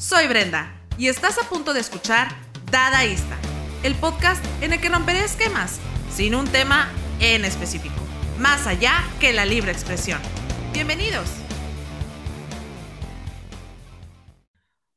Soy 0.00 0.28
Brenda 0.28 0.74
y 0.96 1.08
estás 1.08 1.36
a 1.36 1.46
punto 1.46 1.74
de 1.74 1.80
escuchar 1.80 2.28
Dadaísta, 2.72 3.36
el 3.82 3.94
podcast 3.94 4.42
en 4.62 4.72
el 4.72 4.80
que 4.80 4.88
romperé 4.88 5.22
esquemas 5.22 5.78
sin 6.10 6.34
un 6.34 6.48
tema 6.48 6.90
en 7.20 7.44
específico, 7.44 7.96
más 8.38 8.66
allá 8.66 8.94
que 9.20 9.34
la 9.34 9.44
libre 9.44 9.72
expresión. 9.72 10.18
Bienvenidos. 10.72 11.28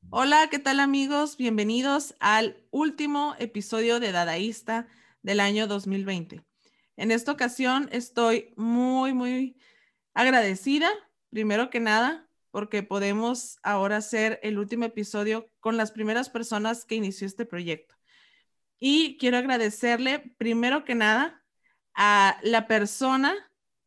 Hola, 0.09 0.47
¿qué 0.49 0.57
tal 0.57 0.79
amigos? 0.79 1.35
Bienvenidos 1.35 2.15
al 2.21 2.63
último 2.71 3.35
episodio 3.39 3.99
de 3.99 4.13
Dadaísta 4.13 4.87
del 5.21 5.41
año 5.41 5.67
2020. 5.67 6.45
En 6.95 7.11
esta 7.11 7.33
ocasión 7.33 7.89
estoy 7.91 8.53
muy, 8.55 9.13
muy 9.13 9.57
agradecida, 10.13 10.89
primero 11.29 11.69
que 11.69 11.81
nada, 11.81 12.29
porque 12.53 12.83
podemos 12.83 13.57
ahora 13.63 13.97
hacer 13.97 14.39
el 14.43 14.59
último 14.59 14.85
episodio 14.85 15.49
con 15.59 15.75
las 15.75 15.89
primeras 15.89 16.29
personas 16.29 16.85
que 16.85 16.93
inició 16.93 17.25
este 17.25 17.47
proyecto. 17.47 17.95
Y 18.77 19.17
quiero 19.17 19.39
agradecerle, 19.39 20.35
primero 20.37 20.85
que 20.85 20.93
nada, 20.93 21.43
a 21.95 22.37
la 22.43 22.67
persona 22.67 23.33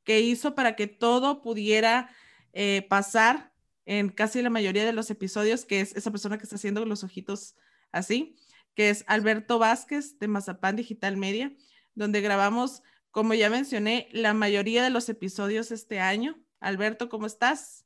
que 0.02 0.18
hizo 0.18 0.56
para 0.56 0.74
que 0.74 0.88
todo 0.88 1.42
pudiera 1.42 2.10
eh, 2.54 2.84
pasar 2.90 3.52
en 3.84 4.08
casi 4.08 4.42
la 4.42 4.50
mayoría 4.50 4.84
de 4.84 4.92
los 4.92 5.12
episodios, 5.12 5.64
que 5.64 5.80
es 5.80 5.94
esa 5.94 6.10
persona 6.10 6.36
que 6.36 6.42
está 6.42 6.56
haciendo 6.56 6.84
los 6.86 7.04
ojitos 7.04 7.54
así, 7.92 8.34
que 8.74 8.90
es 8.90 9.04
Alberto 9.06 9.60
Vázquez 9.60 10.18
de 10.18 10.26
Mazapán 10.26 10.74
Digital 10.74 11.16
Media, 11.16 11.54
donde 11.94 12.20
grabamos, 12.20 12.82
como 13.12 13.32
ya 13.32 13.48
mencioné, 13.48 14.08
la 14.10 14.34
mayoría 14.34 14.82
de 14.82 14.90
los 14.90 15.08
episodios 15.08 15.70
este 15.70 16.00
año. 16.00 16.42
Alberto, 16.58 17.08
¿cómo 17.08 17.26
estás? 17.26 17.85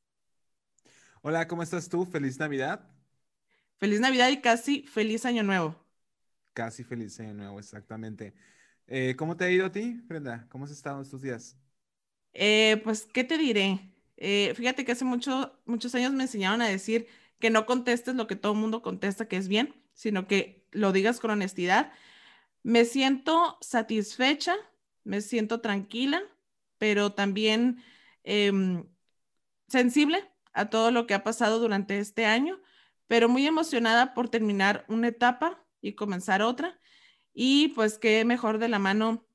Hola, 1.23 1.48
¿cómo 1.48 1.62
estás 1.62 1.88
tú? 1.88 2.05
Feliz 2.05 2.38
Navidad. 2.38 2.80
Feliz 3.78 3.98
Navidad 4.01 4.28
y 4.31 4.41
casi 4.41 4.83
feliz 4.84 5.25
Año 5.27 5.42
Nuevo. 5.42 5.75
Casi 6.53 6.84
feliz 6.84 7.19
Año 7.20 7.34
Nuevo, 7.34 7.58
exactamente. 7.58 8.34
Eh, 8.86 9.14
¿Cómo 9.17 9.36
te 9.36 9.44
ha 9.44 9.50
ido 9.50 9.67
a 9.67 9.72
ti, 9.72 10.00
Brenda? 10.06 10.47
¿Cómo 10.50 10.64
has 10.64 10.70
estado 10.72 11.00
estos 11.03 11.22
días? 11.22 11.56
Eh, 12.33 12.81
pues, 12.84 13.06
¿qué 13.06 13.25
te 13.25 13.39
diré? 13.39 13.92
Eh, 14.17 14.55
fíjate 14.56 14.84
que 14.84 14.92
hace 14.92 15.05
mucho, 15.05 15.59
muchos 15.67 15.94
años 15.94 16.12
me 16.12 16.25
enseñaron 16.25 16.62
a 16.62 16.69
decir 16.69 17.09
que 17.39 17.50
no 17.50 17.66
contestes 17.66 18.14
lo 18.14 18.27
que 18.27 18.37
todo 18.37 18.53
el 18.53 18.59
mundo 18.59 18.83
contesta 18.83 19.27
que 19.28 19.37
es 19.37 19.48
bien, 19.48 19.75
sino 19.94 20.27
que 20.27 20.66
lo 20.72 20.92
digas 20.92 21.20
con 21.20 21.31
honestidad. 21.31 21.92
Me 22.62 22.84
siento 22.84 23.59
satisfecha, 23.62 24.56
me 25.05 25.20
siento 25.22 25.61
tranquila, 25.61 26.22
pero 26.78 27.12
también 27.14 27.83
em, 28.25 28.87
sensible 29.69 30.30
a 30.53 30.70
todo 30.70 30.91
lo 30.91 31.06
que 31.06 31.15
ha 31.15 31.25
pasado 31.25 31.59
durante 31.59 31.98
este 31.98 32.27
año, 32.27 32.61
pero 33.06 33.29
muy 33.29 33.47
emocionada 33.47 34.15
por 34.15 34.29
terminar 34.29 34.84
una 34.89 35.09
etapa 35.09 35.65
y 35.81 35.95
comenzar 35.95 36.43
otra. 36.43 36.79
Y 37.33 37.69
pues 37.69 37.98
qué 37.98 38.25
mejor 38.25 38.59
de 38.59 38.69
la 38.69 38.78
mano 38.78 39.27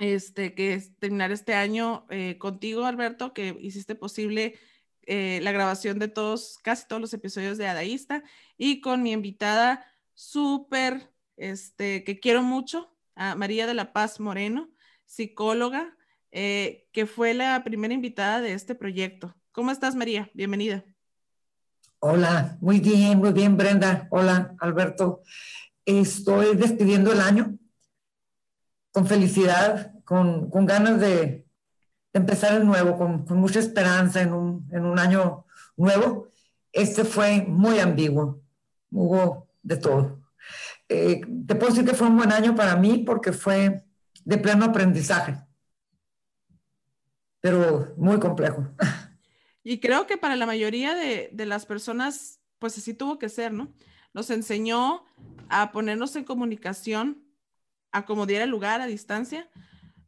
este, 0.00 0.54
que 0.54 0.82
terminar 0.98 1.30
este 1.32 1.54
año 1.54 2.06
eh, 2.10 2.38
contigo, 2.38 2.84
Alberto, 2.86 3.32
que 3.32 3.56
hiciste 3.60 3.94
posible 3.94 4.58
eh, 5.02 5.40
la 5.42 5.52
grabación 5.52 5.98
de 5.98 6.08
todos, 6.08 6.58
casi 6.62 6.86
todos 6.88 7.00
los 7.00 7.14
episodios 7.14 7.58
de 7.58 7.66
Adaísta, 7.66 8.22
y 8.56 8.80
con 8.80 9.02
mi 9.02 9.12
invitada 9.12 9.86
súper, 10.14 11.12
este, 11.36 12.04
que 12.04 12.20
quiero 12.20 12.42
mucho, 12.42 12.90
a 13.14 13.34
María 13.34 13.66
de 13.66 13.74
la 13.74 13.92
Paz 13.92 14.18
Moreno, 14.20 14.70
psicóloga, 15.04 15.96
eh, 16.32 16.88
que 16.92 17.06
fue 17.06 17.34
la 17.34 17.62
primera 17.62 17.94
invitada 17.94 18.40
de 18.40 18.54
este 18.54 18.74
proyecto. 18.74 19.36
¿Cómo 19.54 19.70
estás, 19.70 19.94
María? 19.94 20.28
Bienvenida. 20.34 20.82
Hola, 22.00 22.58
muy 22.60 22.80
bien, 22.80 23.18
muy 23.18 23.32
bien, 23.32 23.56
Brenda. 23.56 24.08
Hola, 24.10 24.56
Alberto. 24.58 25.22
Estoy 25.84 26.56
despidiendo 26.56 27.12
el 27.12 27.20
año 27.20 27.56
con 28.90 29.06
felicidad, 29.06 29.94
con, 30.02 30.50
con 30.50 30.66
ganas 30.66 30.98
de, 30.98 31.46
empezar 32.12 32.56
el 32.56 32.66
nuevo, 32.66 32.98
con, 32.98 33.24
con 33.24 33.38
mucha 33.38 33.60
esperanza 33.60 34.22
en 34.22 34.32
un, 34.32 34.68
en 34.72 34.84
un, 34.84 34.98
año 34.98 35.46
nuevo. 35.76 36.26
Este 36.72 37.04
fue 37.04 37.44
muy 37.46 37.78
ambiguo, 37.78 38.42
hubo 38.90 39.46
de 39.62 39.76
todo. 39.76 40.20
Eh, 40.88 41.20
te 41.46 41.54
puedo 41.54 41.72
decir 41.72 41.88
que 41.88 41.94
fue 41.94 42.08
un 42.08 42.16
buen 42.16 42.32
año 42.32 42.56
para 42.56 42.74
mí 42.74 43.04
porque 43.06 43.32
fue 43.32 43.84
de 44.24 44.38
pleno 44.38 44.64
aprendizaje, 44.64 45.40
pero 47.40 47.94
muy 47.96 48.18
complejo. 48.18 48.66
Y 49.64 49.80
creo 49.80 50.06
que 50.06 50.18
para 50.18 50.36
la 50.36 50.44
mayoría 50.44 50.94
de, 50.94 51.30
las 51.46 51.64
personas, 51.64 52.38
pues 52.58 52.76
así 52.76 52.92
tuvo 52.92 53.18
que 53.18 53.30
ser, 53.30 53.52
¿no? 53.52 53.72
Nos 54.12 54.28
enseñó 54.28 55.06
a 55.48 55.72
ponernos 55.72 56.14
en 56.16 56.24
comunicación, 56.24 57.26
a 57.90 58.04
como 58.04 58.26
diera 58.26 58.44
lugar, 58.44 58.82
a 58.82 58.86
distancia. 58.86 59.50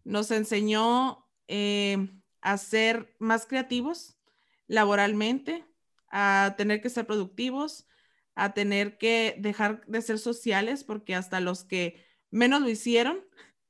Nos 0.04 0.30
enseñó 0.30 1.26
eh, 1.48 1.96
a 2.42 2.58
ser 2.58 3.16
más 3.18 3.46
creativos 3.46 4.18
laboralmente, 4.66 5.64
a 6.10 6.54
tener 6.58 6.82
que 6.82 6.90
ser 6.90 7.06
productivos, 7.06 7.88
a 8.34 8.52
tener 8.52 8.98
que 8.98 9.36
dejar 9.38 9.86
de 9.86 10.02
ser 10.02 10.18
sociales, 10.18 10.84
porque 10.84 11.14
hasta 11.14 11.40
los 11.40 11.64
que 11.64 12.04
menos 12.30 12.60
lo 12.60 12.68
hicieron, 12.68 13.24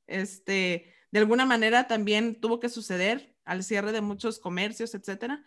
este, 0.09 0.93
de 1.13 1.19
alguna 1.21 1.47
manera 1.47 1.87
también 1.87 2.41
tuvo 2.41 2.59
que 2.59 2.69
suceder 2.69 3.37
al 3.45 3.63
cierre 3.63 3.93
de 3.93 4.01
muchos 4.01 4.41
comercios, 4.41 4.93
etcétera 4.97 5.45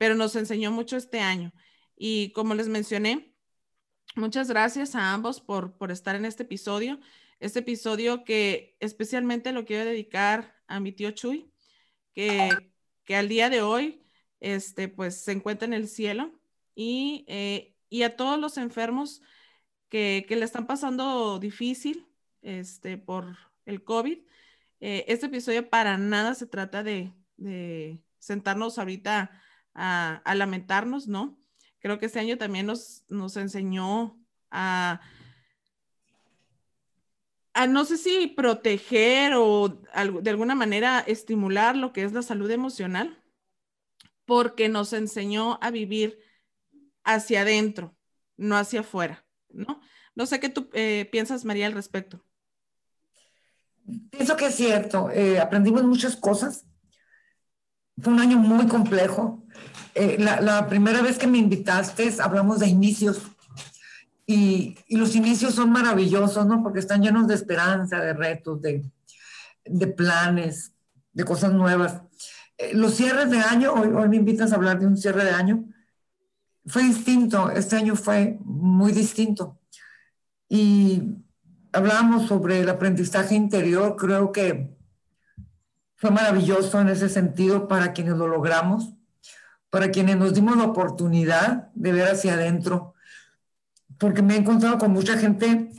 pero 0.00 0.14
nos 0.14 0.34
enseñó 0.34 0.72
mucho 0.72 0.96
este 0.96 1.20
año. 1.20 1.52
Y 1.94 2.32
como 2.32 2.54
les 2.54 2.68
mencioné, 2.68 3.34
muchas 4.16 4.48
gracias 4.48 4.94
a 4.94 5.12
ambos 5.12 5.42
por, 5.42 5.76
por 5.76 5.90
estar 5.90 6.16
en 6.16 6.24
este 6.24 6.44
episodio. 6.44 6.98
Este 7.38 7.58
episodio 7.58 8.24
que 8.24 8.78
especialmente 8.80 9.52
lo 9.52 9.66
quiero 9.66 9.84
dedicar 9.84 10.56
a 10.68 10.80
mi 10.80 10.92
tío 10.92 11.10
Chuy, 11.10 11.52
que, 12.14 12.48
que 13.04 13.14
al 13.14 13.28
día 13.28 13.50
de 13.50 13.60
hoy, 13.60 14.02
este, 14.40 14.88
pues 14.88 15.22
se 15.22 15.32
encuentra 15.32 15.66
en 15.66 15.74
el 15.74 15.86
cielo 15.86 16.32
y, 16.74 17.26
eh, 17.28 17.76
y 17.90 18.04
a 18.04 18.16
todos 18.16 18.40
los 18.40 18.56
enfermos 18.56 19.20
que, 19.90 20.24
que, 20.26 20.36
le 20.36 20.46
están 20.46 20.66
pasando 20.66 21.38
difícil 21.38 22.06
este, 22.40 22.96
por 22.96 23.36
el 23.66 23.84
COVID. 23.84 24.18
Eh, 24.80 25.04
este 25.08 25.26
episodio 25.26 25.68
para 25.68 25.98
nada 25.98 26.34
se 26.34 26.46
trata 26.46 26.82
de, 26.82 27.12
de 27.36 28.02
sentarnos 28.18 28.78
ahorita 28.78 29.42
a, 29.74 30.34
lamentarnos, 30.34 31.08
¿no? 31.08 31.38
Creo 31.78 31.98
que 31.98 32.06
este 32.06 32.20
año 32.20 32.38
también 32.38 32.66
nos, 32.66 33.04
nos 33.08 33.36
enseñó 33.36 34.18
a, 34.50 35.00
a, 37.54 37.66
no 37.66 37.84
sé 37.84 37.96
si 37.96 38.26
proteger 38.26 39.34
o 39.34 39.68
de 39.68 40.30
alguna 40.30 40.54
manera 40.54 41.00
estimular 41.00 41.76
lo 41.76 41.92
que 41.92 42.04
es 42.04 42.12
la 42.12 42.22
salud 42.22 42.50
emocional, 42.50 43.22
porque 44.24 44.68
nos 44.68 44.92
enseñó 44.92 45.58
a 45.62 45.70
vivir 45.70 46.18
hacia 47.04 47.42
adentro, 47.42 47.96
no 48.36 48.56
hacia 48.56 48.80
afuera, 48.80 49.24
¿no? 49.48 49.80
No 50.14 50.26
sé 50.26 50.40
qué 50.40 50.48
tú 50.48 50.68
eh, 50.72 51.08
piensas, 51.10 51.44
María, 51.44 51.66
al 51.66 51.72
respecto. 51.72 52.24
Pienso 54.10 54.36
que 54.36 54.46
es 54.46 54.54
cierto. 54.54 55.10
Eh, 55.10 55.38
aprendimos 55.38 55.82
muchas 55.84 56.16
cosas 56.16 56.66
fue 58.02 58.12
un 58.12 58.20
año 58.20 58.38
muy 58.38 58.66
complejo. 58.66 59.42
Eh, 59.94 60.16
la, 60.18 60.68
primera 60.68 61.02
vez 61.02 61.18
que 61.18 61.26
me 61.26 61.38
invitaste 61.38 62.14
hablamos 62.20 62.60
de 62.60 62.68
inicios 62.68 63.22
y, 64.26 64.78
y, 64.86 64.96
los 64.96 65.16
inicios 65.16 65.54
son 65.54 65.70
maravillosos, 65.72 66.46
¿no? 66.46 66.62
Porque 66.62 66.78
están 66.78 67.02
llenos 67.02 67.26
de 67.26 67.34
esperanza, 67.34 68.00
de 68.00 68.12
retos, 68.12 68.62
de, 68.62 68.84
de 69.64 69.86
planes, 69.88 70.72
de 71.12 71.24
cosas 71.24 71.52
nuevas. 71.52 72.02
Eh, 72.56 72.72
los 72.74 72.94
cierres 72.94 73.30
de 73.30 73.38
año, 73.38 73.72
hoy, 73.72 73.88
hoy 73.88 74.08
me 74.08 74.16
invitas 74.16 74.52
a 74.52 74.56
hablar 74.56 74.78
de 74.78 74.86
un 74.86 74.96
cierre 74.96 75.24
de 75.24 75.30
año, 75.30 75.64
fue 76.66 76.84
distinto, 76.84 77.50
este 77.50 77.76
año 77.76 77.96
fue 77.96 78.38
muy 78.44 78.92
distinto. 78.92 79.58
Y 80.48 81.02
hablábamos 81.72 82.28
sobre 82.28 82.60
el 82.60 82.68
aprendizaje 82.68 83.34
interior, 83.34 83.96
creo 83.96 84.30
que 84.30 84.76
fue 86.00 86.10
maravilloso 86.10 86.80
en 86.80 86.88
ese 86.88 87.10
sentido 87.10 87.68
para 87.68 87.92
quienes 87.92 88.16
lo 88.16 88.26
logramos, 88.26 88.94
para 89.68 89.90
quienes 89.90 90.16
nos 90.16 90.32
dimos 90.32 90.56
la 90.56 90.64
oportunidad 90.64 91.70
de 91.74 91.92
ver 91.92 92.08
hacia 92.08 92.32
adentro, 92.32 92.94
porque 93.98 94.22
me 94.22 94.34
he 94.34 94.38
encontrado 94.38 94.78
con 94.78 94.92
mucha 94.92 95.18
gente 95.18 95.70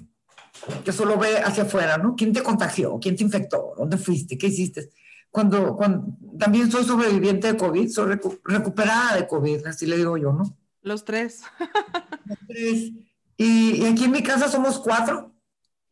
que 0.86 0.92
solo 0.92 1.18
ve 1.18 1.40
hacia 1.40 1.64
afuera, 1.64 1.98
¿no? 1.98 2.16
¿Quién 2.16 2.34
te 2.34 2.44
contagió? 2.44 3.00
¿Quién 3.00 3.16
te 3.16 3.24
infectó? 3.24 3.74
¿Dónde 3.76 3.98
fuiste? 3.98 4.38
¿Qué 4.38 4.48
hiciste? 4.48 4.92
Cuando, 5.32 5.76
cuando 5.76 6.16
también 6.38 6.70
soy 6.70 6.84
sobreviviente 6.84 7.52
de 7.52 7.58
COVID, 7.58 7.90
soy 7.90 8.20
recuperada 8.44 9.16
de 9.16 9.28
COVID, 9.28 9.66
así 9.66 9.88
le 9.88 9.98
digo 9.98 10.18
yo, 10.18 10.34
¿no? 10.34 10.56
Los 10.84 11.04
tres. 11.04 11.42
Los 12.26 12.38
tres. 12.48 12.92
Y, 13.38 13.82
y 13.82 13.86
aquí 13.86 14.04
en 14.04 14.12
mi 14.12 14.22
casa 14.22 14.50
somos 14.50 14.78
cuatro, 14.78 15.34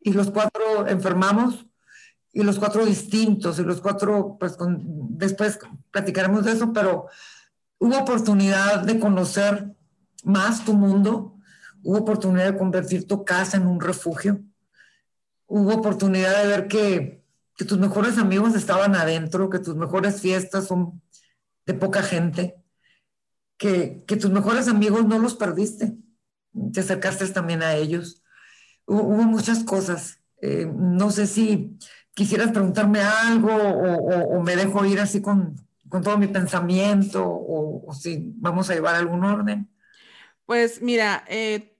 y 0.00 0.12
los 0.12 0.30
cuatro 0.30 0.86
enfermamos 0.86 1.66
y 2.32 2.42
los 2.42 2.58
cuatro 2.58 2.84
distintos, 2.86 3.58
y 3.58 3.62
los 3.62 3.80
cuatro, 3.80 4.36
pues 4.38 4.56
después 4.60 5.58
platicaremos 5.90 6.44
de 6.44 6.52
eso, 6.52 6.72
pero 6.72 7.08
hubo 7.78 7.98
oportunidad 7.98 8.84
de 8.84 9.00
conocer 9.00 9.74
más 10.24 10.64
tu 10.64 10.74
mundo, 10.74 11.36
hubo 11.82 11.98
oportunidad 11.98 12.52
de 12.52 12.58
convertir 12.58 13.06
tu 13.06 13.24
casa 13.24 13.56
en 13.56 13.66
un 13.66 13.80
refugio, 13.80 14.40
hubo 15.46 15.74
oportunidad 15.74 16.42
de 16.42 16.48
ver 16.48 16.68
que, 16.68 17.20
tus 17.68 17.78
mejores 17.78 18.16
amigos 18.16 18.54
estaban 18.54 18.94
adentro, 18.94 19.50
que 19.50 19.58
tus 19.58 19.76
mejores 19.76 20.22
fiestas 20.22 20.66
son 20.66 21.02
de 21.66 21.74
poca 21.74 22.02
gente, 22.02 22.56
que, 23.58 24.02
que 24.06 24.16
tus 24.16 24.30
mejores 24.30 24.66
amigos 24.66 25.04
no 25.04 25.18
los 25.18 25.34
perdiste, 25.34 25.94
te 26.72 26.80
acercaste 26.80 27.28
también 27.28 27.62
a 27.62 27.74
ellos. 27.74 28.22
Hubo, 28.86 29.02
hubo 29.02 29.24
muchas 29.24 29.62
cosas. 29.62 30.20
Eh, 30.40 30.72
no 30.74 31.10
sé 31.10 31.26
si 31.26 31.76
quisieras 32.14 32.50
preguntarme 32.50 33.00
algo 33.00 33.54
o, 33.54 34.42
me 34.42 34.56
dejo 34.56 34.84
ir 34.84 35.00
así 35.00 35.20
con, 35.20 35.54
con 35.88 36.02
todo 36.02 36.18
mi 36.18 36.26
pensamiento 36.26 37.24
o, 37.24 37.92
si 37.92 38.32
vamos 38.36 38.70
a 38.70 38.74
llevar 38.74 38.94
algún 38.94 39.24
orden. 39.24 39.68
Pues 40.46 40.82
mira, 40.82 41.24
eh, 41.28 41.76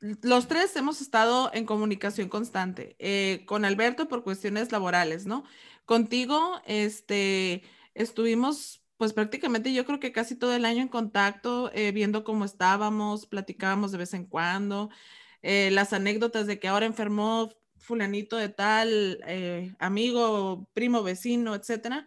los 0.00 0.48
tres 0.48 0.74
hemos 0.76 1.00
estado 1.00 1.50
en 1.52 1.66
comunicación 1.66 2.28
constante, 2.28 2.96
eh, 2.98 3.44
con 3.46 3.64
Alberto 3.64 4.08
por 4.08 4.24
cuestiones 4.24 4.72
laborales, 4.72 5.26
¿no? 5.26 5.44
Contigo, 5.84 6.60
este, 6.66 7.62
estuvimos 7.94 8.82
pues 8.98 9.12
prácticamente 9.12 9.74
yo 9.74 9.84
creo 9.84 10.00
que 10.00 10.10
casi 10.10 10.36
todo 10.36 10.54
el 10.54 10.64
año 10.64 10.80
en 10.80 10.88
contacto, 10.88 11.70
eh, 11.74 11.92
viendo 11.92 12.24
cómo 12.24 12.46
estábamos, 12.46 13.26
platicábamos 13.26 13.92
de 13.92 13.98
vez 13.98 14.14
en 14.14 14.24
cuando, 14.24 14.88
las 15.42 15.92
anécdotas 15.92 16.48
de 16.48 16.58
que 16.58 16.66
ahora 16.66 16.86
enfermó 16.86 17.50
fulanito 17.78 18.36
de 18.36 18.48
tal, 18.48 19.20
eh, 19.26 19.74
amigo, 19.78 20.68
primo, 20.72 21.02
vecino, 21.02 21.54
etcétera. 21.54 22.06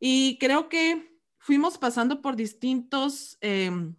Y 0.00 0.38
creo 0.38 0.68
que 0.68 1.18
fuimos 1.38 1.78
pasando 1.78 2.20
por 2.20 2.36
distintos 2.36 3.38
em, 3.40 3.94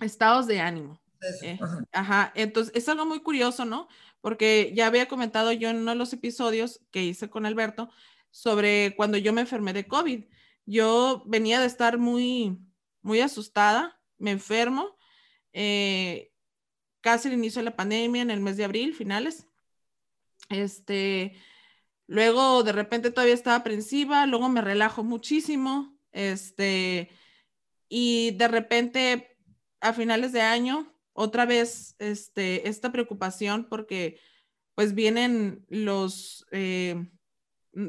estados 0.00 0.46
de 0.46 0.60
ánimo. 0.60 1.00
Eh, 1.42 1.58
ajá. 1.92 2.30
entonces 2.36 2.72
es 2.76 2.88
algo 2.88 3.04
muy 3.06 3.20
curioso, 3.20 3.64
¿no? 3.64 3.88
Porque 4.20 4.72
ya 4.76 4.86
había 4.86 5.08
comentado 5.08 5.50
yo 5.52 5.70
en 5.70 5.78
uno 5.78 5.92
de 5.92 5.96
los 5.96 6.12
episodios 6.12 6.80
que 6.90 7.02
hice 7.02 7.28
con 7.28 7.46
Alberto 7.46 7.90
sobre 8.30 8.94
cuando 8.96 9.18
yo 9.18 9.32
me 9.32 9.40
enfermé 9.40 9.72
de 9.72 9.86
COVID. 9.86 10.24
Yo 10.66 11.22
venía 11.26 11.58
de 11.60 11.66
estar 11.66 11.98
muy, 11.98 12.58
muy 13.02 13.20
asustada, 13.20 14.00
me 14.18 14.30
enfermo, 14.30 14.96
eh, 15.52 16.32
casi 17.00 17.28
al 17.28 17.34
inicio 17.34 17.60
de 17.60 17.66
la 17.66 17.76
pandemia, 17.76 18.22
en 18.22 18.30
el 18.30 18.40
mes 18.40 18.56
de 18.56 18.64
abril, 18.64 18.94
finales. 18.94 19.45
Este, 20.48 21.36
luego 22.06 22.62
de 22.62 22.72
repente 22.72 23.10
todavía 23.10 23.34
estaba 23.34 23.56
aprensiva, 23.56 24.26
luego 24.26 24.48
me 24.48 24.60
relajo 24.60 25.04
muchísimo, 25.04 25.98
este, 26.12 27.10
y 27.88 28.32
de 28.32 28.48
repente 28.48 29.38
a 29.80 29.92
finales 29.92 30.32
de 30.32 30.42
año 30.42 30.94
otra 31.12 31.46
vez 31.46 31.96
este, 31.98 32.68
esta 32.68 32.92
preocupación 32.92 33.66
porque 33.68 34.18
pues 34.74 34.94
vienen 34.94 35.64
los, 35.68 36.46
eh, 36.50 37.08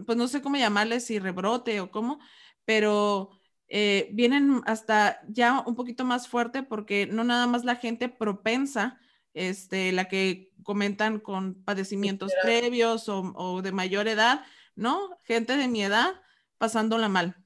pues 0.06 0.18
no 0.18 0.28
sé 0.28 0.42
cómo 0.42 0.58
llamarles, 0.58 1.06
si 1.06 1.20
rebrote 1.20 1.82
o 1.82 1.92
cómo, 1.92 2.20
pero 2.66 3.32
eh, 3.68 4.10
vienen 4.14 4.62
hasta 4.66 5.22
ya 5.28 5.64
un 5.66 5.76
poquito 5.76 6.06
más 6.06 6.28
fuerte 6.28 6.64
porque 6.64 7.08
no 7.08 7.24
nada 7.24 7.48
más 7.48 7.66
la 7.66 7.76
gente 7.76 8.10
propensa, 8.10 9.00
este, 9.38 9.92
la 9.92 10.08
que 10.08 10.52
comentan 10.64 11.20
con 11.20 11.64
padecimientos 11.64 12.32
previos 12.42 13.08
o, 13.08 13.34
o, 13.36 13.62
de 13.62 13.72
mayor 13.72 14.08
edad, 14.08 14.44
¿no? 14.76 15.18
Gente 15.24 15.56
de 15.56 15.68
mi 15.68 15.84
edad 15.84 16.20
pasándola 16.58 17.08
mal. 17.08 17.38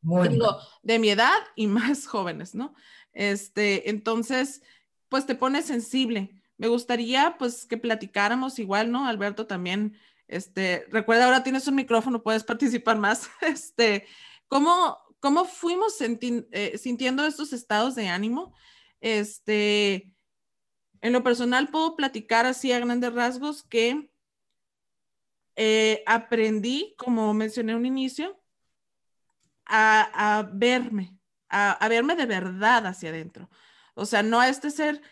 Muy 0.00 0.28
Digo, 0.28 0.58
de 0.82 0.98
mi 0.98 1.10
edad 1.10 1.38
y 1.54 1.66
más 1.68 2.06
jóvenes, 2.06 2.54
¿no? 2.54 2.74
Este, 3.12 3.90
entonces, 3.90 4.62
pues 5.08 5.26
te 5.26 5.34
pone 5.34 5.62
sensible. 5.62 6.42
Me 6.56 6.68
gustaría 6.68 7.36
pues 7.38 7.66
que 7.66 7.76
platicáramos 7.76 8.58
igual, 8.58 8.90
¿no? 8.90 9.06
Alberto 9.06 9.46
también, 9.46 9.96
este, 10.28 10.86
recuerda, 10.90 11.26
ahora 11.26 11.42
tienes 11.42 11.66
un 11.68 11.74
micrófono, 11.74 12.22
puedes 12.22 12.44
participar 12.44 12.98
más. 12.98 13.28
Este, 13.42 14.06
¿cómo, 14.48 14.98
cómo 15.20 15.44
fuimos 15.44 15.94
eh, 16.00 16.78
sintiendo 16.78 17.24
estos 17.26 17.52
estados 17.52 17.94
de 17.94 18.08
ánimo? 18.08 18.54
Este, 19.00 20.11
en 21.02 21.12
lo 21.12 21.22
personal 21.22 21.68
puedo 21.68 21.96
platicar 21.96 22.46
así 22.46 22.72
a 22.72 22.78
grandes 22.78 23.12
rasgos 23.12 23.62
que 23.62 24.10
eh, 25.56 26.02
aprendí, 26.06 26.94
como 26.96 27.34
mencioné 27.34 27.76
un 27.76 27.84
inicio, 27.84 28.40
a, 29.66 30.38
a 30.38 30.42
verme, 30.44 31.18
a, 31.48 31.72
a, 31.72 31.88
verme 31.88 32.16
de 32.16 32.26
verdad 32.26 32.86
hacia 32.86 33.10
adentro. 33.10 33.50
O 33.94 34.06
sea, 34.06 34.22
no 34.22 34.40
a 34.40 34.48
este 34.48 34.70
ser 34.70 35.02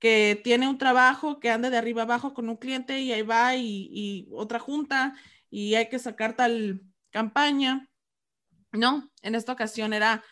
que 0.00 0.40
tiene 0.42 0.68
un 0.68 0.78
trabajo, 0.78 1.38
que 1.38 1.50
anda 1.50 1.70
de 1.70 1.76
arriba 1.76 2.02
abajo 2.02 2.34
con 2.34 2.48
un 2.48 2.56
cliente 2.56 3.00
y 3.00 3.12
ahí 3.12 3.22
va 3.22 3.54
y, 3.54 4.28
otra 4.32 4.58
junta 4.58 5.14
y 5.50 5.74
hay 5.74 5.88
que 5.88 5.98
sacar 5.98 6.34
tal 6.34 6.82
campaña. 7.10 7.88
No, 8.72 9.10
en 9.22 9.34
esta 9.34 9.52
ocasión 9.52 9.92
era 9.92 10.24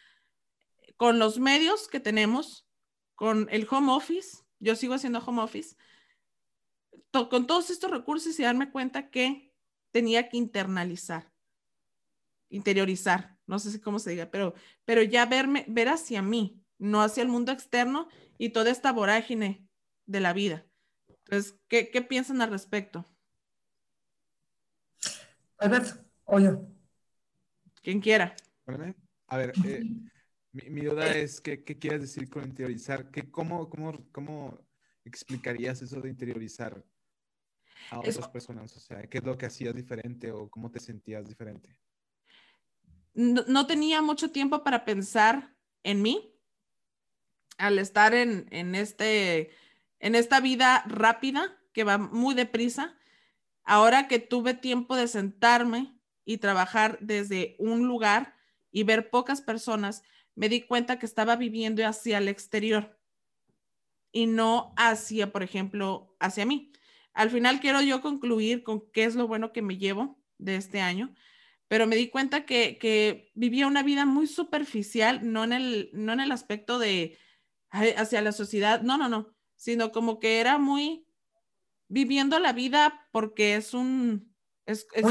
con 0.96 1.18
los 1.18 1.38
medios 1.38 1.86
que 1.88 2.00
tenemos, 2.00 2.66
con 3.14 3.46
el 3.50 3.66
home 3.70 3.92
office, 3.92 4.38
yo 4.58 4.76
sigo 4.76 4.94
haciendo 4.94 5.20
home 5.20 5.42
office, 5.42 5.76
con 7.10 7.46
todos 7.46 7.70
estos 7.70 7.90
recursos 7.90 8.38
y 8.38 8.42
darme 8.42 8.70
cuenta 8.70 9.10
que 9.10 9.52
tenía 9.90 10.28
que 10.28 10.36
internalizar, 10.36 11.32
interiorizar, 12.50 13.38
no 13.46 13.58
sé 13.58 13.70
si 13.70 13.80
cómo 13.80 13.98
se 13.98 14.10
diga, 14.10 14.30
pero, 14.30 14.54
pero 14.84 15.02
ya 15.02 15.26
verme, 15.26 15.64
ver 15.68 15.88
hacia 15.88 16.22
mí, 16.22 16.62
no 16.78 17.02
hacia 17.02 17.22
el 17.22 17.28
mundo 17.28 17.52
externo 17.52 18.08
y 18.36 18.50
toda 18.50 18.70
esta 18.70 18.92
vorágine 18.92 19.66
de 20.06 20.20
la 20.20 20.32
vida. 20.32 20.66
Entonces, 21.24 21.58
¿qué, 21.68 21.90
qué 21.90 22.02
piensan 22.02 22.40
al 22.42 22.50
respecto? 22.50 23.04
Alberto, 25.58 26.04
o 26.24 26.38
yo. 26.38 26.60
Quien 27.82 28.00
quiera. 28.00 28.34
A 29.26 29.36
ver, 29.36 29.52
eh, 29.64 29.82
mi, 30.52 30.70
mi, 30.70 30.82
duda 30.82 31.14
es, 31.16 31.40
¿qué, 31.40 31.62
¿qué, 31.62 31.78
quieres 31.78 32.00
decir 32.00 32.28
con 32.28 32.44
interiorizar? 32.44 33.10
¿Qué, 33.10 33.30
cómo, 33.30 33.68
cómo, 33.68 34.06
¿Cómo 34.12 34.66
explicarías 35.04 35.82
eso 35.82 36.00
de 36.00 36.08
interiorizar 36.08 36.84
a 37.90 37.98
otras 37.98 38.18
es, 38.18 38.28
personas? 38.28 38.76
O 38.76 38.80
sea, 38.80 39.02
¿qué 39.02 39.18
es 39.18 39.24
lo 39.24 39.36
que 39.36 39.46
hacías 39.46 39.74
diferente 39.74 40.32
o 40.32 40.48
cómo 40.48 40.70
te 40.70 40.80
sentías 40.80 41.28
diferente? 41.28 41.76
No, 43.14 43.44
no 43.46 43.66
tenía 43.66 44.00
mucho 44.02 44.30
tiempo 44.30 44.62
para 44.62 44.84
pensar 44.84 45.54
en 45.82 46.02
mí 46.02 46.34
al 47.58 47.78
estar 47.78 48.14
en, 48.14 48.46
en, 48.50 48.74
este, 48.74 49.50
en 49.98 50.14
esta 50.14 50.40
vida 50.40 50.84
rápida 50.86 51.58
que 51.72 51.84
va 51.84 51.98
muy 51.98 52.34
deprisa, 52.34 52.96
ahora 53.64 54.08
que 54.08 54.18
tuve 54.18 54.54
tiempo 54.54 54.96
de 54.96 55.08
sentarme 55.08 55.98
y 56.24 56.38
trabajar 56.38 56.98
desde 57.00 57.56
un 57.58 57.86
lugar 57.86 58.36
y 58.70 58.84
ver 58.84 59.10
pocas 59.10 59.40
personas, 59.40 60.02
me 60.38 60.48
di 60.48 60.62
cuenta 60.62 61.00
que 61.00 61.06
estaba 61.06 61.34
viviendo 61.34 61.84
hacia 61.84 62.18
el 62.18 62.28
exterior 62.28 62.96
y 64.12 64.26
no 64.26 64.72
hacia, 64.76 65.32
por 65.32 65.42
ejemplo, 65.42 66.14
hacia 66.20 66.46
mí. 66.46 66.70
Al 67.12 67.30
final 67.30 67.58
quiero 67.58 67.82
yo 67.82 68.00
concluir 68.00 68.62
con 68.62 68.88
qué 68.92 69.02
es 69.02 69.16
lo 69.16 69.26
bueno 69.26 69.52
que 69.52 69.62
me 69.62 69.78
llevo 69.78 70.22
de 70.38 70.54
este 70.54 70.80
año, 70.80 71.12
pero 71.66 71.88
me 71.88 71.96
di 71.96 72.08
cuenta 72.08 72.46
que, 72.46 72.78
que 72.78 73.32
vivía 73.34 73.66
una 73.66 73.82
vida 73.82 74.06
muy 74.06 74.28
superficial, 74.28 75.28
no 75.28 75.42
en 75.42 75.54
el, 75.54 75.90
no 75.92 76.12
en 76.12 76.20
el 76.20 76.30
aspecto 76.30 76.78
de, 76.78 77.18
hacia 77.70 78.22
la 78.22 78.30
sociedad, 78.30 78.80
no, 78.82 78.96
no, 78.96 79.08
no, 79.08 79.34
sino 79.56 79.90
como 79.90 80.20
que 80.20 80.38
era 80.38 80.56
muy 80.56 81.04
viviendo 81.88 82.38
la 82.38 82.52
vida 82.52 83.08
porque 83.10 83.56
es 83.56 83.74
un... 83.74 84.32
Es, 84.66 84.86
es. 84.92 85.04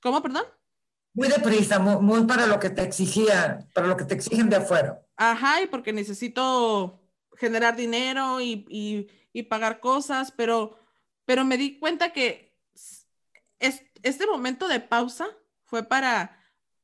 ¿Cómo, 0.00 0.20
perdón? 0.20 0.46
Muy 1.16 1.28
deprisa, 1.28 1.78
muy, 1.78 1.96
muy, 2.02 2.26
para 2.26 2.46
lo 2.46 2.60
que 2.60 2.68
te 2.68 2.82
exigía, 2.82 3.66
para 3.72 3.86
lo 3.86 3.96
que 3.96 4.04
te 4.04 4.14
exigen 4.14 4.50
de 4.50 4.56
afuera. 4.56 5.00
Ajá, 5.16 5.62
y 5.62 5.66
porque 5.66 5.90
necesito 5.94 7.00
generar 7.38 7.74
dinero 7.74 8.42
y, 8.42 8.66
y, 8.68 9.08
y 9.32 9.44
pagar 9.44 9.80
cosas, 9.80 10.30
pero, 10.30 10.78
pero 11.24 11.42
me 11.42 11.56
di 11.56 11.78
cuenta 11.78 12.12
que 12.12 12.54
es, 13.58 13.82
este 14.02 14.26
momento 14.26 14.68
de 14.68 14.80
pausa 14.80 15.26
fue 15.64 15.82
para, 15.82 16.38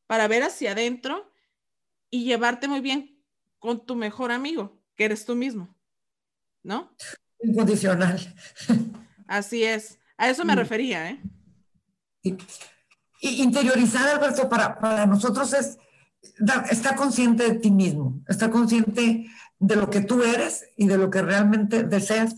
para 0.06 0.28
ver 0.28 0.44
hacia 0.44 0.72
adentro 0.72 1.30
y 2.08 2.24
llevarte 2.24 2.68
muy 2.68 2.80
bien 2.80 3.22
con 3.58 3.84
tu 3.84 3.96
mejor 3.96 4.32
amigo, 4.32 4.82
que 4.96 5.04
eres 5.04 5.26
tú 5.26 5.36
mismo, 5.36 5.76
¿no? 6.62 6.96
Incondicional. 7.42 8.18
Así 9.28 9.62
es. 9.62 9.98
A 10.16 10.30
eso 10.30 10.42
me 10.46 10.54
refería, 10.54 11.10
¿eh? 11.10 11.20
Y 12.22 12.38
interiorizar, 13.22 14.08
Alberto, 14.08 14.48
para, 14.48 14.78
para 14.78 15.06
nosotros 15.06 15.52
es 15.52 15.78
estar 16.70 16.96
consciente 16.96 17.44
de 17.44 17.58
ti 17.58 17.70
mismo, 17.70 18.20
estar 18.28 18.50
consciente 18.50 19.26
de 19.58 19.76
lo 19.76 19.90
que 19.90 20.00
tú 20.00 20.22
eres 20.22 20.64
y 20.76 20.86
de 20.86 20.98
lo 20.98 21.10
que 21.10 21.22
realmente 21.22 21.84
deseas. 21.84 22.36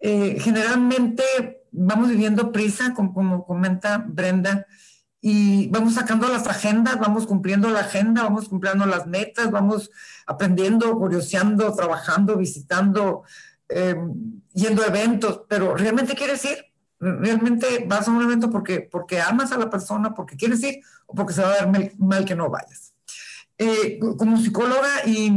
Eh, 0.00 0.38
generalmente 0.40 1.22
vamos 1.70 2.08
viviendo 2.08 2.52
prisa, 2.52 2.94
como, 2.94 3.12
como 3.12 3.46
comenta 3.46 3.98
Brenda, 3.98 4.66
y 5.20 5.68
vamos 5.68 5.94
sacando 5.94 6.28
las 6.28 6.46
agendas, 6.46 6.98
vamos 6.98 7.26
cumpliendo 7.26 7.68
la 7.68 7.80
agenda, 7.80 8.22
vamos 8.22 8.48
cumpliendo 8.48 8.86
las 8.86 9.06
metas, 9.06 9.50
vamos 9.50 9.90
aprendiendo, 10.26 10.96
curioseando, 10.96 11.74
trabajando, 11.74 12.38
visitando, 12.38 13.24
eh, 13.68 13.96
yendo 14.54 14.82
a 14.82 14.86
eventos, 14.86 15.42
pero 15.46 15.76
¿realmente 15.76 16.14
quieres 16.14 16.42
ir? 16.46 16.69
¿Realmente 17.00 17.84
vas 17.86 18.06
a 18.06 18.10
un 18.10 18.22
evento 18.22 18.50
porque, 18.50 18.80
porque 18.80 19.20
amas 19.20 19.52
a 19.52 19.58
la 19.58 19.70
persona, 19.70 20.14
porque 20.14 20.36
quieres 20.36 20.62
ir 20.62 20.80
o 21.06 21.14
porque 21.14 21.32
se 21.32 21.42
va 21.42 21.54
a 21.54 21.66
ver 21.66 21.94
mal, 21.98 22.24
que 22.24 22.34
no 22.34 22.50
vayas? 22.50 22.92
Eh, 23.56 23.98
como 24.18 24.36
psicóloga 24.36 25.06
y, 25.06 25.32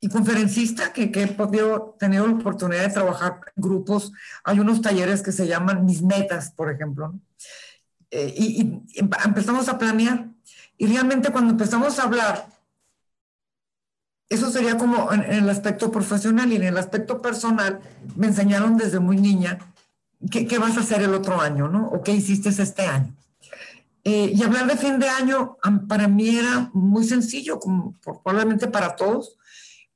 y 0.00 0.08
conferencista 0.08 0.92
que, 0.92 1.10
que, 1.10 1.22
he 1.22 1.26
podido, 1.28 1.96
tenido 1.98 2.26
la 2.26 2.34
oportunidad 2.34 2.86
de 2.86 2.92
trabajar 2.92 3.40
en 3.56 3.62
grupos, 3.62 4.12
hay 4.44 4.60
unos 4.60 4.82
talleres 4.82 5.22
que 5.22 5.32
se 5.32 5.46
llaman 5.46 5.86
Mis 5.86 6.02
Metas, 6.02 6.52
por 6.52 6.70
ejemplo, 6.70 7.18
eh, 8.10 8.34
y, 8.36 8.62
y 8.62 8.82
empezamos 9.24 9.68
a 9.68 9.78
planear. 9.78 10.28
Y 10.76 10.86
realmente 10.86 11.32
cuando 11.32 11.52
empezamos 11.52 11.98
a 11.98 12.02
hablar 12.02 12.56
eso 14.28 14.50
sería 14.50 14.76
como 14.76 15.12
en, 15.12 15.22
el 15.22 15.48
aspecto 15.48 15.90
profesional 15.90 16.52
y 16.52 16.56
en 16.56 16.64
el 16.64 16.76
aspecto 16.76 17.22
personal 17.22 17.80
me 18.16 18.26
enseñaron 18.26 18.76
desde 18.76 18.98
muy 18.98 19.18
niña 19.18 19.58
qué, 20.30 20.58
vas 20.58 20.76
a 20.76 20.80
hacer 20.80 21.02
el 21.02 21.14
otro 21.14 21.40
año, 21.40 21.68
¿no? 21.68 21.88
O 21.88 22.02
qué 22.02 22.12
hiciste 22.12 22.48
este 22.48 22.82
año. 22.82 23.14
Eh, 24.04 24.32
y 24.34 24.42
hablar 24.42 24.68
de 24.68 24.76
fin 24.76 24.98
de 24.98 25.08
año 25.08 25.56
para 25.88 26.06
mí 26.06 26.36
era 26.36 26.70
muy 26.72 27.04
sencillo, 27.04 27.58
como 27.58 27.94
probablemente 28.22 28.68
para 28.68 28.94
todos, 28.94 29.36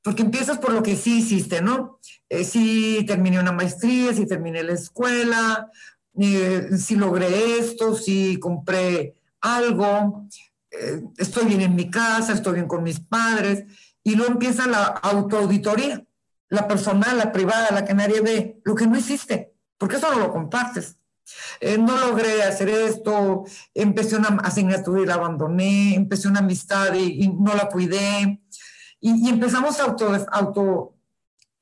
porque 0.03 0.23
empiezas 0.23 0.59
por 0.59 0.73
lo 0.73 0.83
que 0.83 0.97
sí 0.97 1.19
hiciste, 1.19 1.62
¿no? 1.62 2.00
Eh, 2.29 2.45
sí 2.45 3.05
terminé 3.07 3.39
una 3.39 3.53
maestría, 3.53 4.12
sí 4.12 4.27
terminé 4.27 4.65
la 4.65 4.73
escuela, 4.73 5.71
eh, 6.19 6.71
sí 6.77 6.97
logré 6.97 7.59
esto, 7.59 7.95
sí 7.95 8.39
compré 8.41 9.15
algo, 9.41 10.27
estoy 11.17 11.47
bien 11.47 11.62
en 11.62 11.75
mi 11.75 11.91
casa, 11.91 12.33
estoy 12.33 12.55
bien 12.55 12.69
con 12.69 12.83
mis 12.83 13.00
padres 13.00 13.65
y 14.03 14.15
luego 14.15 14.33
empieza 14.33 14.67
la 14.67 14.85
autoauditoría, 14.85 16.05
la 16.49 16.67
personal, 16.67 17.17
la 17.17 17.33
privada, 17.33 17.69
la 17.71 17.85
que 17.85 17.95
nadie 17.95 18.21
ve, 18.21 18.61
lo 18.65 18.75
que 18.75 18.87
no 18.87 18.97
existe, 18.97 19.53
porque 19.81 19.97
eso 19.97 20.13
no 20.13 20.19
lo 20.19 20.31
compartes. 20.31 20.99
Eh, 21.59 21.79
no 21.79 21.97
logré 21.97 22.43
hacer 22.43 22.69
esto, 22.69 23.45
empecé 23.73 24.17
una 24.17 24.29
asignatura 24.43 25.01
y 25.01 25.07
la 25.07 25.15
abandoné, 25.15 25.95
empecé 25.95 26.29
una 26.29 26.41
amistad 26.41 26.93
y, 26.95 27.29
no 27.29 27.55
la 27.55 27.69
cuidé, 27.69 28.43
y, 29.01 29.29
empezamos 29.29 29.81
a 29.81 29.85
auto, 29.85 30.13
auto 30.33 30.95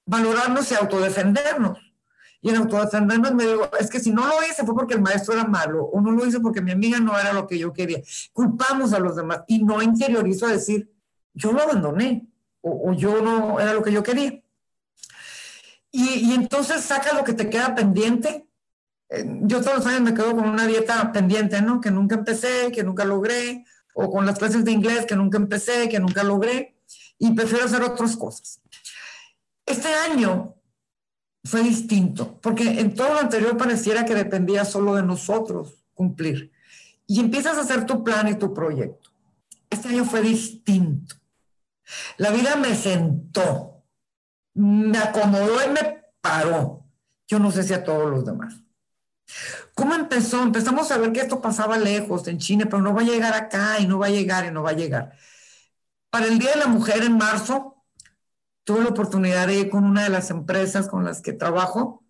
valorarnos 0.05 0.71
y 0.73 0.75
autodefendernos. 0.75 1.79
Y 2.41 2.51
en 2.51 2.57
autodefendernos 2.57 3.35
me 3.35 3.45
digo, 3.45 3.71
es 3.79 3.89
que 3.89 4.01
si 4.01 4.11
no 4.11 4.27
lo 4.27 4.35
hice 4.51 4.65
fue 4.65 4.75
porque 4.75 4.95
el 4.95 5.01
maestro 5.01 5.35
era 5.35 5.45
malo, 5.45 5.85
o 5.85 6.01
no 6.01 6.11
lo 6.11 6.27
hice 6.27 6.41
porque 6.41 6.61
mi 6.61 6.73
amiga 6.73 6.99
no 6.99 7.17
era 7.17 7.33
lo 7.33 7.47
que 7.47 7.59
yo 7.59 7.73
quería. 7.73 8.01
Culpamos 8.33 8.93
a 8.93 8.99
los 8.99 9.15
demás 9.15 9.43
y 9.47 9.63
no 9.63 9.81
interiorizo 9.81 10.47
a 10.47 10.53
decir, 10.53 10.91
yo 11.35 11.53
lo 11.53 11.63
abandoné 11.63 12.27
o, 12.63 12.93
yo 12.95 13.23
no 13.23 13.61
era 13.61 13.75
lo 13.75 13.83
que 13.83 13.93
yo 13.93 14.03
quería. 14.03 14.43
Y, 16.01 16.33
entonces 16.33 16.83
saca 16.83 17.13
lo 17.13 17.25
que 17.25 17.33
te 17.33 17.51
queda 17.51 17.75
pendiente. 17.75 18.47
Eh, 19.11 19.25
yo 19.43 19.61
todos 19.61 19.79
los 19.79 19.87
años 19.87 20.03
me 20.03 20.15
quedo 20.15 20.37
con 20.37 20.49
una 20.49 20.65
dieta 20.65 21.11
pendiente, 21.11 21.61
¿no? 21.61 21.81
Que 21.81 21.91
nunca 21.91 22.15
empecé, 22.15 22.71
que 22.71 22.85
nunca 22.85 23.05
logré, 23.05 23.65
o 23.95 24.09
con 24.09 24.25
las 24.25 24.39
clases 24.39 24.65
de 24.65 24.71
inglés 24.71 25.07
que 25.07 25.17
nunca 25.17 25.39
empecé, 25.39 25.89
que 25.89 25.99
nunca 25.99 26.23
logré, 26.23 26.77
y 27.19 27.33
prefiero 27.33 27.65
hacer 27.65 27.83
otras 27.83 28.17
cosas. 28.17 28.61
Este 29.67 29.89
año 29.89 30.55
fue 31.43 31.65
distinto, 31.65 32.41
porque 32.41 32.79
en 32.79 32.95
todo 32.95 33.15
lo 33.15 33.19
anterior 33.19 33.57
pareciera 33.57 34.05
que 34.05 34.15
dependía 34.15 34.65
solo 34.65 34.95
de 34.95 35.03
nosotros 35.03 35.85
cumplir. 35.95 36.53
Y 37.09 37.19
empiezas 37.19 37.59
a 37.59 37.63
hacer 37.63 37.87
tu 37.87 38.05
plan 38.05 38.29
y 38.29 38.37
tu 38.37 38.55
proyecto. 38.55 39.11
Este 39.69 39.89
año 39.89 40.05
fue 40.05 40.21
distinto. 40.21 41.17
La 42.19 42.31
vida 42.31 42.55
me 42.55 42.77
sentó, 42.77 43.78
me 44.59 44.99
acomodó 44.99 45.65
y 45.65 45.69
me 45.71 46.05
paró. 46.21 46.85
Yo 47.27 47.39
no 47.39 47.51
sé 47.51 47.63
si 47.63 47.75
a 47.75 47.85
todos 47.85 48.11
los 48.11 48.25
demás. 48.25 48.57
¿Cómo 49.75 49.95
empezó? 49.95 50.43
Empezamos 50.43 50.91
a 50.91 50.99
ver 50.99 51.13
que 51.13 51.21
esto 51.21 51.41
pasaba 51.41 51.79
lejos, 51.79 52.27
en 52.29 52.39
China, 52.39 52.65
pero 52.65 52.83
no 52.83 52.95
va 52.95 53.03
a 53.03 53.05
llegar 53.05 53.35
acá 53.35 53.79
y 53.79 53.87
no 53.87 53.99
va 53.99 54.07
a 54.07 54.11
llegar 54.11 54.47
y 54.47 54.51
no 54.51 54.63
va 54.63 54.71
a 54.71 54.75
llegar. 54.75 55.13
Para 56.11 56.27
el 56.27 56.39
Día 56.39 56.53
de 56.53 56.59
la 56.59 56.67
Mujer 56.67 57.03
en 57.05 57.17
marzo, 57.19 57.85
tuve 58.65 58.83
la 58.83 58.91
oportunidad 58.91 59.47
de 59.47 59.61
ir 59.61 59.71
con 59.71 59.85
una 59.85 60.05
de 60.05 60.11
las 60.11 60.31
empresas 60.31 60.89
con 60.89 61.05
las 61.05 61.21
que 61.23 61.33
trabajo. 61.33 62.05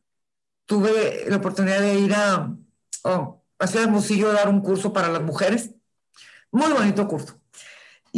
Tuve 0.67 1.26
la 1.28 1.37
oportunidad 1.37 1.81
de 1.81 1.95
ir 2.00 2.14
a, 2.14 2.57
oh, 3.05 3.45
a 3.59 3.67
Ciudad 3.67 3.88
de 3.88 4.26
a 4.26 4.33
dar 4.33 4.49
un 4.49 4.61
curso 4.62 4.93
para 4.93 5.09
las 5.09 5.23
mujeres. 5.23 5.71
Muy 6.50 6.73
bonito 6.73 7.07
curso. 7.09 7.38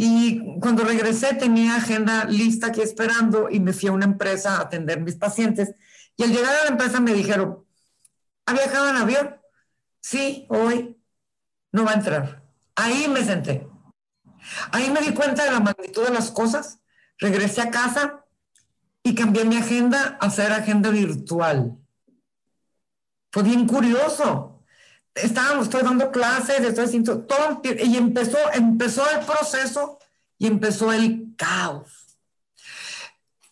Y 0.03 0.59
cuando 0.59 0.83
regresé 0.83 1.35
tenía 1.35 1.75
agenda 1.75 2.25
lista 2.25 2.67
aquí 2.67 2.81
esperando 2.81 3.51
y 3.51 3.59
me 3.59 3.71
fui 3.71 3.89
a 3.89 3.91
una 3.91 4.05
empresa 4.05 4.57
a 4.57 4.61
atender 4.61 4.99
mis 4.99 5.13
pacientes. 5.13 5.75
Y 6.17 6.23
al 6.23 6.31
llegar 6.31 6.55
a 6.55 6.63
la 6.63 6.69
empresa 6.71 6.99
me 6.99 7.13
dijeron, 7.13 7.63
¿ha 8.47 8.53
viajado 8.53 8.89
en 8.89 8.95
avión? 8.95 9.35
Sí, 9.99 10.47
hoy 10.49 10.99
no 11.71 11.85
va 11.85 11.91
a 11.91 11.93
entrar. 11.93 12.43
Ahí 12.75 13.07
me 13.09 13.23
senté. 13.23 13.67
Ahí 14.71 14.89
me 14.89 15.01
di 15.01 15.13
cuenta 15.13 15.43
de 15.43 15.51
la 15.51 15.59
magnitud 15.59 16.03
de 16.03 16.13
las 16.13 16.31
cosas. 16.31 16.79
Regresé 17.19 17.61
a 17.61 17.69
casa 17.69 18.25
y 19.03 19.13
cambié 19.13 19.45
mi 19.45 19.57
agenda 19.57 20.17
a 20.19 20.25
hacer 20.25 20.51
agenda 20.51 20.89
virtual. 20.89 21.77
Fue 23.31 23.43
bien 23.43 23.67
curioso 23.67 24.50
estábamos, 25.15 25.65
estoy 25.65 25.83
dando 25.83 26.11
clases, 26.11 26.59
estoy 26.61 26.85
haciendo 26.85 27.27
y 27.83 27.97
empezó, 27.97 28.37
empezó 28.53 29.03
el 29.11 29.25
proceso 29.25 29.99
y 30.37 30.47
empezó 30.47 30.91
el 30.91 31.33
caos. 31.37 32.17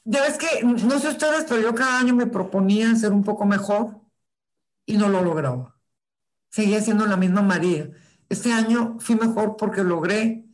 Ya 0.03 0.21
ves 0.21 0.37
que, 0.37 0.63
no 0.63 0.99
sé 0.99 1.09
ustedes, 1.09 1.45
pero 1.47 1.61
yo 1.61 1.75
cada 1.75 1.99
año 1.99 2.15
me 2.15 2.25
proponía 2.25 2.95
ser 2.95 3.11
un 3.11 3.23
poco 3.23 3.45
mejor 3.45 4.01
y 4.85 4.97
no 4.97 5.07
lo 5.09 5.21
lograba. 5.21 5.75
Seguía 6.49 6.81
siendo 6.81 7.05
la 7.05 7.17
misma 7.17 7.41
María. 7.41 7.91
Este 8.27 8.51
año 8.51 8.97
fui 8.99 9.15
mejor 9.15 9.55
porque 9.55 9.83
logré 9.83 10.45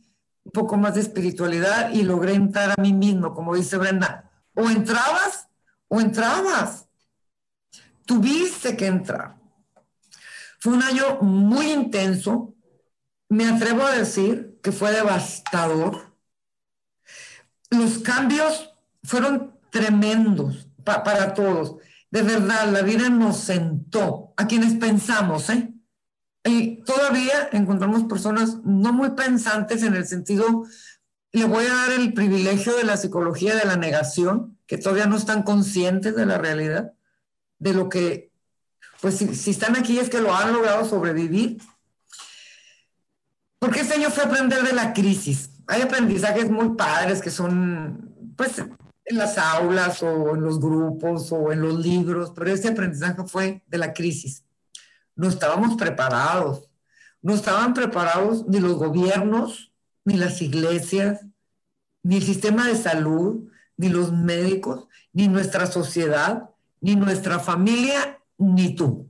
un 0.44 0.52
poco 0.52 0.76
más 0.76 0.94
de 0.94 1.00
espiritualidad 1.00 1.90
y 1.92 2.02
logré 2.02 2.34
entrar 2.34 2.74
a 2.76 2.82
mí 2.82 2.92
mismo, 2.92 3.32
como 3.34 3.54
dice 3.54 3.78
Brenda. 3.78 4.30
O 4.54 4.68
entrabas 4.68 5.48
o 5.88 6.00
entrabas. 6.00 6.86
Tuviste 8.04 8.76
que 8.76 8.86
entrar. 8.86 9.36
Fue 10.60 10.72
un 10.72 10.82
año 10.82 11.18
muy 11.22 11.70
intenso. 11.72 12.54
Me 13.28 13.46
atrevo 13.46 13.84
a 13.84 13.92
decir 13.92 14.58
que 14.62 14.72
fue 14.72 14.92
devastador. 14.92 16.16
Los 17.70 17.98
cambios 17.98 18.72
fueron 19.02 19.58
tremendos 19.70 20.68
para 20.84 21.34
todos. 21.34 21.76
De 22.10 22.22
verdad, 22.22 22.70
la 22.70 22.82
vida 22.82 23.08
nos 23.08 23.38
sentó 23.38 24.32
a 24.36 24.46
quienes 24.46 24.74
pensamos, 24.74 25.50
¿eh? 25.50 25.72
Y 26.44 26.82
todavía 26.84 27.48
encontramos 27.52 28.04
personas 28.04 28.58
no 28.64 28.92
muy 28.92 29.10
pensantes 29.10 29.82
en 29.82 29.94
el 29.94 30.06
sentido, 30.06 30.64
le 31.32 31.44
voy 31.44 31.66
a 31.66 31.74
dar 31.74 31.92
el 31.92 32.14
privilegio 32.14 32.76
de 32.76 32.84
la 32.84 32.96
psicología 32.96 33.56
de 33.56 33.64
la 33.64 33.76
negación, 33.76 34.56
que 34.66 34.78
todavía 34.78 35.06
no 35.06 35.16
están 35.16 35.42
conscientes 35.42 36.14
de 36.14 36.24
la 36.24 36.38
realidad, 36.38 36.92
de 37.58 37.74
lo 37.74 37.88
que 37.88 38.30
pues 39.00 39.16
si, 39.18 39.50
están 39.50 39.76
aquí 39.76 39.98
es 39.98 40.08
que 40.08 40.20
lo 40.20 40.34
han 40.34 40.52
logrado 40.52 40.84
sobrevivir. 40.84 41.58
Porque 43.58 43.80
este 43.80 43.94
año 43.94 44.10
fue 44.10 44.24
aprender 44.24 44.62
de 44.62 44.72
la 44.72 44.92
crisis. 44.92 45.50
Hay 45.66 45.82
aprendizajes 45.82 46.50
muy 46.50 46.76
padres 46.76 47.20
que 47.20 47.30
son, 47.30 48.34
pues, 48.36 48.58
en 48.58 49.18
las 49.18 49.38
aulas 49.38 50.02
o 50.02 50.34
en 50.34 50.42
los 50.42 50.60
grupos 50.60 51.32
o 51.32 51.52
en 51.52 51.62
los 51.62 51.78
libros, 51.78 52.32
pero 52.34 52.50
este 52.50 52.68
aprendizaje 52.68 53.22
fue 53.26 53.62
de 53.66 53.78
la 53.78 53.92
crisis. 53.92 54.44
No 55.14 55.28
estábamos 55.28 55.76
preparados. 55.76 56.68
No 57.22 57.34
estaban 57.34 57.74
preparados 57.74 58.46
ni 58.46 58.60
los 58.60 58.74
gobiernos, 58.74 59.72
ni 60.04 60.16
las 60.16 60.42
iglesias, 60.42 61.24
ni 62.02 62.16
el 62.16 62.22
sistema 62.22 62.68
de 62.68 62.76
salud, 62.76 63.50
ni 63.76 63.88
los 63.88 64.12
médicos, 64.12 64.86
ni 65.12 65.26
nuestra 65.26 65.66
sociedad, 65.66 66.50
ni 66.80 66.94
nuestra 66.94 67.40
familia, 67.40 68.15
ni 68.38 68.74
tú. 68.74 69.08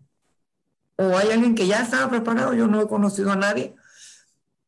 O 0.97 1.16
hay 1.16 1.30
alguien 1.30 1.54
que 1.54 1.66
ya 1.66 1.83
estaba 1.83 2.09
preparado, 2.09 2.54
yo 2.54 2.66
no 2.66 2.80
he 2.80 2.88
conocido 2.88 3.30
a 3.30 3.37
nadie. 3.37 3.75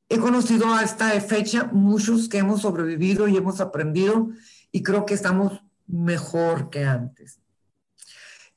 He 0.09 0.19
conocido 0.19 0.73
a 0.75 0.83
esta 0.83 1.09
fecha 1.21 1.69
muchos 1.73 2.29
que 2.29 2.39
hemos 2.39 2.63
sobrevivido 2.63 3.29
y 3.29 3.37
hemos 3.37 3.61
aprendido 3.61 4.31
y 4.71 4.83
creo 4.83 5.07
que 5.07 5.15
estamos 5.15 5.63
mejor 5.87 6.71
que 6.71 6.85
antes. 6.85 7.41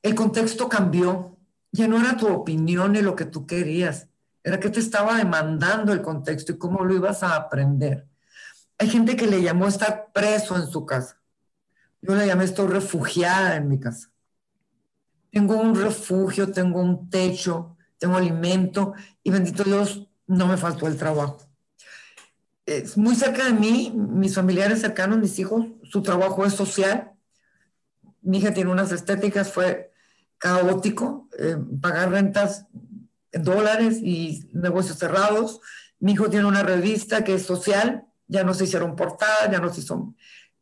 El 0.02 0.14
contexto 0.14 0.68
cambió, 0.68 1.38
ya 1.70 1.88
no 1.88 1.98
era 1.98 2.16
tu 2.16 2.26
opinión 2.28 2.92
ni 2.92 3.02
lo 3.02 3.16
que 3.16 3.24
tú 3.24 3.46
querías, 3.46 4.08
era 4.42 4.60
que 4.60 4.70
te 4.70 4.80
estaba 4.80 5.16
demandando 5.16 5.92
el 5.92 6.02
contexto 6.02 6.52
y 6.52 6.58
cómo 6.58 6.84
lo 6.84 6.94
ibas 6.94 7.22
a 7.22 7.36
aprender. 7.36 8.06
Hay 8.78 8.88
gente 8.88 9.14
que 9.14 9.26
le 9.26 9.42
llamó 9.42 9.68
estar 9.68 10.10
preso 10.12 10.56
en 10.56 10.66
su 10.66 10.84
casa. 10.84 11.20
Yo 12.00 12.14
le 12.16 12.26
llamé 12.26 12.44
estoy 12.44 12.66
refugiada 12.66 13.56
en 13.56 13.68
mi 13.68 13.78
casa 13.78 14.11
tengo 15.32 15.56
un 15.56 15.74
refugio, 15.74 16.52
tengo 16.52 16.80
un 16.80 17.08
techo, 17.08 17.76
tengo 17.98 18.16
alimento 18.16 18.92
y 19.22 19.30
bendito 19.30 19.64
Dios, 19.64 20.06
no 20.26 20.46
me 20.46 20.58
faltó 20.58 20.86
el 20.86 20.98
trabajo. 20.98 21.38
Es 22.66 22.96
muy 22.96 23.16
cerca 23.16 23.46
de 23.46 23.54
mí, 23.54 23.92
mis 23.96 24.34
familiares 24.34 24.80
cercanos, 24.80 25.18
mis 25.18 25.38
hijos, 25.38 25.66
su 25.84 26.02
trabajo 26.02 26.44
es 26.44 26.52
social. 26.52 27.12
mi 28.20 28.38
hija 28.38 28.54
tiene 28.54 28.70
unas 28.70 28.92
estéticas, 28.92 29.52
fue 29.52 29.92
caótico, 30.38 31.28
eh, 31.38 31.56
pagar 31.80 32.10
rentas 32.10 32.66
en 33.32 33.42
dólares 33.42 33.98
y 34.00 34.48
negocios 34.52 34.98
cerrados. 34.98 35.60
Mi 35.98 36.12
hijo 36.12 36.28
tiene 36.30 36.46
una 36.46 36.62
revista 36.62 37.24
que 37.24 37.34
es 37.34 37.42
social, 37.46 38.04
ya 38.28 38.44
no 38.44 38.54
se 38.54 38.64
hicieron 38.64 38.96
portadas, 38.96 39.50
ya 39.50 39.60
no 39.60 39.72
se 39.72 39.80
hizo... 39.80 40.14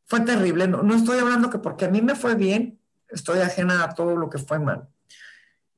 Fue 0.06 0.20
terrible, 0.20 0.68
no, 0.68 0.82
no 0.82 0.94
estoy 0.96 1.18
hablando 1.18 1.50
que 1.50 1.58
porque 1.58 1.84
a 1.84 1.90
mí 1.90 2.02
me 2.02 2.14
fue 2.14 2.34
bien, 2.34 2.79
estoy 3.10 3.40
ajena 3.40 3.84
a 3.84 3.94
todo 3.94 4.16
lo 4.16 4.30
que 4.30 4.38
fue 4.38 4.58
mal. 4.58 4.88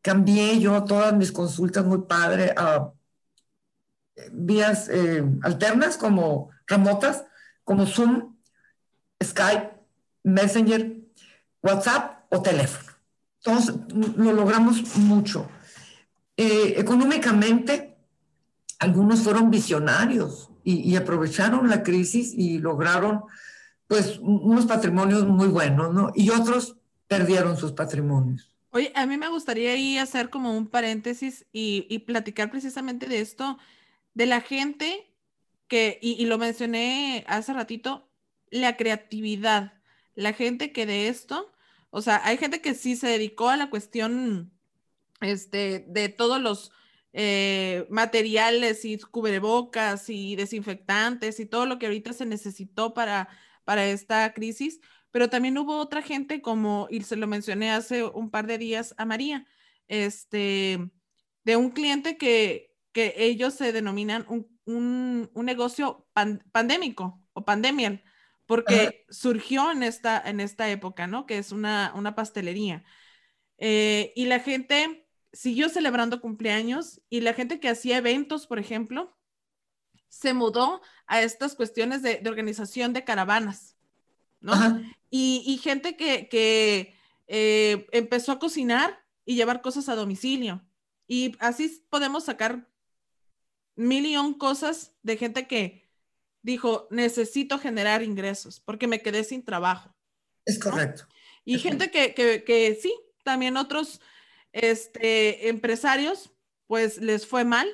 Cambié 0.00 0.58
yo 0.58 0.84
todas 0.84 1.14
mis 1.14 1.32
consultas 1.32 1.84
muy 1.84 2.02
padre 2.02 2.52
a 2.56 2.92
vías 4.32 4.88
eh, 4.88 5.24
alternas 5.42 5.96
como 5.96 6.50
remotas, 6.66 7.24
como 7.64 7.86
Zoom, 7.86 8.36
Skype, 9.22 9.70
Messenger, 10.24 10.96
WhatsApp 11.62 12.24
o 12.30 12.42
teléfono. 12.42 12.92
Entonces, 13.44 13.74
lo 14.16 14.32
logramos 14.32 14.96
mucho. 14.96 15.48
Eh, 16.36 16.74
económicamente, 16.76 17.96
algunos 18.78 19.20
fueron 19.20 19.50
visionarios 19.50 20.50
y, 20.64 20.94
aprovecharon 20.94 21.68
la 21.68 21.82
crisis 21.82 22.32
y 22.34 22.58
lograron, 22.58 23.24
pues, 23.88 24.18
unos 24.20 24.66
patrimonios 24.66 25.26
muy 25.26 25.48
buenos, 25.48 25.92
¿no? 25.92 26.12
Y 26.14 26.30
otros 26.30 26.76
perdieron 27.19 27.57
sus 27.57 27.73
patrimonios. 27.73 28.49
Oye, 28.71 28.92
a 28.95 29.07
mí 29.07 29.19
me 29.19 29.28
gustaría 29.28 29.73
ahí 29.73 29.99
hacer 29.99 30.31
como 30.31 30.57
un 30.57 30.66
paréntesis 30.66 31.47
y, 31.52 31.87
y 31.90 32.00
platicar 32.00 32.50
precisamente 32.50 33.07
de 33.07 33.21
esto, 33.21 33.59
de 34.14 34.26
la 34.26 34.40
gente 34.40 35.12
que, 35.73 35.99
y, 36.02 36.26
lo 36.26 36.37
mencioné 36.37 37.25
hace 37.26 37.52
ratito, 37.54 38.07
la 38.50 38.76
creatividad, 38.76 39.73
la 40.14 40.35
gente 40.35 40.71
que 40.71 40.85
de 40.85 41.09
esto, 41.09 41.50
o 41.88 42.02
sea, 42.02 42.21
hay 42.25 42.37
gente 42.37 42.61
que 42.61 42.75
sí 42.75 42.95
se 42.95 43.09
dedicó 43.09 43.49
a 43.49 43.57
la 43.57 43.71
cuestión 43.71 44.52
este, 45.23 45.87
de 45.88 46.11
todos 46.11 46.40
los 46.42 46.73
eh, 47.14 47.87
materiales 47.88 48.85
y 48.85 48.99
cubrebocas 48.99 50.11
y 50.11 50.37
desinfectantes 50.37 51.40
y 51.40 51.47
todo 51.47 51.64
lo 51.64 51.78
que 51.78 51.87
ahorita 51.87 52.12
se 52.12 52.26
necesitó 52.26 52.92
para, 52.95 53.28
para 53.64 53.87
esta 53.87 54.33
crisis, 54.35 54.81
pero 55.12 55.31
también 55.31 55.57
hubo 55.59 55.76
otra 55.78 56.02
gente 56.02 56.42
como, 56.42 56.88
y 56.90 57.02
se 57.02 57.16
lo 57.16 57.28
mencioné 57.28 57.71
hace 57.71 58.04
un 58.04 58.31
par 58.31 58.47
de 58.49 58.59
días 58.59 58.95
a 58.99 59.04
María, 59.04 59.47
este, 59.87 60.90
de 61.45 61.57
un 61.57 61.71
cliente 61.71 62.16
que, 62.16 62.75
que 62.92 63.14
ellos 63.16 63.54
se 63.54 63.73
denominan 63.73 64.26
un, 64.64 65.31
negocio 65.35 66.07
pandémico 66.52 67.21
o 67.33 67.45
pandemial, 67.45 68.02
porque 68.47 69.07
surgió 69.09 69.71
en 69.71 69.83
esta, 69.83 70.21
en 70.21 70.40
esta 70.40 70.69
época, 70.71 71.07
¿no? 71.07 71.26
Que 71.26 71.38
es 71.38 71.52
una, 71.52 72.14
pastelería. 72.14 72.85
Eh, 73.59 74.12
y 74.16 74.26
la 74.26 74.40
gente 74.40 75.09
siguió 75.33 75.69
celebrando 75.69 76.21
cumpleaños 76.21 77.00
y 77.09 77.21
la 77.21 77.35
gente 77.35 77.61
que 77.61 77.69
hacía 77.69 77.99
eventos, 77.99 78.47
por 78.47 78.59
ejemplo, 78.59 79.16
se 80.09 80.35
mudó 80.35 80.83
a 81.07 81.23
estas 81.23 81.54
cuestiones 81.54 82.02
de, 82.02 82.23
organización 82.26 82.92
de 82.92 83.04
caravanas, 83.04 83.76
¿no? 84.42 84.82
Y, 85.11 85.58
gente 85.62 85.96
que, 85.96 86.96
eh, 87.26 87.87
empezó 87.92 88.32
a 88.32 88.38
cocinar 88.38 89.02
y 89.25 89.37
llevar 89.37 89.62
cosas 89.62 89.88
a 89.88 89.94
domicilio. 89.94 90.62
Y 91.06 91.37
así 91.38 91.84
podemos 91.88 92.25
sacar 92.25 92.68
millón 93.76 94.34
cosas 94.34 94.94
de 95.02 95.16
gente 95.16 95.46
que 95.46 95.88
dijo, 96.42 96.88
necesito 96.90 97.58
generar 97.58 98.02
ingresos 98.02 98.61
porque 98.61 98.87
me 98.87 99.00
quedé 99.00 99.25
sin 99.25 99.44
trabajo. 99.44 99.94
Es 100.44 100.58
correcto. 100.58 101.06
Y 101.44 101.58
gente 101.58 101.90
Que, 101.90 102.14
que, 102.14 102.78
sí, 102.80 102.94
también 103.24 103.57
otros 103.57 104.00
este, 104.52 105.48
empresarios, 105.48 106.33
pues 106.66 106.98
les 106.98 107.26
fue 107.26 107.44
mal, 107.44 107.68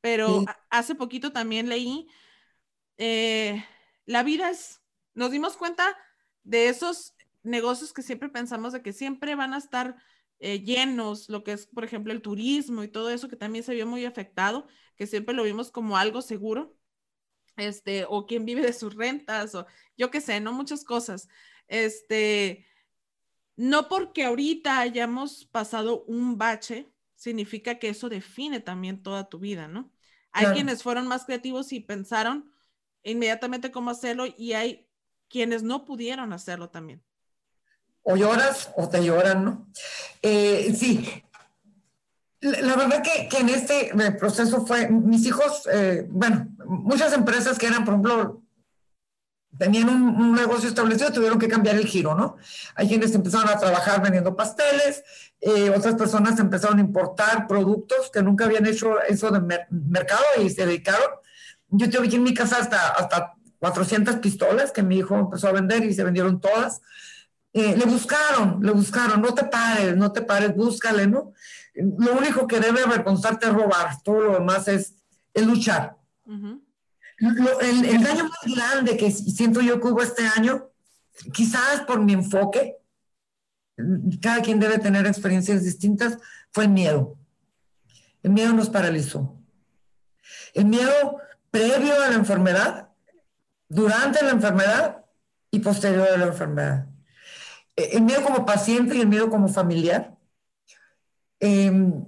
pero 0.00 0.44
hace 0.70 0.94
poquito 0.94 1.32
también 1.32 1.68
leí, 1.68 2.08
eh, 2.96 3.64
la 4.06 4.22
vida 4.22 4.50
es, 4.50 4.80
nos 5.14 5.30
dimos 5.30 5.56
cuenta 5.56 5.96
de 6.44 6.68
esos 6.68 7.14
negocios 7.42 7.92
que 7.92 8.02
siempre 8.02 8.28
pensamos 8.28 8.72
de 8.72 8.82
que 8.82 8.92
siempre 8.92 9.34
van 9.34 9.54
a 9.54 9.58
estar 9.58 9.96
eh, 10.40 10.60
llenos, 10.60 11.28
lo 11.28 11.42
que 11.42 11.52
es, 11.52 11.66
por 11.66 11.84
ejemplo, 11.84 12.12
el 12.12 12.22
turismo 12.22 12.82
y 12.84 12.88
todo 12.88 13.10
eso 13.10 13.28
que 13.28 13.36
también 13.36 13.64
se 13.64 13.74
vio 13.74 13.86
muy 13.86 14.04
afectado, 14.04 14.66
que 14.96 15.06
siempre 15.06 15.34
lo 15.34 15.42
vimos 15.42 15.70
como 15.70 15.96
algo 15.96 16.22
seguro, 16.22 16.76
este, 17.56 18.04
o 18.08 18.26
quien 18.26 18.44
vive 18.44 18.62
de 18.62 18.72
sus 18.72 18.94
rentas, 18.94 19.54
o 19.54 19.66
yo 19.96 20.10
qué 20.10 20.20
sé, 20.20 20.40
¿no? 20.40 20.52
Muchas 20.52 20.84
cosas. 20.84 21.28
Este, 21.66 22.66
no 23.56 23.88
porque 23.88 24.24
ahorita 24.24 24.78
hayamos 24.78 25.46
pasado 25.46 26.04
un 26.04 26.38
bache, 26.38 26.88
significa 27.16 27.80
que 27.80 27.88
eso 27.88 28.08
define 28.08 28.60
también 28.60 29.02
toda 29.02 29.28
tu 29.28 29.40
vida, 29.40 29.66
¿no? 29.66 29.92
Hay 30.30 30.46
quienes 30.52 30.84
fueron 30.84 31.08
más 31.08 31.24
creativos 31.24 31.72
y 31.72 31.80
pensaron 31.80 32.52
inmediatamente 33.02 33.72
cómo 33.72 33.90
hacerlo 33.90 34.26
y 34.36 34.52
hay 34.52 34.87
quienes 35.28 35.62
no 35.62 35.84
pudieron 35.84 36.32
hacerlo 36.32 36.70
también 36.70 37.02
o 38.10 38.16
lloras 38.16 38.70
o 38.76 38.88
te 38.88 39.04
lloran, 39.04 39.44
¿no? 39.44 39.68
Eh, 40.22 40.74
sí, 40.74 41.22
la, 42.40 42.74
verdad 42.74 43.02
que, 43.02 43.28
que, 43.28 43.38
en 43.38 43.50
este 43.50 43.88
eh, 43.88 44.12
proceso 44.12 44.64
fue, 44.64 44.88
mis 44.88 45.26
hijos, 45.26 45.68
eh, 45.70 46.06
bueno, 46.08 46.48
muchas 46.64 47.12
empresas 47.12 47.58
que 47.58 47.66
eran, 47.66 47.84
por 47.84 47.92
ejemplo, 47.92 48.42
tenían 49.58 49.90
un, 49.90 50.34
negocio 50.34 50.70
establecido, 50.70 51.12
tuvieron 51.12 51.38
que 51.38 51.48
cambiar 51.48 51.76
el 51.76 51.84
giro, 51.84 52.14
¿no? 52.14 52.36
Hay 52.76 52.88
quienes 52.88 53.14
empezaron 53.14 53.50
a 53.50 53.58
trabajar 53.58 54.00
vendiendo 54.02 54.34
pasteles, 54.34 55.04
otras 55.76 55.94
personas 55.96 56.38
empezaron 56.38 56.78
a 56.78 56.82
importar 56.82 57.46
productos 57.46 58.10
que 58.10 58.22
nunca 58.22 58.46
habían 58.46 58.64
hecho 58.64 59.02
eso 59.02 59.30
de 59.30 59.66
mercado 59.70 60.24
y 60.42 60.48
se 60.48 60.64
dedicaron. 60.64 61.10
Yo 61.68 61.90
tuve 61.90 62.06
aquí 62.06 62.16
en 62.16 62.22
mi 62.22 62.32
casa 62.32 62.56
hasta, 62.58 62.88
hasta 62.88 63.34
400 63.58 64.16
pistolas 64.16 64.72
que 64.72 64.82
mi 64.82 64.98
hijo 64.98 65.16
empezó 65.16 65.48
a 65.48 65.52
vender 65.52 65.84
y 65.84 65.94
se 65.94 66.04
vendieron 66.04 66.40
todas. 66.40 66.80
Eh, 67.52 67.76
le 67.76 67.86
buscaron, 67.86 68.60
le 68.62 68.72
buscaron, 68.72 69.20
no 69.20 69.34
te 69.34 69.44
pares, 69.44 69.96
no 69.96 70.12
te 70.12 70.22
pares, 70.22 70.54
búscale, 70.54 71.06
¿no? 71.06 71.32
Lo 71.74 72.12
único 72.14 72.46
que 72.46 72.60
debe 72.60 72.82
avergonzarte 72.82 73.46
es 73.46 73.52
robar, 73.52 74.02
todo 74.02 74.20
lo 74.20 74.32
demás 74.34 74.68
es, 74.68 74.94
luchar. 75.34 75.96
el, 76.26 78.02
daño 78.02 78.24
más 78.24 78.56
grande 78.56 78.96
que 78.96 79.10
siento 79.12 79.60
yo 79.60 79.80
que 79.80 79.86
hubo 79.86 80.02
este 80.02 80.26
año, 80.26 80.68
quizás 81.32 81.82
por 81.86 82.00
mi 82.00 82.12
enfoque, 82.12 82.76
cada 84.20 84.42
quien 84.42 84.58
debe 84.58 84.78
tener 84.78 85.06
experiencias 85.06 85.62
distintas, 85.62 86.18
fue 86.50 86.64
el 86.64 86.70
miedo. 86.70 87.16
El 88.22 88.32
miedo 88.32 88.52
nos 88.52 88.68
paralizó. 88.68 89.36
El 90.54 90.66
miedo 90.66 91.18
previo 91.50 91.94
a 92.02 92.08
la 92.08 92.16
enfermedad, 92.16 92.87
durante 93.68 94.24
la 94.24 94.30
enfermedad 94.30 95.04
y 95.50 95.60
posterior 95.60 96.08
a 96.08 96.16
la 96.16 96.26
enfermedad 96.26 96.86
el 97.78 98.02
miedo 98.02 98.22
como 98.22 98.44
paciente 98.44 98.96
y 98.96 99.00
el 99.00 99.08
miedo 99.08 99.30
como 99.30 99.48
familiar. 99.48 100.16
Em, 101.40 102.04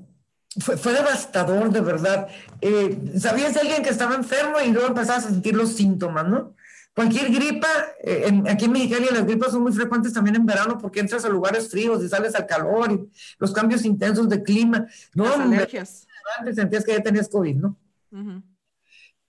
fue, 0.59 0.93
devastador, 0.93 1.71
de 1.71 1.81
verdad. 1.81 2.29
Eh, 2.61 3.13
sabías 3.19 3.55
de 3.55 3.61
alguien 3.61 3.83
que 3.83 3.91
estaba 3.91 4.17
enfermo 4.17 4.57
y 4.61 4.73
luego 4.73 4.89
empezabas 4.89 5.27
a 5.27 5.31
sentir 5.31 5.55
los 5.55 5.75
síntomas, 5.75 6.27
¿no? 6.27 6.55
Cualquier 6.93 7.31
gripa, 7.31 7.69
eh, 8.03 8.43
aquí 8.49 8.65
en 8.65 8.73
Mexicali 8.73 9.07
las 9.13 9.25
gripas 9.25 9.53
son 9.53 9.63
muy 9.63 9.73
frecuentes 9.73 10.13
también 10.13 10.37
en 10.37 10.45
verano 10.45 10.77
porque 10.77 10.99
entras 10.99 11.25
a 11.25 11.29
lugares 11.29 11.71
fríos 11.71 12.03
y 12.03 12.09
sales 12.09 12.35
al 12.35 12.47
calor 12.47 12.91
y 12.91 13.09
los 13.39 13.53
cambios 13.53 13.85
intensos 13.85 14.29
de 14.29 14.43
clima. 14.43 14.89
No, 15.15 15.25
las 15.25 15.39
alergias. 15.39 16.09
Antes 16.39 16.57
sentías 16.57 16.85
que 16.85 16.93
ya 16.93 17.03
tenías 17.03 17.29
COVID, 17.29 17.57
¿no? 17.57 17.77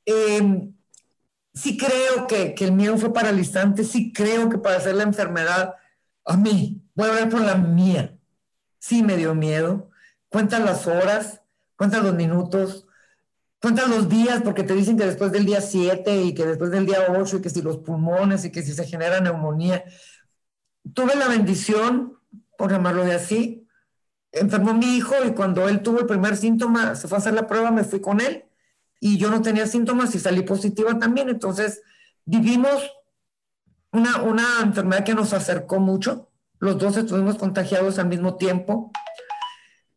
Em, 0.06 0.74
sí 1.54 1.78
creo 1.78 2.28
que, 2.28 2.54
que, 2.54 2.66
el 2.66 2.72
miedo 2.72 2.98
fue 2.98 3.14
paralizante, 3.14 3.84
sí 3.84 4.14
creo 4.14 4.50
que 4.50 4.58
para 4.58 4.78
hacer 4.78 4.96
la 4.96 5.04
enfermedad 5.04 5.76
a 6.26 6.38
mí, 6.38 6.82
voy 6.96 7.08
a 7.08 7.12
hablar 7.12 7.30
por 7.30 7.42
la 7.42 7.56
mía. 7.56 8.18
Sí 8.80 9.04
me 9.04 9.18
dio 9.18 9.36
miedo. 9.36 9.90
Cuentan 10.30 10.66
las 10.66 10.88
horas, 10.88 11.42
cuentan 11.76 12.04
los 12.04 12.16
minutos, 12.16 12.88
cuentan 13.60 13.90
los 13.90 14.08
días, 14.08 14.42
porque 14.44 14.64
te 14.64 14.74
dicen 14.74 14.98
que 14.98 15.06
después 15.06 15.32
del 15.32 15.46
día 15.46 15.62
7 15.62 16.24
y 16.24 16.34
que 16.34 16.46
después 16.46 16.72
del 16.72 16.86
día 16.86 17.08
8 17.10 17.38
y 17.38 17.42
que 17.42 17.50
si 17.50 17.62
los 17.62 17.78
pulmones 17.80 18.46
y 18.46 18.52
que 18.52 18.64
si 18.64 18.74
se 18.74 18.86
genera 18.86 19.20
neumonía. 19.20 19.84
Tuve 20.94 21.16
la 21.16 21.28
bendición, 21.28 22.18
por 22.58 22.72
llamarlo 22.72 23.04
de 23.04 23.14
así, 23.14 23.68
enfermó 24.32 24.74
mi 24.74 24.96
hijo 24.96 25.16
y 25.28 25.32
cuando 25.32 25.68
él 25.68 25.82
tuvo 25.82 26.00
el 26.00 26.06
primer 26.06 26.38
síntoma, 26.38 26.96
se 26.96 27.08
fue 27.08 27.18
a 27.18 27.20
hacer 27.20 27.34
la 27.34 27.48
prueba, 27.48 27.72
me 27.72 27.84
fui 27.84 28.00
con 28.00 28.22
él 28.22 28.46
y 29.04 29.18
yo 29.18 29.32
no 29.32 29.42
tenía 29.42 29.66
síntomas 29.66 30.14
y 30.14 30.20
salí 30.20 30.44
positiva 30.44 30.98
también. 31.00 31.28
Entonces, 31.28 31.82
vivimos 32.24 32.90
una, 33.92 34.22
una 34.22 34.62
enfermedad 34.62 35.04
que 35.04 35.16
nos 35.16 35.34
acercó 35.34 35.80
mucho. 35.80 36.30
Los 36.60 36.78
dos 36.78 36.96
estuvimos 36.96 37.38
contagiados 37.38 37.98
al 37.98 38.08
mismo 38.08 38.38
tiempo. 38.38 38.92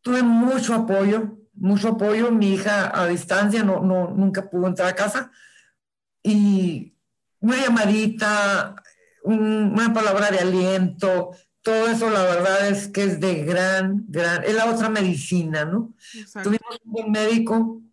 Tuve 0.00 0.22
mucho 0.22 0.74
apoyo, 0.74 1.36
mucho 1.52 1.90
apoyo. 1.90 2.32
Mi 2.32 2.54
hija 2.54 2.98
a 2.98 3.06
distancia 3.06 3.62
no, 3.62 3.80
no, 3.80 4.08
nunca 4.08 4.48
pudo 4.48 4.68
entrar 4.68 4.88
a 4.88 4.94
casa. 4.94 5.30
Y 6.22 6.96
una 7.40 7.58
llamadita, 7.58 8.74
una 9.22 9.92
palabra 9.92 10.30
de 10.30 10.38
aliento, 10.38 11.32
todo 11.60 11.88
eso 11.88 12.08
la 12.08 12.22
verdad 12.22 12.68
es 12.68 12.88
que 12.88 13.04
es 13.04 13.20
de 13.20 13.44
gran, 13.44 14.06
gran, 14.08 14.44
es 14.44 14.54
la 14.54 14.64
otra 14.64 14.88
medicina, 14.88 15.66
¿no? 15.66 15.94
Tuvimos 16.42 16.80
un 16.84 16.92
buen 16.92 17.10
médico 17.10 17.83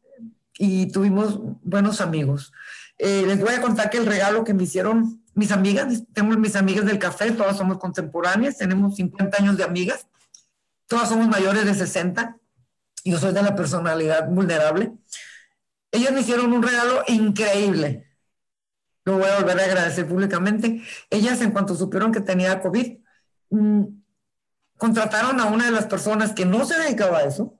y 0.63 0.85
tuvimos 0.85 1.39
buenos 1.63 2.01
amigos. 2.01 2.53
Eh, 2.99 3.23
les 3.25 3.41
voy 3.41 3.51
a 3.55 3.61
contar 3.61 3.89
que 3.89 3.97
el 3.97 4.05
regalo 4.05 4.43
que 4.43 4.53
me 4.53 4.61
hicieron 4.61 5.23
mis 5.33 5.51
amigas, 5.51 6.03
tengo 6.13 6.37
mis 6.37 6.55
amigas 6.55 6.85
del 6.85 6.99
café, 6.99 7.31
todas 7.31 7.57
somos 7.57 7.79
contemporáneas, 7.79 8.59
tenemos 8.59 8.95
50 8.95 9.37
años 9.39 9.57
de 9.57 9.63
amigas, 9.63 10.05
todas 10.85 11.09
somos 11.09 11.27
mayores 11.27 11.65
de 11.65 11.73
60, 11.73 12.37
yo 13.03 13.17
soy 13.17 13.33
de 13.33 13.41
la 13.41 13.55
personalidad 13.55 14.29
vulnerable. 14.29 14.93
Ellas 15.91 16.11
me 16.11 16.21
hicieron 16.21 16.53
un 16.53 16.61
regalo 16.61 17.03
increíble. 17.07 18.05
Lo 19.03 19.17
voy 19.17 19.29
a 19.29 19.39
volver 19.39 19.61
a 19.61 19.63
agradecer 19.63 20.07
públicamente. 20.07 20.83
Ellas, 21.09 21.41
en 21.41 21.49
cuanto 21.49 21.73
supieron 21.73 22.11
que 22.11 22.21
tenía 22.21 22.61
COVID, 22.61 22.99
mm, 23.49 23.83
contrataron 24.77 25.39
a 25.39 25.45
una 25.45 25.65
de 25.65 25.71
las 25.71 25.87
personas 25.87 26.33
que 26.33 26.45
no 26.45 26.65
se 26.65 26.79
dedicaba 26.79 27.17
a 27.17 27.23
eso, 27.23 27.57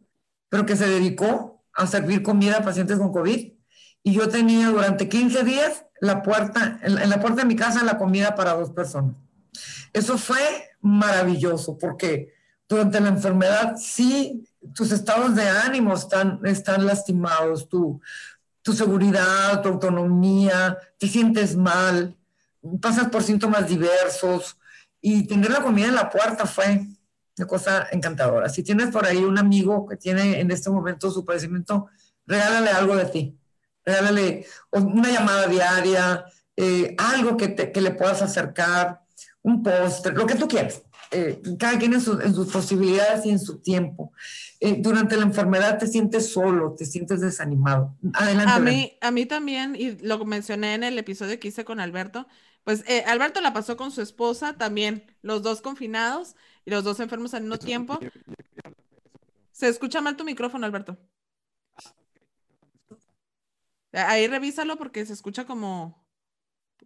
pero 0.49 0.67
que 0.67 0.75
se 0.75 0.87
dedicó 0.87 1.60
a 1.73 1.87
servir 1.87 2.23
comida 2.23 2.57
a 2.57 2.63
pacientes 2.63 2.97
con 2.97 3.11
COVID. 3.11 3.53
Y 4.03 4.13
yo 4.13 4.29
tenía 4.29 4.69
durante 4.69 5.07
15 5.07 5.43
días 5.43 5.85
la 5.99 6.23
puerta, 6.23 6.79
en 6.81 7.09
la 7.09 7.19
puerta 7.19 7.41
de 7.41 7.47
mi 7.47 7.55
casa 7.55 7.83
la 7.83 7.97
comida 7.97 8.35
para 8.35 8.53
dos 8.53 8.71
personas. 8.71 9.15
Eso 9.93 10.17
fue 10.17 10.39
maravilloso 10.81 11.77
porque 11.77 12.33
durante 12.67 12.99
la 12.99 13.09
enfermedad 13.09 13.75
sí 13.77 14.43
tus 14.73 14.91
estados 14.91 15.35
de 15.35 15.47
ánimo 15.47 15.93
están, 15.93 16.39
están 16.45 16.85
lastimados, 16.85 17.67
tu, 17.67 17.99
tu 18.61 18.73
seguridad, 18.73 19.61
tu 19.61 19.69
autonomía, 19.69 20.77
te 20.97 21.07
sientes 21.07 21.55
mal, 21.55 22.15
pasas 22.79 23.09
por 23.09 23.23
síntomas 23.23 23.67
diversos 23.67 24.57
y 25.01 25.25
tener 25.25 25.51
la 25.51 25.61
comida 25.61 25.87
en 25.87 25.95
la 25.95 26.09
puerta 26.09 26.45
fue 26.45 26.87
una 27.41 27.47
cosa 27.47 27.87
encantadora. 27.91 28.49
Si 28.49 28.63
tienes 28.63 28.89
por 28.91 29.05
ahí 29.05 29.17
un 29.17 29.37
amigo 29.37 29.87
que 29.87 29.97
tiene 29.97 30.39
en 30.39 30.51
este 30.51 30.69
momento 30.69 31.11
su 31.11 31.25
padecimiento, 31.25 31.87
regálale 32.25 32.69
algo 32.69 32.95
de 32.95 33.05
ti 33.05 33.37
regálale 33.85 34.45
una 34.71 35.09
llamada 35.09 35.47
diaria, 35.47 36.25
eh, 36.55 36.95
algo 36.97 37.37
que, 37.37 37.49
te, 37.49 37.81
le 37.81 37.91
puedas 37.91 38.21
acercar, 38.21 39.01
un 39.43 39.63
postre, 39.63 40.13
lo 40.13 40.25
que 40.25 40.35
tú 40.35 40.47
quieras. 40.47 40.81
Eh, 41.13 41.41
cada 41.59 41.77
quien 41.77 41.93
en, 41.93 41.99
sus 42.01 42.51
posibilidades 42.51 43.25
y 43.25 43.31
en 43.31 43.39
su 43.39 43.59
tiempo. 43.59 44.13
Eh, 44.61 44.77
durante 44.79 45.17
la 45.17 45.23
enfermedad 45.23 45.77
te 45.77 45.87
sientes 45.87 46.31
solo, 46.31 46.73
te 46.77 46.85
sientes 46.85 47.19
desanimado. 47.19 47.97
Adelante. 48.13 48.53
A 48.53 48.59
mí, 48.59 48.97
a 49.01 49.11
mí 49.11 49.25
también, 49.25 49.75
y 49.75 49.97
lo 49.97 50.23
mencioné 50.23 50.75
en 50.75 50.83
el 50.83 50.97
episodio 50.97 51.37
que 51.39 51.49
hice 51.49 51.65
con 51.65 51.81
Alberto, 51.81 52.27
pues 52.63 52.85
Alberto 53.07 53.41
la 53.41 53.53
pasó 53.53 53.75
con 53.75 53.91
su 53.91 54.01
esposa 54.01 54.53
también, 54.53 55.03
los 55.23 55.41
dos 55.41 55.61
confinados 55.61 56.35
y 56.65 56.71
los 56.71 56.83
dos 56.83 56.99
enfermos 56.99 57.33
al 57.33 57.41
mismo 57.41 57.57
tiempo. 57.57 57.99
Se 59.51 59.67
escucha 59.67 60.01
mal 60.01 60.17
tu 60.17 60.23
micrófono, 60.23 60.65
Alberto. 60.65 60.97
Ahí 63.93 64.27
revísalo 64.27 64.77
porque 64.77 65.05
se 65.05 65.13
escucha 65.13 65.45
como, 65.45 66.07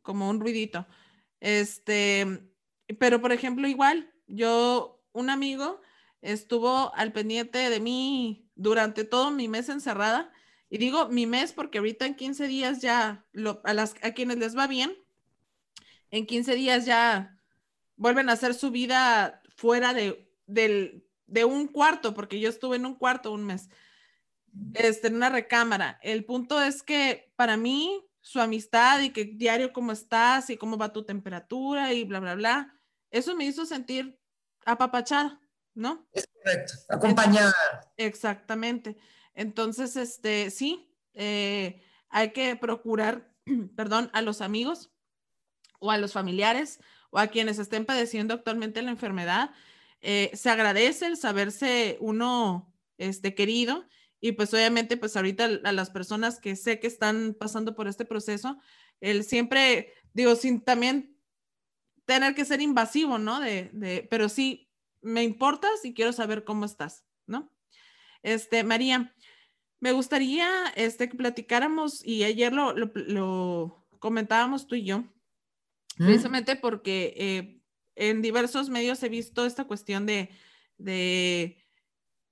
como 0.01 0.29
un 0.29 0.39
ruidito. 0.39 0.87
Este, 1.39 2.49
pero 2.99 3.21
por 3.21 3.31
ejemplo, 3.31 3.67
igual, 3.67 4.11
yo, 4.27 5.03
un 5.11 5.29
amigo 5.29 5.81
estuvo 6.21 6.93
al 6.95 7.11
pendiente 7.11 7.69
de 7.69 7.79
mí 7.79 8.49
durante 8.55 9.03
todo 9.03 9.31
mi 9.31 9.47
mes 9.47 9.69
encerrada. 9.69 10.31
Y 10.69 10.79
digo 10.79 11.09
mi 11.09 11.27
mes 11.27 11.53
porque 11.53 11.77
ahorita 11.77 12.05
en 12.05 12.15
15 12.15 12.47
días 12.47 12.81
ya, 12.81 13.25
lo, 13.31 13.61
a, 13.63 13.73
las, 13.73 13.95
a 14.01 14.11
quienes 14.13 14.37
les 14.37 14.57
va 14.57 14.65
bien, 14.67 14.97
en 16.09 16.25
15 16.25 16.55
días 16.55 16.85
ya 16.85 17.39
vuelven 17.97 18.29
a 18.29 18.33
hacer 18.33 18.53
su 18.53 18.71
vida 18.71 19.41
fuera 19.55 19.93
de, 19.93 20.31
del, 20.45 21.07
de 21.27 21.45
un 21.45 21.67
cuarto, 21.67 22.13
porque 22.13 22.39
yo 22.39 22.49
estuve 22.49 22.75
en 22.75 22.85
un 22.85 22.95
cuarto 22.95 23.31
un 23.31 23.45
mes 23.45 23.69
este, 24.73 25.07
en 25.07 25.15
una 25.15 25.29
recámara. 25.29 25.99
El 26.01 26.25
punto 26.25 26.61
es 26.61 26.83
que 26.83 27.31
para 27.35 27.57
mí, 27.57 28.05
su 28.21 28.39
amistad 28.39 29.01
y 29.01 29.11
que 29.11 29.25
diario 29.25 29.73
cómo 29.73 29.91
estás 29.91 30.49
y 30.49 30.57
cómo 30.57 30.77
va 30.77 30.93
tu 30.93 31.03
temperatura 31.03 31.93
y 31.93 32.05
bla, 32.05 32.19
bla, 32.19 32.35
bla, 32.35 32.79
eso 33.11 33.35
me 33.35 33.45
hizo 33.45 33.65
sentir 33.65 34.19
apapachada, 34.65 35.39
¿no? 35.73 36.07
Es 36.11 36.27
correcto, 36.27 36.73
acompañada. 36.89 37.53
Exactamente. 37.97 38.97
Entonces, 39.33 39.95
este, 39.95 40.49
sí, 40.49 40.89
eh, 41.13 41.81
hay 42.09 42.31
que 42.31 42.55
procurar, 42.55 43.31
perdón, 43.75 44.09
a 44.13 44.21
los 44.21 44.41
amigos 44.41 44.91
o 45.79 45.91
a 45.91 45.97
los 45.97 46.13
familiares 46.13 46.79
o 47.15 47.19
a 47.19 47.27
quienes 47.27 47.59
estén 47.59 47.85
padeciendo 47.85 48.33
actualmente 48.33 48.81
la 48.81 48.91
enfermedad. 48.91 49.51
Eh, 50.01 50.31
se 50.33 50.49
agradece 50.49 51.05
el 51.05 51.15
saberse 51.15 51.95
uno 52.01 52.73
este, 52.97 53.33
querido 53.33 53.85
y 54.19 54.33
pues 54.33 54.53
obviamente, 54.53 54.97
pues 54.97 55.15
ahorita 55.15 55.45
a 55.63 55.71
las 55.71 55.91
personas 55.91 56.41
que 56.41 56.57
sé 56.57 56.81
que 56.81 56.87
están 56.87 57.33
pasando 57.39 57.73
por 57.73 57.87
este 57.87 58.03
proceso, 58.03 58.57
él 58.99 59.23
siempre, 59.23 59.93
digo, 60.13 60.35
sin 60.35 60.59
también 60.59 61.17
tener 62.03 62.35
que 62.35 62.43
ser 62.43 62.59
invasivo, 62.59 63.17
¿no? 63.17 63.39
De, 63.39 63.69
de, 63.71 64.05
pero 64.09 64.27
sí, 64.27 64.69
me 65.01 65.23
importas 65.23 65.85
y 65.85 65.93
quiero 65.93 66.11
saber 66.11 66.43
cómo 66.43 66.65
estás, 66.65 67.05
¿no? 67.27 67.49
Este, 68.23 68.63
María, 68.65 69.15
me 69.79 69.93
gustaría 69.93 70.49
este, 70.75 71.07
que 71.07 71.15
platicáramos, 71.15 72.05
y 72.05 72.23
ayer 72.23 72.51
lo, 72.51 72.73
lo, 72.73 73.87
comentábamos 73.99 74.67
tú 74.67 74.75
y 74.75 74.83
yo. 74.83 75.05
Precisamente 75.95 76.55
porque 76.55 77.13
eh, 77.17 77.61
en 77.95 78.21
diversos 78.21 78.69
medios 78.69 79.01
he 79.03 79.09
visto 79.09 79.45
esta 79.45 79.65
cuestión 79.65 80.05
de, 80.05 80.29
de 80.77 81.65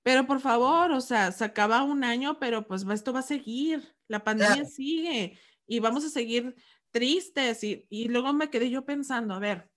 pero 0.04 0.26
por 0.26 0.40
favor, 0.40 0.92
o 0.92 1.00
sea, 1.00 1.32
se 1.32 1.44
acaba 1.44 1.82
un 1.82 2.04
año, 2.04 2.38
pero 2.38 2.66
pues 2.66 2.84
esto 2.92 3.14
va 3.14 3.20
a 3.20 3.22
seguir, 3.22 3.96
la 4.06 4.22
pandemia 4.22 4.66
sigue 4.66 5.38
y 5.66 5.80
vamos 5.80 6.04
a 6.04 6.10
seguir 6.10 6.54
tristes. 6.90 7.64
Y, 7.64 8.08
luego 8.08 8.34
me 8.34 8.50
quedé 8.50 8.68
yo 8.68 8.84
pensando, 8.84 9.32
a 9.32 9.38
ver, 9.38 9.70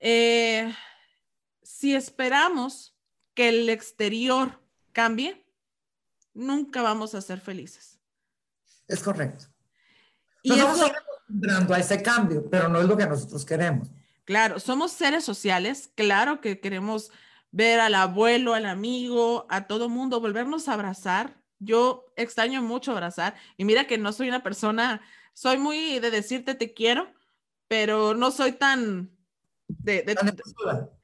eh, 0.00 0.74
si 1.62 1.94
esperamos 1.94 2.96
que 3.34 3.50
el 3.50 3.68
exterior 3.68 4.62
cambie, 4.92 5.46
nunca 6.32 6.80
vamos 6.80 7.14
a 7.14 7.20
ser 7.20 7.40
felices. 7.40 8.00
Es 8.88 9.02
correcto. 9.02 9.44
Y 10.42 10.48
Nos 10.48 10.58
vamos 10.58 10.80
a 10.80 10.92
a 11.70 11.78
ese 11.78 12.02
cambio, 12.02 12.48
pero 12.50 12.68
no 12.68 12.80
es 12.80 12.86
lo 12.86 12.96
que 12.96 13.06
nosotros 13.06 13.44
queremos. 13.44 13.88
Claro, 14.24 14.58
somos 14.58 14.92
seres 14.92 15.24
sociales, 15.24 15.90
claro 15.94 16.40
que 16.40 16.60
queremos 16.60 17.10
ver 17.50 17.80
al 17.80 17.94
abuelo, 17.94 18.54
al 18.54 18.66
amigo, 18.66 19.46
a 19.48 19.66
todo 19.66 19.88
mundo, 19.88 20.20
volvernos 20.20 20.68
a 20.68 20.74
abrazar. 20.74 21.40
Yo 21.58 22.06
extraño 22.16 22.62
mucho 22.62 22.92
abrazar 22.92 23.34
y 23.56 23.64
mira 23.64 23.86
que 23.86 23.96
no 23.96 24.12
soy 24.12 24.28
una 24.28 24.42
persona, 24.42 25.02
soy 25.34 25.58
muy 25.58 25.98
de 26.00 26.10
decirte 26.10 26.54
te 26.54 26.74
quiero, 26.74 27.12
pero 27.68 28.14
no 28.14 28.30
soy 28.30 28.52
tan 28.52 29.10
de, 29.68 30.16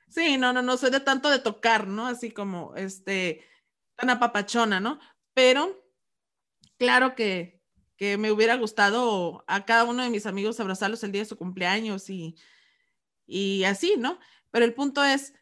sí, 0.09 0.37
no, 0.37 0.53
no, 0.53 0.61
no 0.63 0.77
soy 0.77 0.91
de 0.91 1.01
tanto 1.01 1.31
de 1.31 1.39
tocar, 1.39 1.87
¿no? 1.87 2.07
Así 2.07 2.31
como 2.31 2.75
este 2.75 3.47
tan 3.97 4.11
apapachona, 4.11 4.81
¿no? 4.81 4.99
Pero 5.35 5.83
claro 6.79 7.15
que, 7.15 7.60
que 8.01 8.17
me 8.17 8.33
hubiera 8.33 8.57
gustado 8.57 9.45
a 9.47 9.67
cada 9.67 9.85
uno 9.85 10.03
de 10.03 10.09
mis 10.09 10.25
amigos 10.25 10.59
abrazarlos 10.59 11.05
el 11.05 11.13
día 11.13 11.21
de 11.21 11.29
su 11.29 11.37
cumpleaños 11.37 12.09
y, 12.09 12.35
y 13.27 13.65
así, 13.65 13.97
¿no? 13.99 14.19
Pero 14.51 14.65
el 14.65 14.73
punto 14.73 15.05
es, 15.05 15.35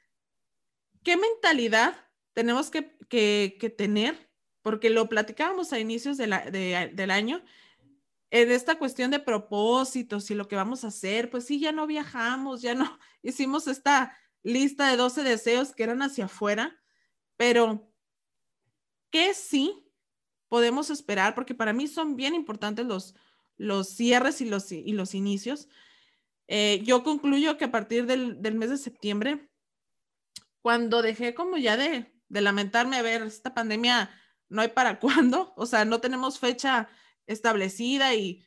¿qué 1.04 1.16
mentalidad 1.16 1.94
tenemos 2.32 2.68
que, 2.68 2.82
tener? 3.78 4.28
Porque 4.60 4.90
lo 4.90 5.08
platicábamos 5.08 5.72
a 5.72 5.78
inicios 5.78 6.16
del 6.16 7.10
año, 7.12 7.44
en 8.32 8.50
esta 8.50 8.76
cuestión 8.76 9.12
de 9.12 9.20
propósitos 9.20 10.28
y 10.32 10.34
lo 10.34 10.48
que 10.48 10.56
vamos 10.56 10.82
a 10.82 10.88
hacer, 10.88 11.30
pues 11.30 11.44
sí, 11.44 11.60
ya 11.60 11.70
no 11.70 11.86
viajamos, 11.86 12.60
ya 12.60 12.74
no 12.74 12.98
hicimos 13.22 13.68
esta 13.68 14.18
lista 14.42 14.90
de 14.90 14.96
12 14.96 15.22
deseos 15.22 15.76
que 15.76 15.84
eran 15.84 16.02
hacia 16.02 16.24
afuera, 16.24 16.76
pero 17.36 17.88
¿qué 19.12 19.32
sí 19.32 19.87
podemos 20.48 20.90
esperar? 20.90 21.34
Porque 21.34 21.54
para 21.54 21.72
mí 21.72 21.86
son 21.86 22.16
bien 22.16 22.34
importantes 22.34 22.86
los, 22.86 23.14
los 23.56 23.88
cierres 23.88 24.40
y 24.40 24.46
los, 24.46 24.70
y 24.72 24.92
los 24.92 25.14
inicios. 25.14 25.68
Eh, 26.46 26.82
yo 26.84 27.02
concluyo 27.02 27.58
que 27.58 27.66
a 27.66 27.70
partir 27.70 28.06
del, 28.06 28.40
del 28.40 28.54
mes 28.54 28.70
de 28.70 28.78
septiembre 28.78 29.48
cuando 30.68 31.02
dejé 31.02 31.34
como 31.34 31.56
ya 31.56 31.76
de, 31.76 32.12
lamentarme, 32.28 32.96
a 32.96 33.02
ver, 33.02 33.22
esta 33.22 33.54
pandemia 33.54 34.10
no 34.48 34.62
hay 34.62 34.68
para 34.68 34.98
cuándo, 35.00 35.52
o 35.56 35.66
sea, 35.66 35.84
no 35.84 36.00
tenemos 36.00 36.38
fecha 36.38 36.88
establecida 37.26 38.14
y, 38.14 38.44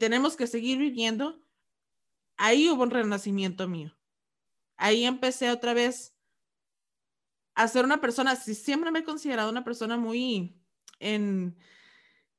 tenemos 0.00 0.36
que 0.36 0.48
seguir 0.48 0.78
viviendo, 0.78 1.40
ahí 2.36 2.68
hubo 2.68 2.82
un 2.82 2.90
renacimiento 2.90 3.68
mío. 3.68 3.96
Ahí 4.76 5.04
empecé 5.04 5.50
otra 5.50 5.74
vez 5.74 6.14
a 7.54 7.68
ser 7.68 7.84
una 7.84 8.00
persona, 8.00 8.36
si 8.36 8.54
siempre 8.54 8.90
me 8.90 8.98
he 8.98 9.04
considerado 9.04 9.48
una 9.48 9.64
persona 9.64 9.96
muy 9.96 10.60
en 11.00 11.56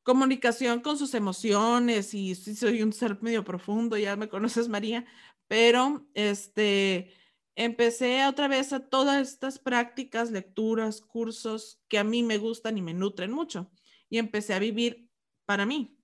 comunicación 0.04 0.80
con 0.80 0.98
sus 0.98 1.14
emociones 1.14 2.14
y 2.14 2.34
sí 2.36 2.56
soy 2.56 2.82
un 2.82 2.94
ser 2.94 3.22
medio 3.22 3.44
profundo, 3.44 3.98
ya 3.98 4.16
me 4.16 4.30
conoces 4.30 4.70
María, 4.70 5.06
pero 5.48 6.08
este, 6.14 7.14
empecé 7.56 8.26
otra 8.26 8.48
vez 8.48 8.72
a 8.72 8.88
todas 8.88 9.22
estas 9.28 9.60
prácticas, 9.60 10.32
lecturas, 10.32 11.02
cursos 11.02 11.82
que 11.90 11.98
a 11.98 12.04
mí 12.04 12.24
me 12.24 12.38
gustan 12.38 12.78
y 12.78 12.82
me 12.82 12.94
nutren 12.94 13.32
mucho. 13.32 13.70
Y 14.10 14.20
empecé 14.20 14.54
a 14.54 14.60
vivir 14.60 15.10
para 15.46 15.66
mí. 15.66 16.00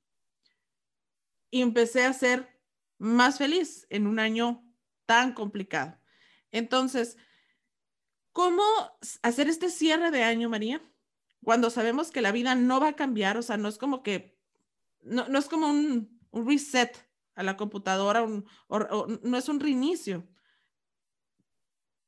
Y 1.49 1.61
empecé 1.61 2.03
a 2.03 2.11
ser 2.11 2.59
más 2.97 3.37
feliz 3.37 3.85
en 3.89 4.07
un 4.07 4.19
año 4.19 4.65
tan 5.05 5.33
complicado. 5.33 5.97
Entonces, 6.51 7.17
¿cómo 8.31 8.63
hacer 9.21 9.47
este 9.47 9.69
cierre 9.69 10.11
de 10.11 10.23
año, 10.23 10.49
María? 10.49 10.81
Cuando 11.43 11.69
sabemos 11.69 12.12
que 12.12 12.21
la 12.21 12.32
vida 12.32 12.56
no 12.56 12.79
va 12.79 12.89
a 12.89 12.95
cambiar, 12.95 13.38
o 13.38 13.41
sea, 13.41 13.58
no 13.58 13.67
es 13.67 13.77
como 13.77 14.03
que, 14.03 14.38
no, 15.01 15.38
es 15.38 15.45
como 15.45 15.67
un, 15.67 16.19
reset 16.32 16.97
a 17.36 17.43
la 17.43 17.58
computadora, 17.58 18.25
no 18.27 19.38
es 19.38 19.49
un 19.49 19.60
reinicio 19.60 20.27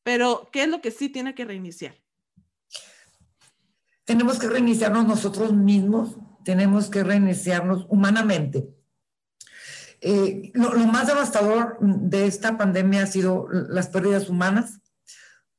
pero, 0.05 0.49
¿qué 0.53 0.61
es 0.61 0.69
lo 0.69 0.81
que 0.81 0.91
sí 0.91 1.09
tiene 1.09 1.33
que 1.33 1.45
reiniciar? 1.45 1.95
Tenemos 4.03 4.37
que 4.37 4.47
reiniciarnos 4.47 5.07
nosotros 5.07 5.51
mismos, 5.51 6.15
tenemos 6.43 6.91
que 6.91 7.03
reiniciarnos 7.03 7.87
humanamente. 7.89 8.69
Eh, 10.01 10.51
lo, 10.53 10.69
más 10.85 11.07
devastador 11.07 11.79
de 11.81 12.27
esta 12.27 12.55
pandemia 12.55 13.01
ha 13.01 13.07
sido 13.07 13.47
las 13.49 13.87
pérdidas 13.87 14.29
humanas, 14.29 14.79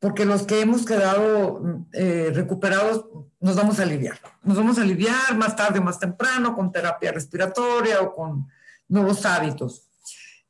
porque 0.07 0.25
los 0.25 0.42
que 0.42 0.61
hemos 0.61 0.85
quedado 0.87 1.85
eh, 1.92 2.31
recuperados 2.33 3.07
nos 3.40 3.57
vamos 3.57 3.81
a 3.81 3.83
aliviar. 3.83 4.19
Nos 4.42 4.57
vamos 4.57 4.79
a 4.79 4.83
aliviar 4.83 5.37
más 5.37 5.57
tarde, 5.57 5.81
más 5.81 5.99
temprano, 5.99 6.55
con 6.55 6.71
terapia 6.71 7.12
respiratoria 7.12 8.01
o 8.01 8.14
con 8.14 8.47
nuevos 8.88 9.27
hábitos. 9.27 9.88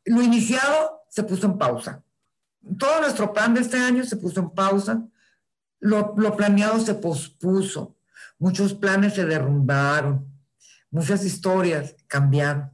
Lo 0.05 0.23
iniciado 0.23 1.03
se 1.09 1.23
puso 1.23 1.47
en 1.47 1.59
pausa 1.59 2.03
todo 2.79 3.01
nuestro 3.01 3.33
plan 3.33 3.55
de 3.55 3.61
este 3.61 3.79
año 3.79 4.05
se 4.05 4.17
puso 4.17 4.41
en 4.41 4.51
pausa, 4.51 5.03
lo, 5.79 6.15
planeado 6.37 6.81
se 6.81 6.95
pospuso, 6.95 7.97
muchos 8.39 8.75
planes 8.75 9.15
se 9.15 9.25
derrumbaron, 9.25 10.27
muchas 10.91 11.25
historias 11.25 11.95
cambiaron. 12.07 12.71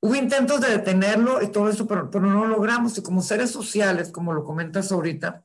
Hubo 0.00 0.14
intentos 0.16 0.60
de 0.60 0.68
detenerlo 0.68 1.40
y 1.40 1.48
todo 1.48 1.70
eso, 1.70 1.86
pero, 1.86 2.10
pero 2.10 2.26
no 2.26 2.44
lo 2.44 2.48
logramos. 2.48 2.98
Y 2.98 3.02
como 3.02 3.22
seres 3.22 3.50
sociales, 3.50 4.10
como 4.10 4.34
lo 4.34 4.44
comentas 4.44 4.92
ahorita, 4.92 5.43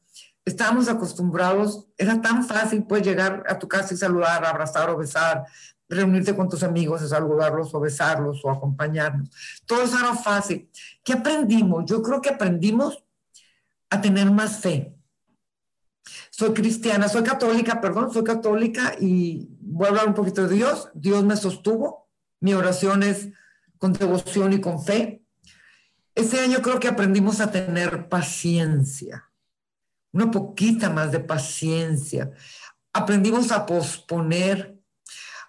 estábamos 0.50 0.88
acostumbrados, 0.88 1.88
era 1.98 2.22
tan 2.22 2.46
fácil 2.46 2.84
pues 2.84 3.04
llegar 3.04 3.44
a 3.48 3.58
tu 3.58 3.68
casa 3.68 3.94
y 3.94 3.98
saludar, 3.98 4.46
abrazar 4.46 4.90
o 4.90 4.98
besar, 4.98 5.46
reunirte 5.88 6.36
con 6.36 6.48
tus 6.48 6.64
amigos, 6.64 7.08
saludarlos 7.08 7.74
o 7.74 7.80
besarlos 7.80 8.44
o 8.44 8.52
acompañarnos. 8.52 9.30
Todo 9.66 9.84
eso 9.84 9.98
era 9.98 10.14
fácil. 10.16 10.70
¿Qué 11.04 11.14
aprendimos? 11.14 11.86
Yo 11.86 12.02
creo 12.02 12.22
que 12.22 12.30
aprendimos 12.30 13.04
a 13.90 14.00
tener 14.00 14.30
más 14.32 14.60
fe. 14.60 14.96
Soy 16.30 16.54
cristiana, 16.54 17.10
soy 17.10 17.24
católica, 17.24 17.82
perdón, 17.82 18.14
soy 18.14 18.24
católica 18.24 18.96
y 19.00 19.50
voy 19.60 19.88
a 19.88 19.90
hablar 19.90 20.08
un 20.08 20.14
poquito 20.14 20.48
de 20.48 20.56
Dios. 20.56 20.90
Dios 20.94 21.24
me 21.24 21.36
sostuvo. 21.36 22.08
Mi 22.40 22.54
oración 22.54 23.04
es 23.04 23.30
con 23.78 23.94
devoción 23.94 24.54
y 24.54 24.62
con 24.62 24.84
fe. 24.84 25.24
Ese 26.16 26.40
año 26.42 26.62
creo 26.62 26.80
que 26.80 26.88
aprendimos 26.88 27.40
a 27.40 27.52
tener 27.52 28.10
paciencia, 28.10 29.29
una 30.12 30.32
poquita 30.32 30.89
más 30.89 31.12
de 31.12 31.19
paciencia. 31.19 32.32
Aprendimos 32.93 33.52
a 33.52 33.65
posponer, 33.65 34.78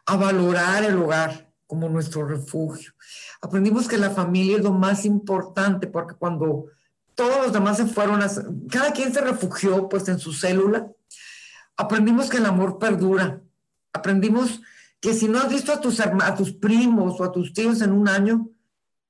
a 0.06 0.16
valorar 0.16 0.84
el 0.84 0.96
hogar 0.98 1.52
como 1.66 1.88
nuestro 1.88 2.26
refugio. 2.26 2.92
Aprendimos 3.40 3.88
que 3.88 3.96
la 3.96 4.10
familia 4.10 4.56
es 4.56 4.62
lo 4.62 4.72
más 4.72 5.04
importante 5.04 5.86
porque 5.86 6.14
cuando 6.14 6.66
todos 7.14 7.44
los 7.44 7.52
demás 7.52 7.76
se 7.76 7.86
fueron, 7.86 8.22
a, 8.22 8.30
cada 8.70 8.92
quien 8.92 9.12
se 9.12 9.20
refugió 9.20 9.88
pues 9.88 10.08
en 10.08 10.18
su 10.18 10.32
célula. 10.32 10.90
Aprendimos 11.76 12.28
que 12.28 12.38
el 12.38 12.46
amor 12.46 12.78
perdura. 12.78 13.40
Aprendimos 13.92 14.60
que 15.00 15.14
si 15.14 15.28
no 15.28 15.38
has 15.38 15.48
visto 15.48 15.72
a 15.72 15.80
tus, 15.80 16.00
a 16.00 16.34
tus 16.34 16.52
primos 16.52 17.20
o 17.20 17.24
a 17.24 17.32
tus 17.32 17.52
tíos 17.52 17.80
en 17.80 17.92
un 17.92 18.08
año, 18.08 18.48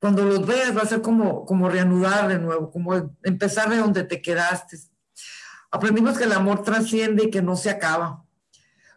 cuando 0.00 0.24
los 0.24 0.46
veas 0.46 0.76
va 0.76 0.82
a 0.82 0.86
ser 0.86 1.02
como, 1.02 1.44
como 1.44 1.68
reanudar 1.68 2.28
de 2.28 2.38
nuevo, 2.38 2.70
como 2.70 2.94
empezar 3.22 3.68
de 3.68 3.76
donde 3.76 4.04
te 4.04 4.22
quedaste. 4.22 4.78
Aprendimos 5.70 6.18
que 6.18 6.24
el 6.24 6.32
amor 6.32 6.62
trasciende 6.62 7.24
y 7.24 7.30
que 7.30 7.42
no 7.42 7.56
se 7.56 7.70
acaba. 7.70 8.24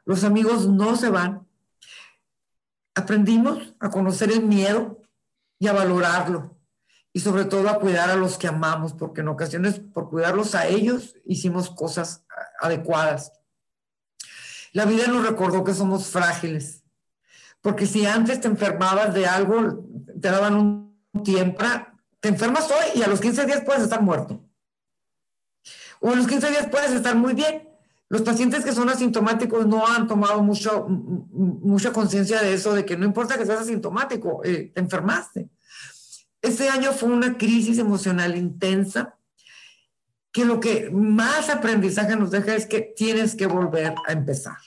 Los 0.06 0.24
amigos 0.24 0.68
no 0.68 0.96
se 0.96 1.10
van. 1.10 1.48
Aprendimos 2.96 3.74
a 3.80 3.90
conocer 3.90 4.32
el 4.32 4.44
miedo 4.44 5.02
y 5.60 5.68
a 5.68 5.74
valorarlo 5.74 6.58
y 7.14 7.20
sobre 7.20 7.46
todo 7.46 7.70
a 7.70 7.80
cuidar 7.80 8.10
a 8.10 8.16
los 8.16 8.38
que 8.38 8.48
amamos, 8.48 8.94
porque 8.94 9.22
en 9.22 9.28
ocasiones 9.28 9.80
por 9.80 10.10
cuidarlos 10.10 10.56
a 10.56 10.68
ellos 10.68 11.16
hicimos 11.26 11.70
cosas 11.70 12.26
adecuadas. 12.60 13.32
La 14.74 14.86
vida 14.86 15.06
nos 15.08 15.26
recordó 15.26 15.64
que 15.64 15.76
somos 15.76 16.08
frágiles, 16.08 16.84
porque 17.62 17.86
si 17.86 18.08
antes 18.08 18.42
te 18.42 18.48
enfermabas 18.48 19.14
de 19.14 19.28
algo, 19.28 19.86
te 20.20 20.32
daban 20.32 20.56
un 20.56 21.24
tiempo, 21.24 21.64
te 22.20 22.30
enfermas 22.30 22.70
hoy 22.72 23.00
y 23.00 23.04
a 23.04 23.08
los 23.08 23.22
15 23.22 23.46
días 23.46 23.62
puedes 23.62 23.84
estar 23.84 24.02
muerto. 24.02 24.44
O 26.04 26.12
a 26.12 26.16
los 26.16 26.28
15 26.28 26.50
días 26.50 26.68
puedes 26.70 26.92
estar 26.92 27.16
muy 27.16 27.34
bien. 27.34 27.66
Los 28.10 28.24
pacientes 28.24 28.66
que 28.66 28.74
son 28.74 28.90
asintomáticos 28.90 29.66
no 29.66 29.88
han 29.88 30.06
tomado 30.06 30.44
mucha 30.44 31.94
conciencia 31.94 32.42
de 32.42 32.54
eso, 32.54 32.74
de 32.74 32.84
que 32.84 32.98
no 32.98 33.06
importa 33.06 33.38
que 33.38 33.46
seas 33.46 33.62
asintomático, 33.62 34.42
eh, 34.44 34.70
te 34.76 34.82
enfermaste. 34.82 35.50
Ese 36.42 36.68
año 36.68 36.92
fue 36.92 37.08
una 37.08 37.38
crisis 37.38 37.78
emocional 37.78 38.36
intensa 38.36 39.18
que 40.34 40.44
lo 40.44 40.60
que 40.60 40.90
más 40.92 41.50
aprendizaje 41.50 42.18
nos 42.18 42.32
deja 42.32 42.54
es 42.54 42.66
que 42.66 42.82
tienes 42.82 43.34
que 43.34 43.48
volver 43.48 43.96
a 44.06 44.12
empezar. 44.12 44.58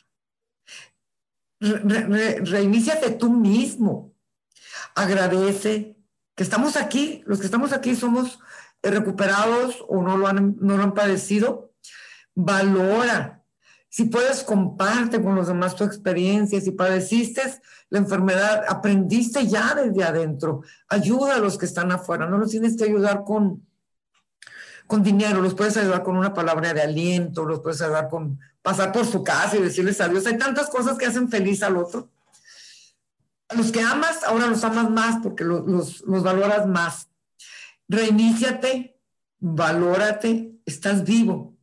reiníciate 1.61 3.11
tú 3.11 3.31
mismo. 3.31 4.15
Agradece 4.95 5.99
que 6.35 6.43
estamos 6.43 6.77
aquí, 6.77 7.23
los 7.27 7.41
que 7.41 7.45
estamos 7.45 7.75
aquí 7.75 7.95
somos 7.95 8.39
recuperados 8.91 9.85
o 9.89 10.03
no 10.03 10.17
lo 10.17 10.27
han, 10.27 10.57
no 10.61 10.77
lo 10.77 10.83
han 10.83 10.95
padecido. 10.95 11.73
Valora. 12.35 13.43
Si 13.89 14.05
puedes, 14.05 14.43
comparte 14.43 15.23
con 15.23 15.35
los 15.35 15.49
demás 15.49 15.75
tu 15.75 15.85
experiencia. 15.85 16.61
Si 16.61 16.73
padeciste, 16.73 17.43
la 17.89 17.99
enfermedad, 17.99 18.65
aprendiste 18.69 19.47
ya 19.47 19.75
desde 19.75 20.05
adentro. 20.05 20.63
Ayuda 20.89 21.37
a 21.37 21.39
los 21.39 21.57
que 21.57 21.67
están 21.67 21.93
afuera, 21.93 22.27
no 22.27 22.37
los 22.37 22.51
tienes 22.51 22.77
que 22.77 22.85
ayudar 22.85 23.25
con, 23.25 23.67
con 24.87 25.03
dinero, 25.03 25.41
los 25.41 25.55
puedes 25.55 25.77
ayudar 25.77 26.03
con 26.03 26.17
una 26.17 26.35
palabra 26.35 26.75
de 26.75 26.83
aliento, 26.83 27.45
los 27.45 27.61
puedes 27.61 27.81
ayudar 27.81 28.09
con 28.09 28.39
pasar 28.67 28.91
por 28.91 29.07
su 29.07 29.23
casa 29.23 29.57
y 29.57 29.63
decirles 29.63 30.01
adiós. 30.01 30.27
Hay 30.27 30.37
tantas 30.37 30.69
cosas 30.69 30.99
que 30.99 31.07
hacen 31.07 31.29
feliz 31.29 31.63
al 31.63 31.77
otro. 31.77 32.11
A 33.49 33.55
los 33.55 33.71
que 33.71 33.81
amas, 33.81 34.25
ahora 34.25 34.49
los 34.49 34.65
amas 34.65 34.91
más 34.91 35.21
porque 35.23 35.45
los, 35.45 36.03
los, 36.03 36.23
valoras 36.25 36.67
más. 36.67 37.09
Reiníciate, 37.89 39.01
valórate, 39.39 40.61
estás 40.65 41.05
vivo. 41.05 41.57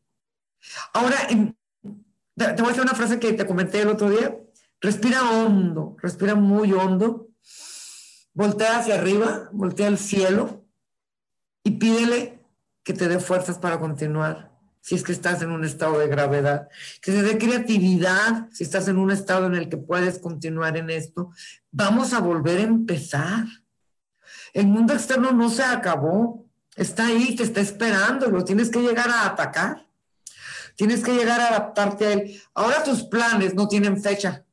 Ahora, 0.94 1.28
te 1.28 1.36
voy 2.36 2.66
a 2.66 2.70
decir 2.70 2.82
una 2.82 2.96
frase 2.96 3.20
que 3.20 3.34
te 3.34 3.46
comenté 3.46 3.82
el 3.82 3.90
otro 3.90 4.10
día. 4.10 4.38
Respira 4.80 5.30
hondo, 5.30 5.96
respira 6.02 6.36
muy 6.36 6.74
hondo. 6.74 7.30
Voltea 8.34 8.80
hacia 8.80 8.96
arriba, 8.96 9.50
voltea 9.52 9.88
al 9.88 9.98
cielo 9.98 10.66
y 11.64 11.72
pídele 11.72 12.44
que 12.84 12.94
te 12.94 13.08
dé 13.08 13.20
fuerzas 13.20 13.60
para 13.60 13.80
continuar. 13.80 14.52
Si 14.82 14.96
es 14.96 15.04
que 15.04 15.14
estás 15.14 15.42
en 15.42 15.52
un 15.52 15.64
estado 15.64 16.00
de 16.00 16.08
gravedad, 16.08 16.68
que 17.02 17.12
te 17.14 17.24
dé 17.24 17.38
creatividad, 17.38 18.50
si 18.52 18.66
estás 18.66 18.90
en 18.90 18.98
un 18.98 19.12
estado 19.12 19.46
en 19.46 19.56
el 19.56 19.70
que 19.70 19.78
puedes 19.78 20.20
continuar 20.20 20.76
en 20.76 20.90
esto, 20.90 21.32
vamos 21.72 22.12
a 22.12 22.20
volver 22.20 22.60
a 22.60 22.64
empezar. 22.64 23.46
El 24.54 24.68
mundo 24.68 24.94
externo 24.94 25.32
no 25.32 25.50
se 25.50 25.64
acabó, 25.64 26.46
está 26.76 27.08
ahí, 27.08 27.36
te 27.36 27.44
está 27.44 27.60
esperando, 27.60 28.30
lo 28.30 28.46
tienes 28.46 28.70
que 28.70 28.80
llegar 28.80 29.10
a 29.10 29.26
atacar, 29.26 29.88
tienes 30.76 31.04
que 31.04 31.14
llegar 31.14 31.42
a 31.42 31.48
adaptarte 31.50 32.06
a 32.06 32.14
él. 32.14 32.42
Ahora 32.54 32.84
tus 32.84 33.04
planes 33.04 33.56
no 33.56 33.68
tienen 33.68 34.02
fecha, 34.02 34.46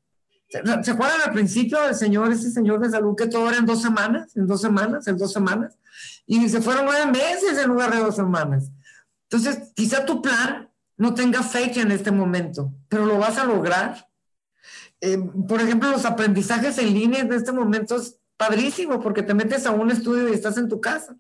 ¿Se 0.51 0.91
acuerdan 0.91 1.21
al 1.25 1.33
principio 1.33 1.81
del 1.83 1.95
señor, 1.95 2.33
ese 2.33 2.51
señor 2.51 2.81
de 2.81 2.91
salud, 2.91 3.15
que 3.17 3.29
todo 3.29 3.49
era 3.49 3.59
en 3.59 3.67
dos 3.67 3.81
semanas, 3.81 4.37
en 4.37 4.49
dos 4.49 4.61
semanas, 4.61 5.07
en 5.07 5.17
dos 5.17 5.33
semanas? 5.33 5.79
Y 6.27 6.49
se 6.49 6.61
fueron 6.61 6.87
nueve 6.87 7.07
meses 7.07 7.57
en 7.57 7.69
lugar 7.69 7.93
de 7.93 8.01
dos 8.01 8.17
semanas. 8.17 8.73
Entonces, 9.29 9.73
quizá 9.77 10.05
tu 10.05 10.21
plan 10.21 10.69
no 10.97 11.15
tenga 11.15 11.45
fecha 11.45 11.83
en 11.83 11.93
este 11.93 12.11
momento, 12.11 12.73
pero 12.89 13.07
lo 13.07 13.19
vas 13.19 13.39
a 13.39 13.45
lograr. 13.45 14.09
Eh, 15.01 15.19
por 15.49 15.61
ejemplo, 15.61 15.91
los 15.91 16.05
aprendizajes 16.05 16.79
en 16.79 16.95
línea 16.95 17.21
en 17.21 17.33
este 17.33 17.53
momento 17.53 17.97
es 17.97 18.19
padrísimo 18.41 19.03
porque 19.03 19.23
te 19.23 19.35
metes 19.35 19.67
a 19.67 19.71
un 19.71 19.91
estudio 19.91 20.31
y 20.31 20.33
estás 20.33 20.57
en 20.57 20.71
tu 20.71 20.81
casa. 20.81 21.15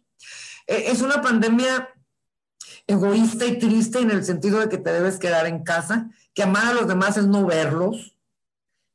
Eh, 0.66 0.84
es 0.86 1.02
una 1.02 1.20
pandemia 1.20 1.90
egoísta 2.86 3.44
y 3.44 3.58
triste 3.58 3.98
en 3.98 4.10
el 4.10 4.24
sentido 4.24 4.58
de 4.58 4.70
que 4.70 4.78
te 4.78 4.90
debes 4.90 5.18
quedar 5.18 5.46
en 5.46 5.62
casa, 5.62 6.08
que 6.32 6.44
amar 6.44 6.68
a 6.68 6.72
los 6.72 6.88
demás 6.88 7.18
es 7.18 7.26
no 7.26 7.44
verlos, 7.44 8.16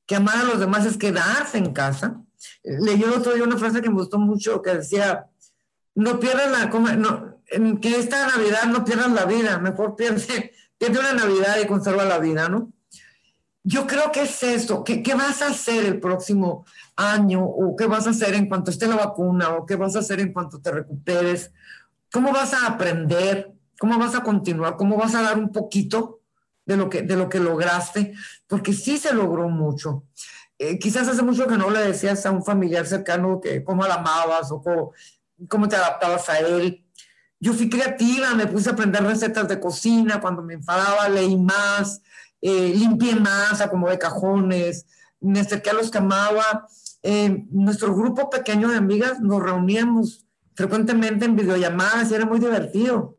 que 0.08 0.16
amar 0.16 0.38
a 0.38 0.44
los 0.44 0.60
demás 0.60 0.88
es 0.88 0.98
quedarse 0.98 1.60
en 1.60 1.72
casa. 1.72 2.20
Leí 2.64 3.04
el 3.04 3.14
otro 3.14 3.36
día 3.36 3.44
una 3.44 3.60
frase 3.60 3.84
que 3.84 3.90
me 3.90 3.96
gustó 3.98 4.18
mucho 4.18 4.64
que 4.64 4.74
decía, 4.74 5.28
no 5.94 6.20
pierdas 6.20 6.52
la, 6.52 6.96
no, 6.96 7.42
que 7.80 8.00
esta 8.00 8.26
Navidad 8.26 8.64
no 8.66 8.84
pierdas 8.84 9.12
la 9.12 9.26
vida, 9.26 9.60
mejor 9.60 9.96
pierde, 9.96 10.52
pierde 10.80 10.98
una 10.98 11.14
Navidad 11.14 11.58
y 11.64 11.68
conserva 11.68 12.06
la 12.06 12.18
vida, 12.18 12.50
¿no? 12.50 12.74
Yo 13.68 13.88
creo 13.88 14.12
que 14.12 14.22
es 14.22 14.44
eso, 14.44 14.84
¿Qué, 14.84 15.02
¿qué 15.02 15.16
vas 15.16 15.42
a 15.42 15.48
hacer 15.48 15.86
el 15.86 16.00
próximo 16.00 16.66
año 16.96 17.44
o 17.44 17.76
qué 17.76 17.88
vas 17.88 18.06
a 18.06 18.12
hacer 18.12 18.36
en 18.36 18.48
cuanto 18.48 18.70
esté 18.70 18.86
la 18.86 18.96
vacuna 18.96 19.50
o 19.56 19.66
qué 19.66 19.76
vas 19.76 19.96
a 19.96 20.00
hacer 20.00 20.20
en 20.20 20.32
cuanto 20.32 20.62
te 20.62 20.72
recuperes? 20.72 21.52
¿Cómo 22.12 22.32
vas 22.32 22.54
a 22.54 22.68
aprender? 22.68 23.52
¿Cómo 23.80 23.98
vas 23.98 24.14
a 24.14 24.22
continuar? 24.22 24.76
¿Cómo 24.78 24.98
vas 24.98 25.16
a 25.16 25.24
dar 25.24 25.40
un 25.40 25.52
poquito 25.52 26.22
de 26.64 26.78
lo 26.78 26.92
que, 26.92 27.02
de 27.02 27.16
lo 27.16 27.28
que 27.28 27.40
lograste? 27.40 28.14
Porque 28.46 28.72
sí 28.72 29.00
se 29.00 29.16
logró 29.16 29.50
mucho. 29.50 30.04
Eh, 30.60 30.78
quizás 30.78 31.08
hace 31.08 31.24
mucho 31.24 31.48
que 31.48 31.58
no 31.58 31.72
le 31.72 31.80
decías 31.80 32.24
a 32.28 32.32
un 32.32 32.44
familiar 32.44 32.86
cercano 32.86 33.42
que 33.42 33.64
cómo 33.64 33.86
la 33.88 33.96
amabas 33.96 34.52
o 34.52 34.62
cómo, 35.50 35.68
te 35.68 35.76
adaptabas 35.76 36.30
a 36.30 36.38
él. 36.38 36.86
Yo 37.40 37.52
fui 37.54 37.68
creativa, 37.68 38.36
me 38.36 38.46
puse 38.46 38.70
a 38.70 38.74
aprender 38.74 39.04
recetas 39.04 39.48
de 39.48 39.60
cocina, 39.60 40.22
cuando 40.22 40.44
me 40.44 40.54
enfadaba 40.54 41.10
leí 41.10 41.36
más, 41.36 42.02
eh, 42.48 42.74
limpié 42.76 43.16
más, 43.16 43.62
acomodé 43.62 43.98
cajones, 43.98 44.86
me 45.20 45.40
acerqué 45.40 45.72
a 45.72 45.74
los 45.74 45.90
que 45.90 45.98
amaba. 45.98 46.68
Eh, 47.04 47.46
nuestro 47.52 47.96
grupo 47.96 48.30
pequeño 48.30 48.70
de 48.70 48.78
amigas 48.78 49.20
nos 49.20 49.42
reuníamos 49.42 50.26
frecuentemente 50.54 51.26
en 51.26 51.36
videollamadas 51.36 52.12
y 52.12 52.16
era 52.16 52.26
muy 52.26 52.40
divertido. 52.40 53.18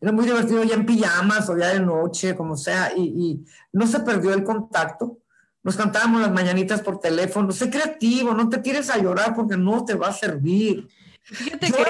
Era 0.00 0.12
muy 0.12 0.26
divertido 0.26 0.62
ya 0.64 0.74
en 0.74 0.86
pijamas 0.86 1.48
o 1.48 1.56
ya 1.56 1.68
de 1.68 1.80
noche, 1.80 2.34
como 2.34 2.56
sea, 2.56 2.92
y, 2.94 3.02
y 3.02 3.44
no 3.72 3.86
se 3.86 4.00
perdió 4.00 4.34
el 4.34 4.44
contacto 4.44 5.18
nos 5.64 5.76
cantábamos 5.76 6.20
las 6.20 6.30
mañanitas 6.30 6.82
por 6.82 7.00
teléfono. 7.00 7.50
Sé 7.50 7.70
creativo, 7.70 8.34
no 8.34 8.50
te 8.50 8.58
tires 8.58 8.90
a 8.90 8.98
llorar 8.98 9.34
porque 9.34 9.56
no 9.56 9.82
te 9.84 9.94
va 9.94 10.08
a 10.08 10.12
servir. 10.12 10.86
Fíjate 11.22 11.72
que... 11.72 11.84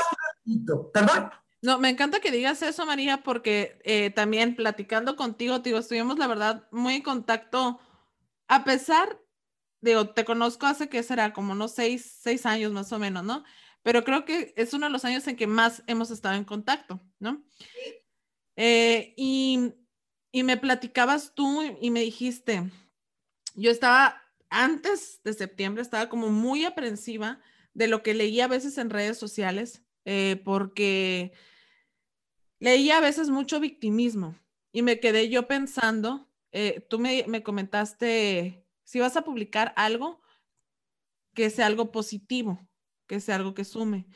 ¿Perdón? 0.93 1.31
No, 1.65 1.79
me 1.79 1.89
encanta 1.89 2.21
que 2.21 2.31
digas 2.31 2.61
eso, 2.61 2.85
María, 2.85 3.23
porque 3.23 3.79
eh, 3.85 4.11
también 4.11 4.55
platicando 4.55 5.17
contigo, 5.17 5.61
digo, 5.61 5.79
estuvimos 5.79 6.19
la 6.19 6.27
verdad 6.27 6.69
muy 6.71 6.97
en 6.97 7.03
contacto, 7.03 7.81
a 8.49 8.65
pesar, 8.65 9.19
digo, 9.81 10.11
te 10.11 10.27
conozco 10.27 10.67
hace 10.67 10.91
que 10.91 11.03
será 11.03 11.33
como 11.33 11.53
unos 11.53 11.73
seis, 11.73 12.19
seis 12.21 12.45
años 12.45 12.73
más 12.73 12.93
o 12.93 12.99
menos, 12.99 13.25
¿no? 13.25 13.45
Pero 13.83 14.05
creo 14.05 14.27
que 14.27 14.53
es 14.59 14.75
uno 14.75 14.85
de 14.87 14.93
los 14.93 15.07
años 15.07 15.27
en 15.27 15.37
que 15.37 15.47
más 15.47 15.83
hemos 15.87 16.11
estado 16.11 16.35
en 16.35 16.45
contacto, 16.45 17.01
¿no? 17.19 17.43
Eh, 18.57 19.15
y, 19.17 19.73
y 20.31 20.43
me 20.43 20.59
platicabas 20.59 21.35
tú 21.35 21.63
y 21.81 21.91
me 21.91 22.01
dijiste, 22.01 22.71
yo 23.55 23.71
estaba, 23.71 24.23
antes 24.51 25.21
de 25.25 25.35
septiembre, 25.35 25.83
estaba 25.83 26.09
como 26.09 26.31
muy 26.31 26.65
aprensiva 26.65 27.41
de 27.75 27.89
lo 27.89 28.03
que 28.03 28.15
leía 28.15 28.45
a 28.47 28.49
veces 28.49 28.79
en 28.79 28.91
redes 28.91 29.19
sociales, 29.19 29.83
eh, 30.05 30.41
porque 30.45 31.33
leía 32.65 32.97
a 32.97 33.01
veces 33.01 33.29
mucho 33.29 33.61
victimismo 33.61 34.39
y 34.73 34.81
me 34.81 34.99
quedé 34.99 35.29
yo 35.29 35.47
pensando, 35.47 36.31
eh, 36.51 36.87
tú 36.89 36.99
me, 36.99 37.25
me 37.29 37.43
comentaste, 37.43 38.67
si 38.85 39.01
vas 39.01 39.17
a 39.17 39.23
publicar 39.23 39.75
algo, 39.77 40.23
que 41.35 41.51
sea 41.51 41.67
algo 41.67 41.93
positivo, 41.93 42.67
que 43.07 43.21
sea 43.21 43.37
algo 43.37 43.53
que 43.53 43.65
sume. 43.65 44.07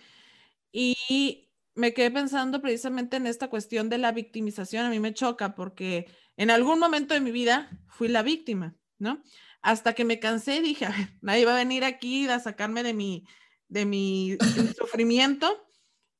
Y 0.72 1.50
me 1.74 1.92
quedé 1.92 2.10
pensando 2.10 2.62
precisamente 2.62 3.18
en 3.18 3.26
esta 3.26 3.50
cuestión 3.50 3.90
de 3.90 3.98
la 3.98 4.12
victimización. 4.12 4.86
A 4.86 4.90
mí 4.90 4.98
me 4.98 5.12
choca 5.12 5.54
porque 5.54 6.06
en 6.36 6.50
algún 6.50 6.78
momento 6.78 7.12
de 7.12 7.20
mi 7.20 7.32
vida 7.32 7.70
fui 7.88 8.08
la 8.08 8.22
víctima. 8.22 8.78
¿no? 8.98 9.22
Hasta 9.60 9.94
que 9.94 10.04
me 10.04 10.20
cansé 10.20 10.56
y 10.56 10.62
dije, 10.62 10.86
nadie 11.20 11.44
va 11.44 11.52
a 11.52 11.58
venir 11.58 11.84
aquí 11.84 12.26
a 12.28 12.40
sacarme 12.40 12.82
de 12.82 12.94
mi, 12.94 13.26
de 13.68 13.84
mi 13.84 14.38
sufrimiento 14.78 15.67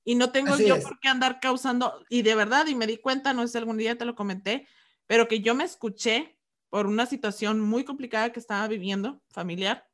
y 0.09 0.15
no 0.15 0.33
tengo 0.33 0.57
yo 0.57 0.81
por 0.81 0.99
qué 1.01 1.09
andar 1.09 1.39
causando, 1.39 2.03
y 2.09 2.23
de 2.23 2.35
verdad, 2.35 2.67
y 2.67 2.75
me 2.75 2.87
di 2.87 2.97
cuenta, 2.97 3.35
no 3.35 3.43
sé 3.43 3.49
si 3.53 3.59
algún 3.59 3.77
día 3.77 3.99
te 3.99 4.07
lo 4.07 4.15
comenté, 4.15 4.67
pero 5.07 5.29
que 5.29 5.41
yo 5.41 5.55
me 5.55 5.65
escuché 5.65 6.39
por 6.71 6.87
una 6.87 7.05
situación 7.05 7.61
muy 7.61 7.85
complicada 7.85 8.33
que 8.33 8.41
estaba 8.41 8.67
viviendo, 8.69 9.21
familiar, 9.29 9.87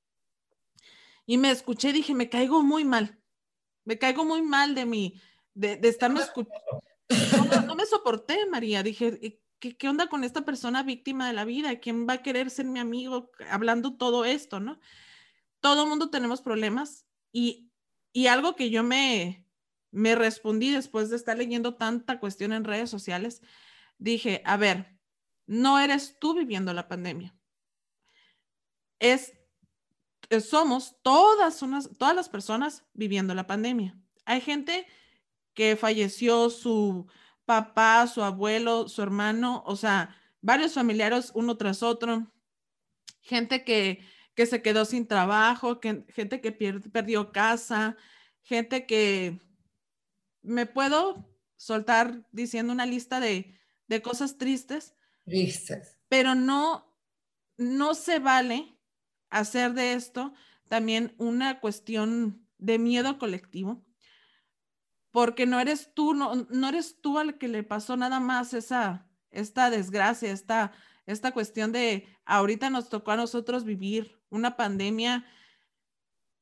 y 1.26 1.36
me 1.36 1.50
escuché 1.50 1.88
y 1.88 1.94
dije, 1.94 2.14
me 2.14 2.28
caigo 2.28 2.62
muy 2.62 2.84
mal, 2.84 3.18
me 3.84 3.98
caigo 3.98 4.24
muy 4.24 4.40
mal 4.40 4.76
de 4.76 4.86
mi, 4.86 5.20
de, 5.52 5.78
de 5.78 5.88
estarme 5.88 6.20
escuchando. 6.20 6.62
No, 7.50 7.62
no, 7.62 7.74
me 7.74 7.84
soporté, 7.84 8.46
María, 8.46 8.84
dije, 8.84 9.40
¿qué, 9.58 9.88
onda 9.88 10.06
con 10.06 10.22
esta 10.22 10.44
persona 10.44 10.84
víctima 10.84 11.26
de 11.26 11.32
la 11.32 11.44
vida? 11.44 11.80
¿Quién 11.80 12.06
va 12.08 12.12
a 12.12 12.22
querer 12.22 12.50
ser 12.50 12.66
mi 12.66 12.78
amigo 12.78 13.32
hablando 13.50 13.96
todo 13.96 14.24
esto, 14.24 14.60
no? 14.60 14.78
Todo 15.58 15.86
mundo 15.86 16.08
tenemos 16.10 16.40
problemas 16.40 17.04
y, 17.32 17.72
y 18.12 18.28
algo 18.28 18.54
que 18.54 18.70
yo 18.70 18.84
me, 18.84 19.43
me 19.94 20.16
respondí 20.16 20.72
después 20.72 21.08
de 21.08 21.16
estar 21.16 21.38
leyendo 21.38 21.76
tanta 21.76 22.18
cuestión 22.18 22.52
en 22.52 22.64
redes 22.64 22.90
sociales, 22.90 23.40
dije, 23.96 24.42
a 24.44 24.56
ver, 24.56 24.98
no 25.46 25.78
eres 25.78 26.18
tú 26.18 26.34
viviendo 26.34 26.74
la 26.74 26.88
pandemia. 26.88 27.34
Es, 28.98 29.34
eh, 30.30 30.40
somos 30.40 30.96
todas, 31.02 31.62
unas, 31.62 31.90
todas 31.96 32.16
las 32.16 32.28
personas 32.28 32.84
viviendo 32.92 33.34
la 33.34 33.46
pandemia. 33.46 33.96
Hay 34.24 34.40
gente 34.40 34.86
que 35.54 35.76
falleció 35.76 36.50
su 36.50 37.06
papá, 37.44 38.08
su 38.08 38.22
abuelo, 38.24 38.88
su 38.88 39.00
hermano, 39.00 39.62
o 39.64 39.76
sea, 39.76 40.16
varios 40.40 40.74
familiares 40.74 41.30
uno 41.34 41.56
tras 41.56 41.84
otro, 41.84 42.32
gente 43.20 43.62
que, 43.64 44.04
que 44.34 44.46
se 44.46 44.60
quedó 44.60 44.84
sin 44.86 45.06
trabajo, 45.06 45.78
que, 45.78 46.04
gente 46.08 46.40
que 46.40 46.50
perdió 46.50 47.30
casa, 47.30 47.96
gente 48.42 48.86
que 48.86 49.38
me 50.44 50.66
puedo 50.66 51.28
soltar 51.56 52.26
diciendo 52.30 52.72
una 52.72 52.86
lista 52.86 53.18
de, 53.18 53.58
de 53.88 54.02
cosas 54.02 54.38
tristes. 54.38 54.94
Tristes. 55.24 55.98
Pero 56.08 56.34
no, 56.34 56.96
no 57.56 57.94
se 57.94 58.18
vale 58.18 58.78
hacer 59.30 59.72
de 59.72 59.94
esto 59.94 60.32
también 60.68 61.14
una 61.18 61.60
cuestión 61.60 62.46
de 62.58 62.78
miedo 62.78 63.18
colectivo 63.18 63.84
porque 65.14 65.46
no 65.46 65.60
eres 65.60 65.94
tú, 65.94 66.12
no, 66.12 66.34
no 66.50 66.68
eres 66.68 67.00
tú 67.00 67.20
al 67.20 67.38
que 67.38 67.46
le 67.46 67.62
pasó 67.62 67.96
nada 67.96 68.18
más 68.18 68.52
esa, 68.52 69.06
esta 69.30 69.70
desgracia, 69.70 70.32
esta, 70.32 70.72
esta 71.06 71.30
cuestión 71.30 71.70
de 71.70 72.08
ahorita 72.24 72.68
nos 72.68 72.88
tocó 72.88 73.12
a 73.12 73.16
nosotros 73.16 73.62
vivir 73.62 74.20
una 74.28 74.56
pandemia 74.56 75.24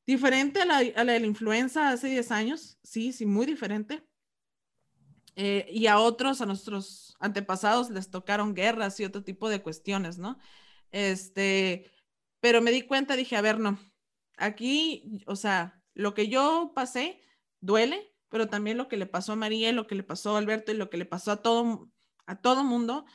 diferente 0.06 0.60
a 0.62 0.64
la, 0.64 0.78
a 0.78 1.04
la 1.04 1.12
de 1.12 1.20
la 1.20 1.26
influenza 1.26 1.90
hace 1.90 2.08
10 2.08 2.30
años, 2.32 2.78
sí, 2.82 3.12
sí, 3.12 3.26
muy 3.26 3.46
diferente. 3.46 4.04
Eh, 5.34 5.66
y 5.70 5.86
a 5.86 5.98
otros, 5.98 6.40
a 6.40 6.46
nuestros 6.46 7.16
antepasados, 7.18 7.90
les 7.90 8.10
tocaron 8.10 8.54
guerras 8.54 9.00
y 9.00 9.04
otro 9.04 9.24
tipo 9.24 9.48
de 9.48 9.62
cuestiones, 9.62 10.18
¿no? 10.18 10.38
Este, 10.90 11.90
pero 12.40 12.60
me 12.60 12.70
di 12.70 12.82
cuenta, 12.82 13.16
dije, 13.16 13.36
a 13.36 13.40
ver, 13.40 13.58
no, 13.58 13.78
aquí, 14.36 15.22
o 15.26 15.36
sea, 15.36 15.82
lo 15.94 16.14
que 16.14 16.28
yo 16.28 16.72
pasé 16.74 17.20
duele, 17.60 18.14
pero 18.28 18.48
también 18.48 18.76
lo 18.76 18.88
que 18.88 18.96
le 18.96 19.06
pasó 19.06 19.32
a 19.32 19.36
María, 19.36 19.72
lo 19.72 19.86
que 19.86 19.94
le 19.94 20.02
pasó 20.02 20.34
a 20.34 20.38
Alberto 20.38 20.72
y 20.72 20.76
lo 20.76 20.90
que 20.90 20.96
le 20.96 21.06
pasó 21.06 21.32
a 21.32 21.42
todo, 21.42 21.90
a 22.26 22.40
todo 22.40 22.64
mundo, 22.64 23.06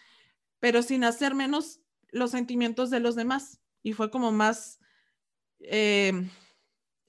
pero 0.60 0.82
sin 0.82 1.04
hacer 1.04 1.36
menos 1.36 1.82
los 2.10 2.32
sentimientos 2.32 2.89
de 2.89 3.00
los 3.00 3.15
demás. 3.15 3.60
Y 3.84 3.93
fue 3.93 4.10
como 4.10 4.32
más 4.32 4.80
eh, 5.60 6.30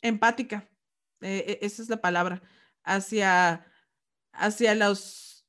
empática, 0.02 0.68
eh, 1.20 1.58
e, 1.60 1.66
esa 1.66 1.82
es 1.82 1.88
la 1.88 2.00
palabra, 2.00 2.42
hacia, 2.84 3.66
hacia 4.32 4.74
los 4.74 5.46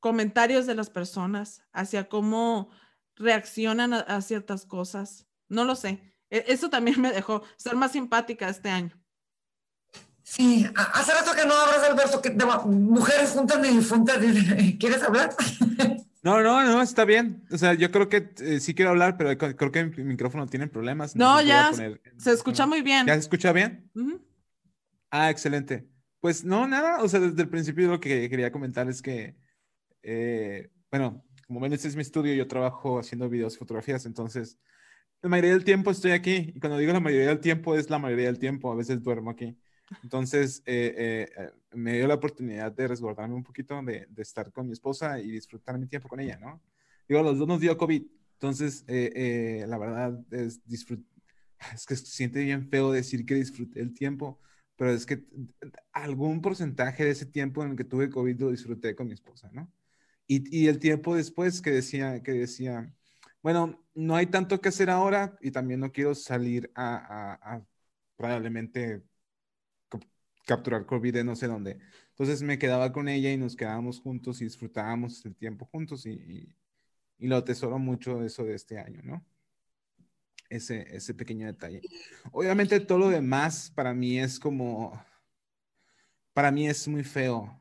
comentarios 0.00 0.66
de 0.66 0.74
las 0.74 0.90
personas, 0.90 1.62
hacia 1.72 2.08
cómo 2.08 2.70
reaccionan 3.16 3.92
a, 3.92 4.20
ciertas 4.22 4.64
cosas. 4.64 5.26
No 5.48 5.64
lo 5.64 5.74
sé. 5.76 6.14
E, 6.30 6.44
eso 6.48 6.70
también 6.70 7.00
me 7.00 7.12
dejó 7.12 7.42
ser 7.56 7.76
más 7.76 7.92
simpática 7.92 8.48
este 8.48 8.70
año. 8.70 8.98
Sí, 10.22 10.66
hace 10.76 11.14
rato 11.14 11.34
que 11.34 11.46
no 11.46 11.54
hablas, 11.54 11.88
Alberto, 11.88 12.20
que 12.20 12.28
de 12.30 12.44
mujeres 12.44 13.30
juntas 13.30 13.58
ni 13.60 13.68
difuntas. 13.68 14.18
¿Quieres 14.78 15.02
hablar? 15.02 15.34
No, 16.22 16.42
no, 16.42 16.64
no, 16.64 16.82
está 16.82 17.04
bien. 17.04 17.44
O 17.50 17.58
sea, 17.58 17.74
yo 17.74 17.90
creo 17.90 18.08
que 18.08 18.30
eh, 18.40 18.60
sí 18.60 18.74
quiero 18.74 18.90
hablar, 18.90 19.16
pero 19.16 19.36
creo 19.38 19.70
que 19.72 19.84
mi 19.84 20.04
micrófono 20.04 20.46
tiene 20.46 20.66
problemas. 20.66 21.14
No, 21.14 21.40
ya 21.40 21.72
se 21.72 22.32
escucha 22.32 22.66
muy 22.66 22.82
bien. 22.82 23.06
¿Ya 23.06 23.14
se 23.14 23.20
escucha 23.20 23.52
bien? 23.52 23.90
Ah, 25.10 25.30
excelente. 25.30 25.88
Pues 26.20 26.44
no, 26.44 26.66
nada. 26.66 27.02
O 27.02 27.08
sea, 27.08 27.20
desde 27.20 27.42
el 27.42 27.48
principio 27.48 27.88
lo 27.88 28.00
que 28.00 28.28
quería 28.28 28.50
comentar 28.50 28.88
es 28.88 29.00
que, 29.00 29.36
eh, 30.02 30.70
bueno, 30.90 31.24
como 31.46 31.60
ven, 31.60 31.72
este 31.72 31.88
es 31.88 31.96
mi 31.96 32.02
estudio, 32.02 32.34
yo 32.34 32.46
trabajo 32.48 32.98
haciendo 32.98 33.28
videos 33.28 33.54
y 33.54 33.58
fotografías, 33.58 34.04
entonces 34.04 34.58
la 35.22 35.28
mayoría 35.28 35.52
del 35.52 35.64
tiempo 35.64 35.90
estoy 35.90 36.12
aquí. 36.12 36.52
Y 36.54 36.60
cuando 36.60 36.78
digo 36.78 36.92
la 36.92 37.00
mayoría 37.00 37.28
del 37.28 37.40
tiempo, 37.40 37.74
es 37.74 37.90
la 37.90 37.98
mayoría 37.98 38.26
del 38.26 38.38
tiempo. 38.38 38.72
A 38.72 38.76
veces 38.76 39.02
duermo 39.02 39.30
aquí. 39.30 39.56
Entonces, 40.02 40.62
eh, 40.66 41.26
eh, 41.36 41.50
me 41.72 41.94
dio 41.94 42.06
la 42.06 42.14
oportunidad 42.14 42.72
de 42.72 42.88
resguardarme 42.88 43.34
un 43.34 43.44
poquito, 43.44 43.80
de, 43.82 44.06
de, 44.08 44.22
estar 44.22 44.52
con 44.52 44.66
mi 44.66 44.72
esposa 44.72 45.20
y 45.20 45.30
disfrutar 45.30 45.78
mi 45.78 45.86
tiempo 45.86 46.08
con 46.08 46.20
ella, 46.20 46.38
¿no? 46.38 46.62
Digo, 47.08 47.22
los 47.22 47.38
dos 47.38 47.48
nos 47.48 47.60
dio 47.60 47.76
COVID, 47.76 48.02
entonces, 48.34 48.84
la 48.86 49.78
verdad 49.78 50.24
es, 50.30 50.60
es 51.74 51.86
que 51.86 51.96
se 51.96 52.06
siente 52.06 52.40
bien 52.44 52.68
feo 52.68 52.92
decir 52.92 53.26
que 53.26 53.34
disfruté 53.34 53.80
el 53.80 53.92
tiempo, 53.92 54.40
pero 54.76 54.92
es 54.92 55.04
que 55.04 55.24
algún 55.92 56.40
porcentaje 56.40 57.04
de 57.04 57.10
ese 57.10 57.26
tiempo 57.26 57.64
en 57.64 57.70
el 57.72 57.76
que 57.76 57.84
tuve 57.84 58.10
COVID 58.10 58.40
lo 58.40 58.50
disfruté 58.52 58.94
con 58.94 59.08
mi 59.08 59.14
esposa, 59.14 59.50
¿no? 59.52 59.72
Y, 60.28 60.56
y 60.56 60.68
el 60.68 60.78
tiempo 60.78 61.16
después 61.16 61.60
que 61.60 61.70
decía, 61.72 62.22
que 62.22 62.32
decía, 62.32 62.94
bueno, 63.42 63.84
no 63.94 64.14
hay 64.14 64.26
tanto 64.26 64.60
que 64.60 64.68
hacer 64.68 64.88
ahora 64.90 65.36
y 65.40 65.50
también 65.50 65.80
no 65.80 65.90
quiero 65.90 66.14
salir 66.14 66.70
a, 66.76 67.38
a, 67.42 67.66
probablemente 68.16 69.02
capturar 70.48 70.86
COVID 70.86 71.14
de 71.14 71.24
no 71.24 71.36
sé 71.36 71.46
dónde. 71.46 71.78
Entonces 72.10 72.42
me 72.42 72.58
quedaba 72.58 72.92
con 72.92 73.08
ella 73.08 73.30
y 73.30 73.36
nos 73.36 73.54
quedábamos 73.54 74.00
juntos 74.00 74.40
y 74.40 74.44
disfrutábamos 74.44 75.24
el 75.26 75.36
tiempo 75.36 75.66
juntos 75.66 76.06
y, 76.06 76.10
y, 76.10 76.56
y 77.18 77.28
lo 77.28 77.36
atesoro 77.36 77.78
mucho 77.78 78.24
eso 78.24 78.44
de 78.44 78.54
este 78.54 78.78
año, 78.78 79.00
¿no? 79.04 79.24
ese, 80.48 80.86
ese 80.94 81.14
pequeño 81.14 81.46
detalle. 81.46 81.82
Obviamente 82.32 82.80
todo 82.80 82.98
lo 82.98 83.08
demás 83.08 83.70
para 83.74 83.94
mí 83.94 84.18
es 84.18 84.38
como, 84.38 84.92
para 86.32 86.50
mí 86.50 86.68
es 86.68 86.86
muy 86.88 87.04
feo 87.04 87.60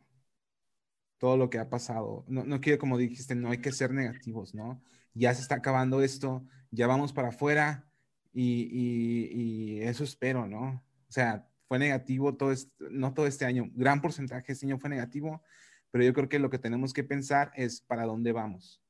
todo 1.18 1.38
lo 1.38 1.50
que 1.50 1.60
ha 1.60 1.70
pasado. 1.70 2.26
No, 2.28 2.46
no 2.46 2.62
quiero, 2.62 2.80
como 2.80 2.98
dijiste, 2.98 3.36
no 3.36 3.50
hay 3.50 3.60
que 3.60 3.72
ser 3.72 3.92
negativos, 3.92 4.54
¿no? 4.54 4.82
Ya 5.14 5.34
se 5.34 5.42
está 5.42 5.56
acabando 5.56 6.02
esto, 6.02 6.46
ya 6.72 6.88
vamos 6.88 7.14
para 7.14 7.30
afuera 7.30 7.90
y, 8.34 8.70
y, 8.72 9.82
eso 9.82 10.04
espero, 10.04 10.48
¿no? 10.48 10.84
O 11.10 11.12
sea, 11.12 11.50
fue 11.68 11.80
negativo 11.80 12.36
todo 12.36 12.52
este, 12.52 12.72
no 12.92 13.14
todo 13.14 13.28
este 13.28 13.46
año, 13.46 13.70
gran 13.74 14.02
porcentaje 14.02 14.52
este 14.52 14.66
año 14.66 14.80
fue 14.80 14.90
negativo, 14.90 15.44
pero 15.92 16.04
yo 16.04 16.14
creo 16.14 16.30
que 16.30 16.40
lo 16.40 16.50
que 16.50 16.60
tenemos 16.60 16.94
que 16.94 17.04
pensar 17.04 17.52
es 17.56 17.82
para 17.82 18.06
dónde 18.06 18.32
vamos. 18.32 18.82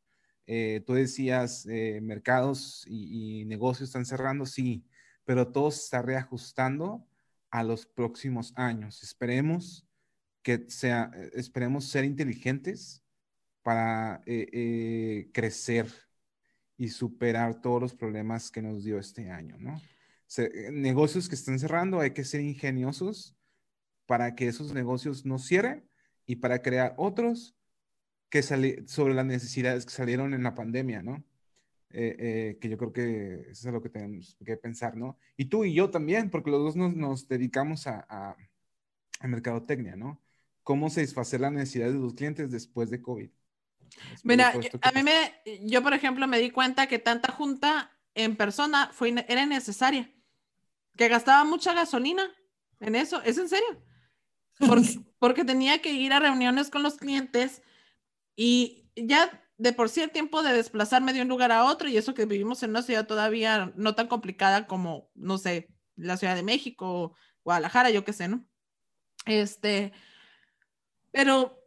Eh, 0.45 0.81
tú 0.85 0.93
decías, 0.93 1.65
eh, 1.65 1.99
mercados 2.01 2.85
y, 2.87 3.43
negocios 3.45 3.89
están 3.89 4.05
cerrando, 4.05 4.45
sí, 4.45 4.85
pero 5.25 5.51
todo 5.51 5.71
se 5.71 5.83
está 5.83 6.01
reajustando 6.01 7.05
a 7.51 7.63
los 7.63 7.85
próximos 7.85 8.53
años. 8.55 9.03
Esperemos 9.03 9.85
que 10.41 10.65
sea, 10.69 11.11
eh, 11.13 11.31
esperemos 11.33 11.85
ser 11.85 12.05
inteligentes 12.05 13.03
para 13.61 14.21
crecer 15.33 15.91
y 16.77 16.87
superar 16.87 17.59
todos 17.59 17.81
los 17.81 17.93
problemas 17.93 18.49
que 18.49 18.61
nos 18.61 18.85
dio 18.85 18.97
este 18.97 19.29
año, 19.29 19.57
¿no? 19.59 19.81
Negocios 20.71 21.29
que 21.29 21.35
están 21.35 21.59
cerrando, 21.59 21.99
hay 21.99 22.11
que 22.11 22.23
ser 22.23 22.41
ingeniosos 22.41 23.35
para 24.05 24.35
que 24.35 24.47
esos 24.47 24.73
negocios 24.73 25.25
no 25.25 25.39
cierren 25.39 25.87
y 26.25 26.37
para 26.37 26.61
crear 26.61 26.93
otros 26.97 27.55
que 28.29 28.43
sobre 28.43 29.13
las 29.13 29.25
necesidades 29.25 29.85
que 29.85 29.91
salieron 29.91 30.33
en 30.33 30.43
la 30.43 30.55
pandemia, 30.55 31.01
¿no? 31.01 31.23
Eh, 31.89 32.15
eh, 32.19 32.57
que 32.59 32.67
yo 32.67 32.77
creo 32.77 32.91
que 32.91 33.49
eso 33.49 33.69
es 33.69 33.73
lo 33.73 33.81
que 33.81 33.89
tenemos 33.89 34.37
que 34.45 34.57
pensar, 34.57 34.97
¿no? 34.97 35.17
Y 35.37 35.45
tú 35.45 35.63
y 35.63 35.73
yo 35.73 35.89
también, 35.89 36.29
porque 36.29 36.51
los 36.51 36.61
dos 36.61 36.75
nos, 36.75 36.93
nos 36.93 37.27
dedicamos 37.29 37.87
a, 37.87 38.05
a, 38.09 38.35
a, 39.21 39.27
mercadotecnia, 39.27 39.95
¿no? 39.95 40.21
Cómo 40.63 40.89
satisfacer 40.89 41.39
las 41.39 41.53
necesidades 41.53 41.93
de 41.93 41.99
los 41.99 42.13
clientes 42.13 42.51
después 42.51 42.89
de 42.89 43.01
COVID. 43.01 43.29
Mira, 44.23 44.53
a 44.81 44.91
mí 44.91 45.01
me, 45.01 45.33
yo 45.61 45.81
por 45.81 45.93
ejemplo 45.93 46.27
me 46.27 46.39
di 46.39 46.51
cuenta 46.51 46.87
que 46.87 46.99
tanta 46.99 47.31
junta 47.31 47.97
en 48.15 48.35
persona 48.35 48.89
fue, 48.91 49.15
era 49.29 49.45
necesaria, 49.45 50.11
que 50.97 51.07
gastaba 51.07 51.43
mucha 51.43 51.73
gasolina 51.73 52.29
en 52.79 52.95
eso, 52.95 53.21
¿es 53.23 53.37
en 53.37 53.49
serio? 53.49 53.83
Porque, 54.59 54.99
porque 55.19 55.45
tenía 55.45 55.81
que 55.81 55.93
ir 55.93 56.13
a 56.13 56.19
reuniones 56.19 56.69
con 56.69 56.83
los 56.83 56.97
clientes 56.97 57.61
y 58.35 58.89
ya 58.95 59.43
de 59.57 59.73
por 59.73 59.89
sí 59.89 60.01
el 60.01 60.11
tiempo 60.11 60.43
de 60.43 60.53
desplazarme 60.53 61.13
de 61.13 61.21
un 61.21 61.27
lugar 61.27 61.51
a 61.51 61.65
otro, 61.65 61.89
y 61.89 61.97
eso 61.97 62.13
que 62.13 62.25
vivimos 62.25 62.61
en 62.61 62.71
una 62.71 62.83
ciudad 62.83 63.07
todavía 63.07 63.73
no 63.75 63.95
tan 63.95 64.07
complicada 64.07 64.67
como, 64.67 65.09
no 65.15 65.37
sé, 65.37 65.69
la 65.95 66.17
Ciudad 66.17 66.35
de 66.35 66.43
México, 66.43 67.15
Guadalajara, 67.43 67.89
yo 67.89 68.05
qué 68.05 68.13
sé, 68.13 68.27
¿no? 68.27 68.45
Este, 69.25 69.91
pero 71.11 71.59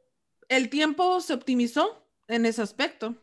el 0.48 0.70
tiempo 0.70 1.20
se 1.20 1.34
optimizó 1.34 2.08
en 2.28 2.46
ese 2.46 2.62
aspecto. 2.62 3.16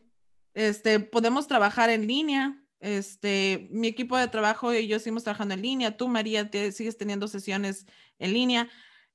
Este, 0.54 1.00
podemos 1.00 1.46
trabajar 1.46 1.88
en 1.88 2.06
línea. 2.06 2.57
Este, 2.80 3.68
mi 3.70 3.88
equipo 3.88 4.16
de 4.16 4.28
trabajo 4.28 4.72
y 4.72 4.86
yo 4.86 4.98
seguimos 4.98 5.24
trabajando 5.24 5.54
en 5.54 5.62
línea. 5.62 5.96
Tú, 5.96 6.08
María, 6.08 6.50
te, 6.50 6.72
sigues 6.72 6.96
teniendo 6.96 7.26
sesiones 7.28 7.86
en 8.18 8.32
línea. 8.32 8.68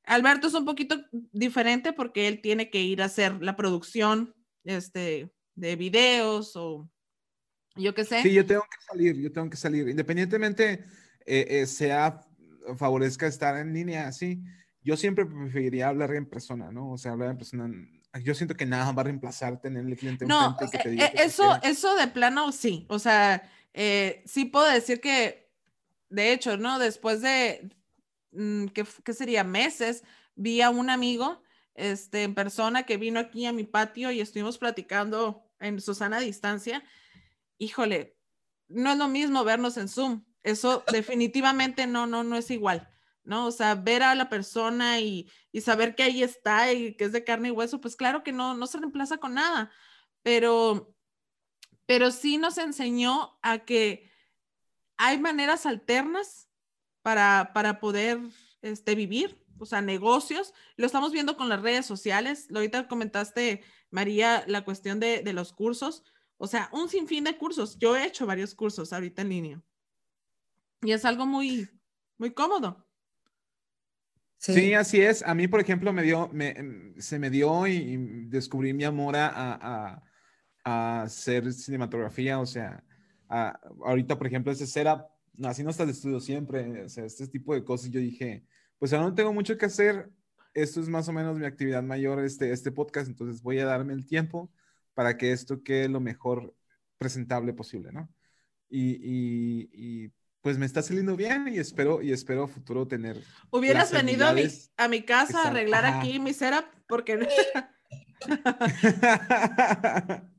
Alberto 0.06 0.48
es 0.48 0.54
un 0.54 0.66
poquito 0.66 0.98
diferente 1.32 1.94
porque 1.94 2.28
él 2.28 2.42
tiene 2.42 2.70
que 2.70 2.82
ir 2.82 3.02
a 3.02 3.06
hacer 3.06 3.42
la 3.42 3.56
producción 3.56 4.36
este, 4.66 5.32
de 5.56 5.76
videos 5.76 6.56
o 6.56 6.90
yo 7.76 7.94
qué 7.94 8.04
sé. 8.04 8.22
Sí, 8.22 8.34
yo 8.34 8.46
tengo 8.46 8.64
que 8.64 8.86
salir, 8.86 9.16
yo 9.16 9.32
tengo 9.32 9.50
que 9.50 9.58
salir. 9.58 9.88
Independientemente 9.88 10.86
eh, 11.26 11.48
eh, 11.50 11.66
sea, 11.66 12.22
favorezca 12.78 13.28
estar 13.28 13.58
en 13.58 13.74
línea, 13.74 14.12
sí. 14.12 14.44
Yo 14.82 14.98
siempre 14.98 15.26
preferiría 15.26 15.88
hablar 15.88 16.14
en 16.14 16.26
persona, 16.26 16.72
¿no? 16.72 16.92
O 16.92 16.98
sea, 16.98 17.14
hablar 17.14 17.32
en 17.32 17.38
persona. 17.38 17.74
Yo 18.22 18.36
siento 18.36 18.56
que 18.56 18.66
nada 18.66 18.92
va 18.92 19.02
a 19.02 19.06
reemplazar 19.06 19.60
tener 19.60 19.86
el 19.86 19.98
cliente 19.98 20.26
no, 20.26 20.56
que 20.72 20.78
te 20.78 20.90
diga 20.90 21.06
eso, 21.08 21.60
eso 21.64 21.96
de 21.96 22.08
plano 22.08 22.52
sí. 22.52 22.86
O 22.90 23.00
sea, 23.00 23.50
eh, 23.74 24.22
sí 24.26 24.46
puedo 24.46 24.70
decir 24.70 25.02
que, 25.02 25.50
de 26.10 26.32
hecho, 26.32 26.58
¿no? 26.58 26.78
Después 26.78 27.22
de, 27.22 27.72
Mm, 28.34 28.68
¿qué, 28.68 29.14
sería? 29.14 29.44
Meses, 29.44 30.04
vi 30.36 30.62
a 30.62 30.70
un 30.70 30.90
amigo 30.90 31.42
este, 31.76 32.24
en 32.24 32.34
persona 32.34 32.84
que 32.84 32.98
vino 32.98 33.20
aquí 33.20 33.46
a 33.46 33.54
mi 33.54 33.64
patio 33.64 34.12
y 34.12 34.22
estuvimos 34.22 34.58
platicando 34.58 35.44
en 35.60 35.80
Susana 35.80 36.20
distancia. 36.20 36.84
Híjole, 37.58 38.18
no 38.68 38.92
es 38.92 38.98
lo 38.98 39.08
mismo 39.08 39.44
vernos 39.44 39.78
en 39.78 39.88
Zoom. 39.88 40.24
Eso 40.42 40.84
definitivamente 40.92 41.88
no, 41.88 42.08
no, 42.08 42.24
no 42.24 42.36
es 42.36 42.52
igual, 42.52 42.90
¿no? 43.24 43.48
O 43.48 43.52
sea, 43.52 43.76
ver 43.76 44.04
a 44.04 44.16
la 44.16 44.30
persona 44.30 45.00
y, 45.00 45.30
y 45.52 45.62
saber 45.62 45.96
que 45.96 46.04
ahí 46.04 46.24
está 46.24 46.72
y 46.74 46.96
que 46.96 47.06
es 47.06 47.12
de 47.12 47.24
carne 47.24 47.50
y 47.50 47.52
hueso, 47.52 47.80
pues 47.82 47.96
claro 47.96 48.24
que 48.24 48.32
no, 48.32 48.54
no 48.54 48.68
se 48.68 48.78
reemplaza 48.78 49.18
con 49.18 49.34
nada, 49.36 49.72
pero, 50.22 50.96
pero 51.86 52.12
sí 52.12 52.38
nos 52.38 52.58
enseñó 52.58 53.38
a 53.42 53.60
que 53.60 54.12
hay 54.98 55.20
maneras 55.20 55.66
alternas 55.66 56.50
para, 57.02 57.52
para 57.54 57.80
poder 57.80 58.20
este, 58.62 58.96
vivir, 58.96 59.44
o 59.60 59.66
sea, 59.66 59.82
negocios. 59.82 60.54
Lo 60.78 60.86
estamos 60.86 61.12
viendo 61.12 61.38
con 61.38 61.50
las 61.50 61.62
redes 61.62 61.86
sociales. 61.86 62.48
Ahorita 62.54 62.88
comentaste, 62.88 63.64
María, 63.92 64.44
la 64.48 64.64
cuestión 64.64 65.00
de, 65.00 65.22
de 65.22 65.34
los 65.34 65.54
cursos. 65.54 66.04
O 66.38 66.48
sea, 66.48 66.70
un 66.72 66.90
sinfín 66.90 67.24
de 67.24 67.38
cursos. 67.38 67.78
Yo 67.78 67.96
he 67.96 68.06
hecho 68.06 68.26
varios 68.26 68.56
cursos 68.56 68.94
ahorita 68.94 69.22
en 69.22 69.30
línea. 69.30 69.64
Y 70.82 70.92
es 70.92 71.06
algo 71.06 71.26
muy, 71.26 71.70
muy 72.18 72.34
cómodo. 72.34 72.86
Sí. 74.44 74.74
así 74.74 75.02
es. 75.02 75.24
A 75.24 75.34
mí, 75.34 75.48
por 75.48 75.62
ejemplo, 75.62 75.94
me 75.94 76.04
dio, 76.04 76.30
se 76.98 77.18
me 77.18 77.30
dio 77.30 77.66
y, 77.66 78.26
descubrí 78.28 78.74
mi 78.74 78.84
amor 78.84 79.16
a, 79.16 79.30
a, 79.34 80.04
a 80.64 81.02
hacer 81.04 81.54
cinematografía. 81.54 82.40
O 82.40 82.46
sea, 82.46 82.84
ahorita, 83.30 84.18
por 84.18 84.28
ejemplo, 84.28 84.52
ese 84.52 84.68
setup 84.68 85.14
así 85.44 85.64
no 85.64 85.70
estás 85.72 85.88
de 85.88 85.94
estudio 85.94 86.20
siempre, 86.20 86.84
o 86.84 86.90
sea, 86.90 87.06
este 87.06 87.28
tipo 87.28 87.54
de 87.54 87.64
cosas, 87.64 87.90
yo 87.90 88.00
dije, 88.00 88.44
pues 88.78 88.94
ahora 88.94 89.08
no 89.08 89.16
tengo 89.16 89.34
mucho 89.34 89.58
que 89.58 89.66
hacer, 89.66 90.10
esto 90.54 90.80
es 90.80 90.90
más 90.90 91.08
o 91.08 91.14
menos 91.14 91.38
mi 91.38 91.46
actividad 91.46 91.82
mayor, 91.82 92.24
este, 92.24 92.52
este 92.52 92.72
podcast, 92.72 93.08
entonces 93.08 93.42
voy 93.42 93.60
a 93.60 93.66
darme 93.66 93.94
el 93.94 94.06
tiempo 94.06 94.52
para 94.94 95.18
que 95.18 95.32
esto 95.32 95.64
quede 95.64 95.90
lo 95.90 96.00
mejor 96.00 96.56
presentable 96.98 97.54
posible, 97.54 97.92
¿no? 97.92 98.10
Y, 98.70 99.68
y, 99.74 100.12
pues 100.44 100.60
me 100.60 100.68
está 100.68 100.84
saliendo 100.84 101.16
bien 101.16 101.48
y 101.48 101.58
espero, 101.58 102.04
y 102.04 102.12
espero 102.12 102.48
futuro 102.48 102.88
tener. 102.88 103.20
Hubieras 103.50 103.92
venido 103.92 104.28
a 104.28 104.34
mi, 104.34 104.44
a 104.78 104.88
mi 104.88 105.02
casa 105.02 105.42
a 105.42 105.48
arreglar 105.48 105.86
aquí 105.86 106.20
mi 106.20 106.34
setup, 106.34 106.66
porque... 106.86 107.18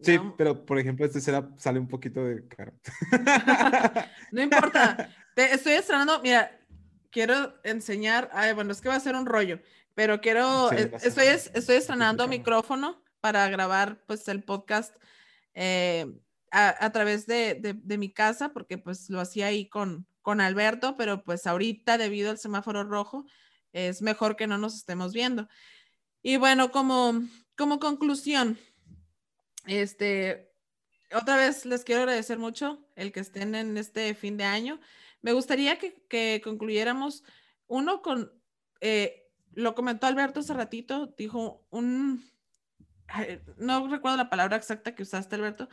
Sí, 0.00 0.18
pero 0.36 0.66
por 0.66 0.78
ejemplo, 0.78 1.06
este 1.06 1.20
será, 1.20 1.48
sale 1.56 1.78
un 1.78 1.88
poquito 1.88 2.24
de 2.24 2.46
caro. 2.46 2.72
no 4.32 4.42
importa. 4.42 5.10
Te 5.34 5.54
estoy 5.54 5.72
estrenando, 5.72 6.20
mira, 6.22 6.50
quiero 7.10 7.54
enseñar, 7.64 8.30
ay, 8.32 8.52
bueno, 8.52 8.72
es 8.72 8.80
que 8.80 8.88
va 8.88 8.94
a 8.94 9.00
ser 9.00 9.14
un 9.14 9.26
rollo, 9.26 9.60
pero 9.94 10.20
quiero, 10.20 10.70
estoy, 10.70 11.26
estoy 11.26 11.76
estrenando 11.76 12.28
micrófono 12.28 13.02
para 13.20 13.48
grabar 13.48 14.02
pues 14.06 14.28
el 14.28 14.44
podcast 14.44 14.94
eh, 15.54 16.06
a, 16.56 16.90
través 16.90 17.26
de, 17.26 17.60
de, 17.60 17.98
mi 17.98 18.10
casa, 18.10 18.54
porque 18.54 18.78
pues 18.78 19.10
lo 19.10 19.20
hacía 19.20 19.48
ahí 19.48 19.68
con, 19.68 20.06
con 20.22 20.40
Alberto, 20.40 20.96
pero 20.96 21.22
pues 21.22 21.46
ahorita 21.46 21.98
debido 21.98 22.30
al 22.30 22.38
semáforo 22.38 22.82
rojo 22.84 23.26
es 23.72 24.00
mejor 24.00 24.36
que 24.36 24.46
no 24.46 24.56
nos 24.56 24.74
estemos 24.74 25.12
viendo. 25.12 25.48
Y 26.22 26.38
bueno, 26.38 26.70
como, 26.70 27.20
como 27.58 27.78
conclusión, 27.78 28.58
este, 29.66 30.50
otra 31.14 31.36
vez 31.36 31.66
les 31.66 31.84
quiero 31.84 32.02
agradecer 32.02 32.38
mucho 32.38 32.82
el 32.96 33.12
que 33.12 33.20
estén 33.20 33.54
en 33.54 33.76
este 33.76 34.14
fin 34.14 34.38
de 34.38 34.44
año. 34.44 34.80
Me 35.20 35.32
gustaría 35.32 35.78
que, 35.78 36.40
concluyéramos 36.42 37.22
uno 37.66 38.00
con, 38.00 38.32
eh, 38.80 39.28
lo 39.52 39.74
comentó 39.74 40.06
Alberto 40.06 40.40
hace 40.40 40.54
ratito, 40.54 41.14
dijo 41.18 41.66
un, 41.68 42.24
no 43.56 43.88
recuerdo 43.88 44.16
la 44.16 44.30
palabra 44.30 44.56
exacta 44.56 44.94
que 44.94 45.02
usaste 45.02 45.36
Alberto, 45.36 45.68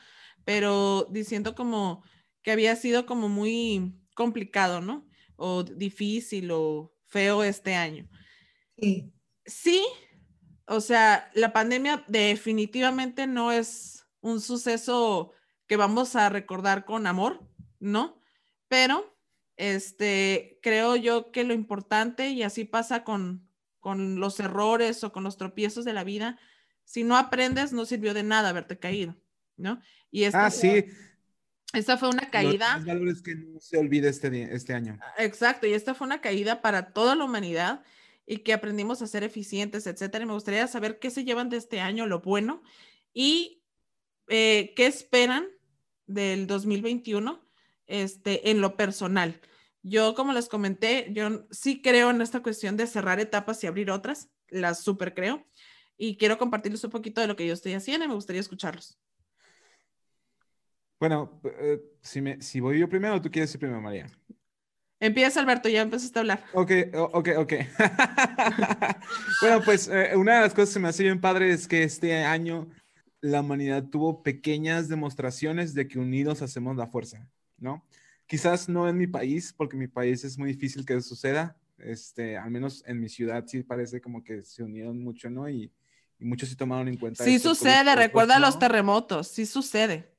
pero 0.46 1.08
diciendo 1.12 1.56
como 1.56 2.04
que 2.42 2.52
había 2.52 2.76
sido 2.76 3.06
como 3.06 3.30
muy 3.30 3.96
complicado, 4.16 4.82
¿no? 4.82 5.08
O 5.36 5.64
difícil 5.64 6.52
o 6.52 6.94
feo 7.08 7.44
este 7.44 7.76
año. 7.76 8.10
Sí. 8.78 9.14
Sí, 9.46 9.86
o 10.68 10.80
sea, 10.80 11.30
la 11.34 11.52
pandemia 11.52 12.06
definitivamente 12.08 13.28
no 13.28 13.52
es 13.52 14.06
un 14.22 14.40
suceso 14.40 15.34
que 15.68 15.76
vamos 15.76 16.16
a 16.16 16.30
recordar 16.30 16.86
con 16.86 17.08
amor, 17.08 17.46
¿no? 17.80 18.22
Pero, 18.70 19.18
este, 19.58 20.60
creo 20.62 20.96
yo 20.96 21.32
que 21.32 21.44
lo 21.44 21.54
importante, 21.54 22.30
y 22.30 22.44
así 22.44 22.64
pasa 22.64 23.04
con, 23.04 23.50
con 23.80 24.20
los 24.20 24.40
errores 24.40 25.04
o 25.04 25.12
con 25.12 25.24
los 25.24 25.38
tropiezos 25.38 25.84
de 25.84 25.94
la 25.94 26.06
vida, 26.06 26.40
si 26.84 27.04
no 27.04 27.18
aprendes, 27.18 27.74
no 27.74 27.86
sirvió 27.86 28.14
de 28.14 28.24
nada 28.24 28.50
haberte 28.50 28.78
caído, 28.78 29.16
¿no? 29.58 29.82
Y 30.12 30.24
esta 30.24 30.46
Ah, 30.46 30.52
sí. 30.52 30.86
Esta 31.74 31.98
fue 31.98 32.10
una 32.10 32.30
caída. 32.30 32.78
Los 32.78 32.86
valores 32.86 33.22
que 33.24 33.36
no 33.36 33.60
se 33.60 33.78
olvide 33.78 34.08
este, 34.08 34.54
este 34.54 34.74
año. 34.74 35.00
Exacto, 35.18 35.66
y 35.66 35.74
esta 35.74 35.96
fue 35.96 36.06
una 36.06 36.22
caída 36.22 36.62
para 36.62 36.94
toda 36.94 37.16
la 37.16 37.26
humanidad 37.26 37.84
y 38.28 38.38
que 38.38 38.54
aprendimos 38.54 39.02
a 39.02 39.08
ser 39.08 39.24
eficientes, 39.24 39.88
etcétera. 39.88 40.24
Y 40.24 40.28
me 40.28 40.34
gustaría 40.34 40.68
saber 40.68 41.00
qué 41.00 41.10
se 41.10 41.26
llevan 41.26 41.50
de 41.50 41.58
este 41.58 41.82
año, 41.82 42.06
lo 42.06 42.22
bueno, 42.22 42.62
y 43.12 43.64
eh, 44.28 44.74
qué 44.76 44.86
esperan 44.86 45.48
del 46.06 46.48
2021 46.48 47.44
este, 47.88 48.52
en 48.52 48.62
lo 48.62 48.78
personal. 48.78 49.42
Yo, 49.82 50.16
como 50.16 50.32
les 50.32 50.48
comenté, 50.48 51.08
yo 51.12 51.46
sí 51.52 51.82
creo 51.82 52.12
en 52.12 52.22
esta 52.22 52.42
cuestión 52.42 52.78
de 52.78 52.88
cerrar 52.88 53.20
etapas 53.20 53.64
y 53.64 53.68
abrir 53.68 53.92
otras, 53.92 54.30
las 54.48 54.82
súper 54.82 55.14
creo, 55.14 55.46
y 55.98 56.18
quiero 56.18 56.38
compartirles 56.38 56.84
un 56.84 56.92
poquito 56.92 57.22
de 57.22 57.28
lo 57.28 57.36
que 57.36 57.48
yo 57.48 57.54
estoy 57.54 57.74
haciendo 57.74 58.06
y 58.06 58.08
me 58.08 58.16
gustaría 58.16 58.42
escucharlos. 58.42 58.98
Bueno, 61.00 61.42
eh, 61.44 61.82
si, 62.02 62.22
me, 62.22 62.42
si 62.42 62.60
voy 62.60 62.80
yo 62.80 62.88
primero, 62.88 63.22
tú 63.22 63.30
quieres 63.30 63.54
ir 63.54 63.60
primero, 63.60 63.82
María. 63.82 64.08
Empieza, 65.00 65.42
Alberto, 65.42 65.68
ya 65.68 65.82
empezaste 65.82 66.18
a 66.18 66.22
hablar. 66.22 66.46
Ok, 66.54 66.72
ok, 66.94 67.30
ok. 67.38 67.54
bueno, 69.42 69.62
pues 69.66 69.90
eh, 69.90 70.16
una 70.16 70.36
de 70.36 70.42
las 70.42 70.54
cosas 70.54 70.74
que 70.74 70.80
me 70.80 70.88
hace 70.88 71.04
bien 71.04 71.20
padre 71.20 71.52
es 71.52 71.68
que 71.68 71.84
este 71.84 72.24
año 72.24 72.70
la 73.20 73.42
humanidad 73.42 73.84
tuvo 73.90 74.24
pequeñas 74.24 74.88
demostraciones 74.88 75.74
de 75.74 75.90
que 75.90 76.00
unidos 76.00 76.42
hacemos 76.42 76.78
la 76.78 76.88
fuerza, 76.88 77.30
¿no? 77.58 77.86
Quizás 78.26 78.70
no 78.70 78.88
en 78.88 78.98
mi 78.98 79.08
país, 79.08 79.52
porque 79.52 79.76
en 79.76 79.82
mi 79.82 79.88
país 79.90 80.24
es 80.24 80.38
muy 80.38 80.54
difícil 80.54 80.86
que 80.86 80.94
eso 80.94 81.10
suceda. 81.10 81.58
Este, 81.80 82.38
al 82.38 82.50
menos 82.50 82.82
en 82.88 83.02
mi 83.02 83.10
ciudad 83.10 83.44
sí 83.46 83.62
parece 83.62 84.00
como 84.00 84.24
que 84.24 84.42
se 84.44 84.64
unieron 84.64 85.04
mucho, 85.04 85.30
¿no? 85.30 85.50
Y, 85.50 85.70
y 86.24 86.26
muchos 86.26 86.50
sí 86.50 86.56
tomaron 86.56 86.88
en 86.88 86.98
cuenta. 86.98 87.24
Sí 87.24 87.36
esto, 87.36 87.50
sucede, 87.56 87.96
recuerda 87.96 88.40
los 88.40 88.56
no. 88.56 88.60
terremotos, 88.60 89.28
sí 89.28 89.46
sucede. 89.46 90.12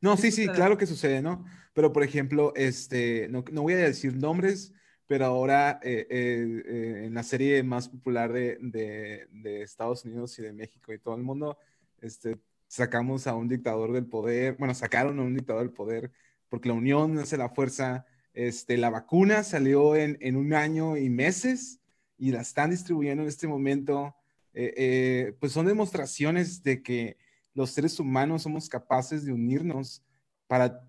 No, 0.00 0.16
Sí 0.16 0.22
sí, 0.22 0.30
sí, 0.32 0.36
sucede. 0.42 0.54
claro 0.54 0.78
que 0.78 0.86
sucede, 0.86 1.22
¿no? 1.22 1.44
Pero, 1.74 1.92
por 1.92 2.02
ejemplo, 2.02 2.52
este, 2.56 3.28
no, 3.28 3.44
no 3.52 3.62
voy 3.62 3.74
a 3.74 3.76
decir 3.78 4.16
nombres, 4.16 4.72
pero 5.06 5.24
ahora 5.26 5.80
eh, 5.82 6.06
eh, 6.10 6.62
eh, 6.66 7.02
en 7.06 7.14
la 7.14 7.22
serie 7.22 7.62
más 7.62 7.88
popular 7.88 8.32
de, 8.32 8.58
de- 8.60 9.26
de 9.32 9.62
Estados 9.62 10.04
Unidos 10.04 10.38
y 10.38 10.42
de 10.42 10.52
México 10.52 10.92
y 10.92 10.98
todo 10.98 11.16
el 11.16 11.22
mundo, 11.22 11.58
este, 12.00 12.38
sacamos 12.68 13.26
a 13.26 13.34
un 13.34 13.48
dictador 13.48 13.92
del 13.92 14.06
poder, 14.06 14.56
bueno, 14.58 14.74
sacaron 14.74 15.18
a 15.18 15.22
un 15.22 15.34
dictador 15.34 15.62
del 15.62 15.72
poder, 15.72 16.12
porque 16.48 16.68
la 16.68 16.74
unión 16.74 17.18
hace 17.18 17.36
la 17.36 17.48
fuerza. 17.48 18.06
Este, 18.34 18.76
la 18.76 18.90
vacuna 18.90 19.42
salió 19.42 19.96
en, 19.96 20.16
en 20.20 20.36
un 20.36 20.54
año 20.54 20.96
y 20.96 21.10
meses 21.10 21.80
y 22.18 22.30
la 22.32 22.40
están 22.42 22.70
distribuyendo 22.70 23.22
en 23.22 23.28
este 23.28 23.48
momento. 23.48 24.14
Eh, 24.60 24.74
eh, 24.76 25.36
pues 25.38 25.52
son 25.52 25.66
demostraciones 25.66 26.64
de 26.64 26.82
que 26.82 27.16
los 27.54 27.70
seres 27.70 28.00
humanos 28.00 28.42
somos 28.42 28.68
capaces 28.68 29.24
de 29.24 29.32
unirnos 29.32 30.02
para, 30.48 30.84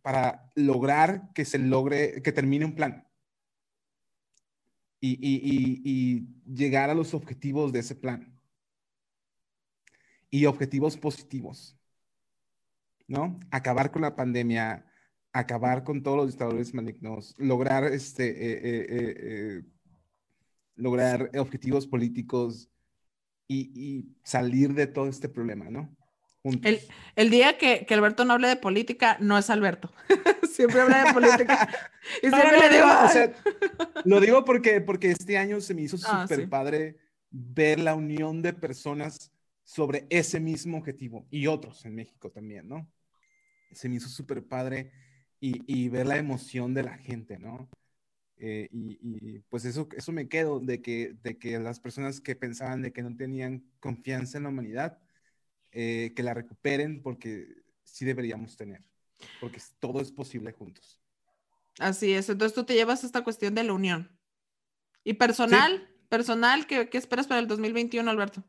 para 0.00 0.50
lograr 0.54 1.30
que 1.34 1.44
se 1.44 1.58
logre, 1.58 2.22
que 2.22 2.32
termine 2.32 2.64
un 2.64 2.74
plan. 2.74 3.06
Y, 4.98 5.10
y- 5.20 5.82
y- 5.84 6.26
llegar 6.50 6.88
a 6.88 6.94
los 6.94 7.12
objetivos 7.12 7.70
de 7.70 7.80
ese 7.80 7.94
plan. 7.94 8.34
Y 10.30 10.46
objetivos 10.46 10.96
positivos. 10.96 11.76
¿No? 13.06 13.38
Acabar 13.50 13.90
con 13.90 14.00
la 14.00 14.16
pandemia, 14.16 14.86
acabar 15.34 15.84
con 15.84 16.02
todos 16.02 16.16
los 16.16 16.28
dictadores 16.28 16.72
malignos, 16.72 17.34
lograr 17.36 17.84
este, 17.84 18.30
eh, 18.30 19.64
lograr 20.78 21.30
objetivos 21.36 21.86
políticos 21.86 22.70
y, 23.46 23.70
y 23.74 24.16
salir 24.22 24.74
de 24.74 24.86
todo 24.86 25.08
este 25.08 25.28
problema, 25.28 25.70
¿no? 25.70 25.94
El, 26.62 26.80
el 27.16 27.30
día 27.30 27.58
que, 27.58 27.84
que 27.84 27.94
Alberto 27.94 28.24
no 28.24 28.34
hable 28.34 28.48
de 28.48 28.56
política, 28.56 29.16
no 29.20 29.36
es 29.36 29.50
Alberto. 29.50 29.92
siempre 30.50 30.80
habla 30.80 31.04
de 31.04 31.12
política. 31.12 31.68
Y 32.22 32.28
siempre 32.30 32.52
no, 32.52 32.58
le 32.62 32.68
digo, 32.70 32.86
no, 32.86 33.04
o 33.04 34.02
lo 34.06 34.20
digo 34.20 34.44
porque, 34.44 34.80
porque 34.80 35.10
este 35.10 35.36
año 35.36 35.60
se 35.60 35.74
me 35.74 35.82
hizo 35.82 35.98
Ah, 36.06 36.22
súper 36.22 36.40
sí. 36.40 36.46
padre 36.46 36.96
ver 37.30 37.78
la 37.80 37.94
unión 37.94 38.40
de 38.40 38.54
personas 38.54 39.30
sobre 39.62 40.06
ese 40.08 40.40
mismo 40.40 40.78
objetivo 40.78 41.26
y 41.30 41.48
otros 41.48 41.84
en 41.84 41.94
México 41.94 42.30
también, 42.30 42.66
¿no? 42.66 42.90
Se 43.72 43.90
me 43.90 43.96
hizo 43.96 44.08
súper 44.08 44.42
padre 44.42 44.90
y, 45.38 45.60
y 45.66 45.90
ver 45.90 46.06
la 46.06 46.16
emoción 46.16 46.72
de 46.72 46.84
la 46.84 46.96
gente, 46.96 47.38
¿no? 47.38 47.68
Eh, 48.40 48.68
y, 48.70 48.98
y, 49.02 49.38
pues 49.48 49.64
eso, 49.64 49.88
eso 49.96 50.12
me 50.12 50.28
quedo 50.28 50.60
de 50.60 50.80
que, 50.80 51.16
de 51.22 51.38
que 51.38 51.58
las 51.58 51.80
personas 51.80 52.20
que 52.20 52.36
pensaban 52.36 52.82
de 52.82 52.92
que 52.92 53.02
no 53.02 53.16
tenían 53.16 53.64
confianza 53.80 54.38
en 54.38 54.44
la 54.44 54.50
humanidad, 54.50 54.98
eh, 55.72 56.12
que 56.14 56.22
la 56.22 56.34
recuperen 56.34 57.02
porque 57.02 57.48
sí 57.82 58.04
deberíamos 58.04 58.56
tener, 58.56 58.82
porque 59.40 59.60
todo 59.80 60.00
es 60.00 60.12
posible 60.12 60.52
juntos. 60.52 61.00
Así 61.80 62.12
es. 62.12 62.28
Entonces 62.28 62.54
tú 62.54 62.64
te 62.64 62.74
llevas 62.74 63.04
esta 63.04 63.24
cuestión 63.24 63.54
de 63.54 63.64
la 63.64 63.72
unión. 63.72 64.16
Y 65.02 65.14
personal, 65.14 65.88
personal, 66.08 66.66
¿qué, 66.66 66.88
qué 66.88 66.98
esperas 66.98 67.26
para 67.26 67.40
el 67.40 67.48
2021, 67.48 68.08
Alberto? 68.08 68.44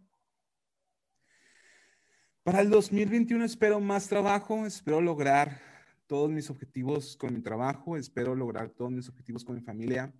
Para 2.43 2.61
el 2.61 2.69
2021 2.69 3.43
espero 3.45 3.79
más 3.79 4.07
trabajo, 4.07 4.65
espero 4.65 5.01
lograr 5.01 5.61
todos 6.09 6.31
mis 6.31 6.49
objetivos 6.49 7.15
con 7.15 7.35
mi 7.35 7.39
trabajo, 7.39 7.95
espero 7.95 8.33
lograr 8.33 8.71
todos 8.71 8.89
mis 8.91 9.07
objetivos 9.07 9.45
con 9.45 9.53
mi 9.53 9.61
familia, 9.61 10.11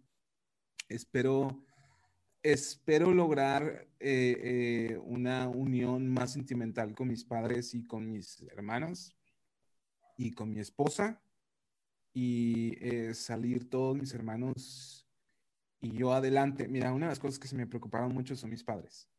espero, 0.88 1.66
espero 2.44 3.12
lograr 3.12 3.88
eh, 4.00 4.92
eh, 4.92 4.98
una 5.04 5.48
unión 5.48 6.08
más 6.08 6.34
sentimental 6.34 6.94
con 6.94 7.08
mis 7.08 7.26
padres 7.26 7.74
y 7.74 7.88
con 7.88 8.08
mis 8.08 8.40
hermanas 8.52 9.16
y 10.16 10.30
con 10.30 10.52
mi 10.52 10.60
esposa 10.60 11.20
y 12.14 12.78
eh, 12.82 13.16
salir 13.16 13.68
todos 13.68 13.98
mis 13.98 14.14
hermanos 14.14 15.08
y 15.82 15.94
yo 15.94 16.14
adelante. 16.14 16.68
Mira, 16.68 16.94
una 16.94 17.08
de 17.08 17.14
las 17.14 17.20
cosas 17.20 17.40
que 17.40 17.48
se 17.48 17.56
me 17.56 17.66
preocupaban 17.66 18.14
mucho 18.14 18.36
son 18.36 18.52
mis 18.52 18.64
padres 18.64 19.10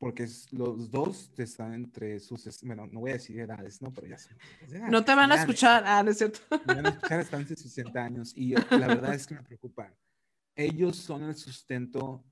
porque 0.00 0.26
los 0.52 0.90
dos 0.90 1.30
están 1.36 1.74
entre 1.74 2.18
sus, 2.20 2.42
bueno, 2.62 2.86
no 2.86 3.00
voy 3.00 3.10
a 3.10 3.14
decir 3.14 3.38
edades, 3.38 3.82
¿no? 3.82 3.92
Pero 3.92 4.06
ya 4.06 4.16
son. 4.16 4.34
pues, 4.58 4.72
No 4.90 5.04
te 5.04 5.14
van 5.14 5.30
a 5.30 5.34
escuchar. 5.34 5.84
Ah, 5.86 6.02
no 6.02 6.10
es 6.10 6.16
cierto. 6.16 6.40
Me 6.66 6.74
van 6.76 6.86
a 6.86 6.88
escuchar, 6.88 7.20
están 7.20 7.46
de 7.46 7.54
60 7.54 8.02
años 8.02 8.32
y 8.34 8.54
la 8.54 8.86
verdad 8.86 9.14
es 9.14 9.26
que 9.26 9.34
me 9.34 9.42
preocupan. 9.42 9.94
Ellos 10.56 10.96
son 10.96 11.24
el 11.24 11.34
sustento 11.34 12.24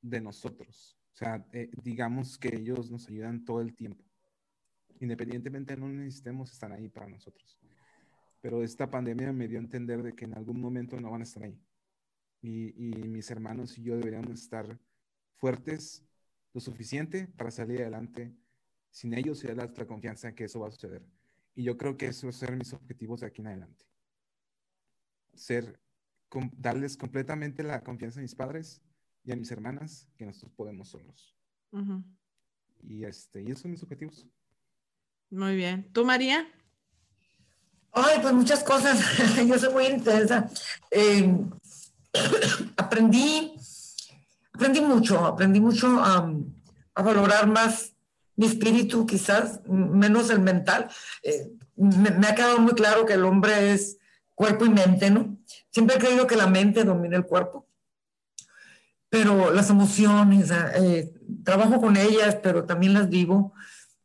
de 0.00 0.20
nosotros. 0.20 0.96
O 1.12 1.16
sea, 1.16 1.44
eh, 1.52 1.68
digamos 1.82 2.38
que 2.38 2.54
ellos 2.54 2.88
nos 2.88 3.08
ayudan 3.08 3.44
todo 3.44 3.62
el 3.62 3.74
tiempo. 3.74 4.04
Independientemente 5.00 5.76
no 5.76 5.88
necesitemos, 5.88 6.52
están 6.52 6.70
ahí 6.70 6.88
para 6.88 7.08
nosotros. 7.08 7.58
Pero 8.40 8.62
esta 8.62 8.88
pandemia 8.88 9.32
me 9.32 9.48
dio 9.48 9.58
a 9.58 9.62
entender 9.62 10.04
de 10.04 10.14
que 10.14 10.24
en 10.24 10.34
algún 10.34 10.60
momento 10.60 11.00
no 11.00 11.10
van 11.10 11.22
a 11.22 11.24
estar 11.24 11.42
ahí. 11.42 11.60
Y, 12.40 12.68
y 12.80 13.08
mis 13.08 13.28
hermanos 13.32 13.76
y 13.76 13.82
yo 13.82 13.96
deberíamos 13.96 14.40
estar 14.40 14.78
fuertes 15.34 16.07
lo 16.54 16.60
suficiente 16.60 17.26
para 17.36 17.50
salir 17.50 17.80
adelante 17.82 18.34
sin 18.90 19.14
ellos 19.14 19.42
y 19.44 19.48
darles 19.48 19.76
la 19.78 19.86
confianza 19.86 20.28
en 20.28 20.34
que 20.34 20.44
eso 20.44 20.60
va 20.60 20.68
a 20.68 20.70
suceder. 20.70 21.02
Y 21.54 21.64
yo 21.64 21.76
creo 21.76 21.96
que 21.96 22.06
eso 22.06 22.26
va 22.26 22.30
a 22.30 22.32
ser 22.32 22.56
mis 22.56 22.72
objetivos 22.72 23.20
de 23.20 23.26
aquí 23.26 23.40
en 23.40 23.48
adelante. 23.48 23.84
Ser, 25.34 25.80
com- 26.28 26.50
darles 26.56 26.96
completamente 26.96 27.62
la 27.62 27.82
confianza 27.82 28.20
a 28.20 28.22
mis 28.22 28.34
padres 28.34 28.80
y 29.24 29.32
a 29.32 29.36
mis 29.36 29.50
hermanas 29.50 30.08
que 30.16 30.24
nosotros 30.24 30.52
podemos 30.52 30.88
solos. 30.88 31.36
Ujú. 31.70 32.02
Y, 32.82 33.04
este, 33.04 33.42
y 33.42 33.46
esos 33.46 33.60
son 33.62 33.70
mis 33.72 33.82
objetivos. 33.82 34.26
Muy 35.30 35.54
bien. 35.56 35.92
¿Tú, 35.92 36.04
María? 36.04 36.46
Ay, 37.92 38.18
pues 38.22 38.32
muchas 38.32 38.62
cosas. 38.64 38.98
Yo 39.48 39.58
soy 39.58 39.72
muy 39.72 39.86
intensa. 39.86 40.48
Eh, 40.90 41.36
aprendí, 42.76 43.54
aprendí 44.58 44.80
mucho, 44.80 45.24
aprendí 45.24 45.60
mucho 45.60 45.86
a, 46.02 46.28
valorar 46.96 47.46
más 47.46 47.94
mi 48.34 48.46
espíritu, 48.46 49.06
quizás, 49.06 49.60
menos 49.66 50.30
el 50.30 50.40
mental. 50.40 50.88
Eh, 51.22 51.52
me, 51.76 52.10
me 52.10 52.26
ha 52.26 52.34
quedado 52.34 52.58
muy 52.58 52.72
claro 52.72 53.06
que 53.06 53.12
el 53.12 53.24
hombre 53.24 53.72
es 53.72 53.98
cuerpo 54.34 54.66
y 54.66 54.70
mente, 54.70 55.10
¿no? 55.10 55.38
Siempre 55.70 55.96
he 55.96 56.00
creído 56.00 56.26
que 56.26 56.34
la 56.34 56.48
mente 56.48 56.82
domina 56.82 57.16
el 57.16 57.24
cuerpo, 57.24 57.68
pero 59.08 59.52
las 59.52 59.70
emociones, 59.70 60.50
ah, 60.50 60.72
eh, 60.74 61.14
trabajo 61.44 61.80
con 61.80 61.96
ellas, 61.96 62.36
pero 62.42 62.64
también 62.64 62.94
las 62.94 63.08
vivo. 63.08 63.52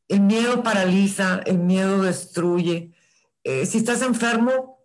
El 0.08 0.22
miedo 0.22 0.62
paraliza, 0.62 1.42
el 1.46 1.58
miedo 1.58 2.04
destruye. 2.04 2.94
Eh, 3.44 3.66
si 3.66 3.80
estás 3.80 4.04
enfermo, 4.04 4.80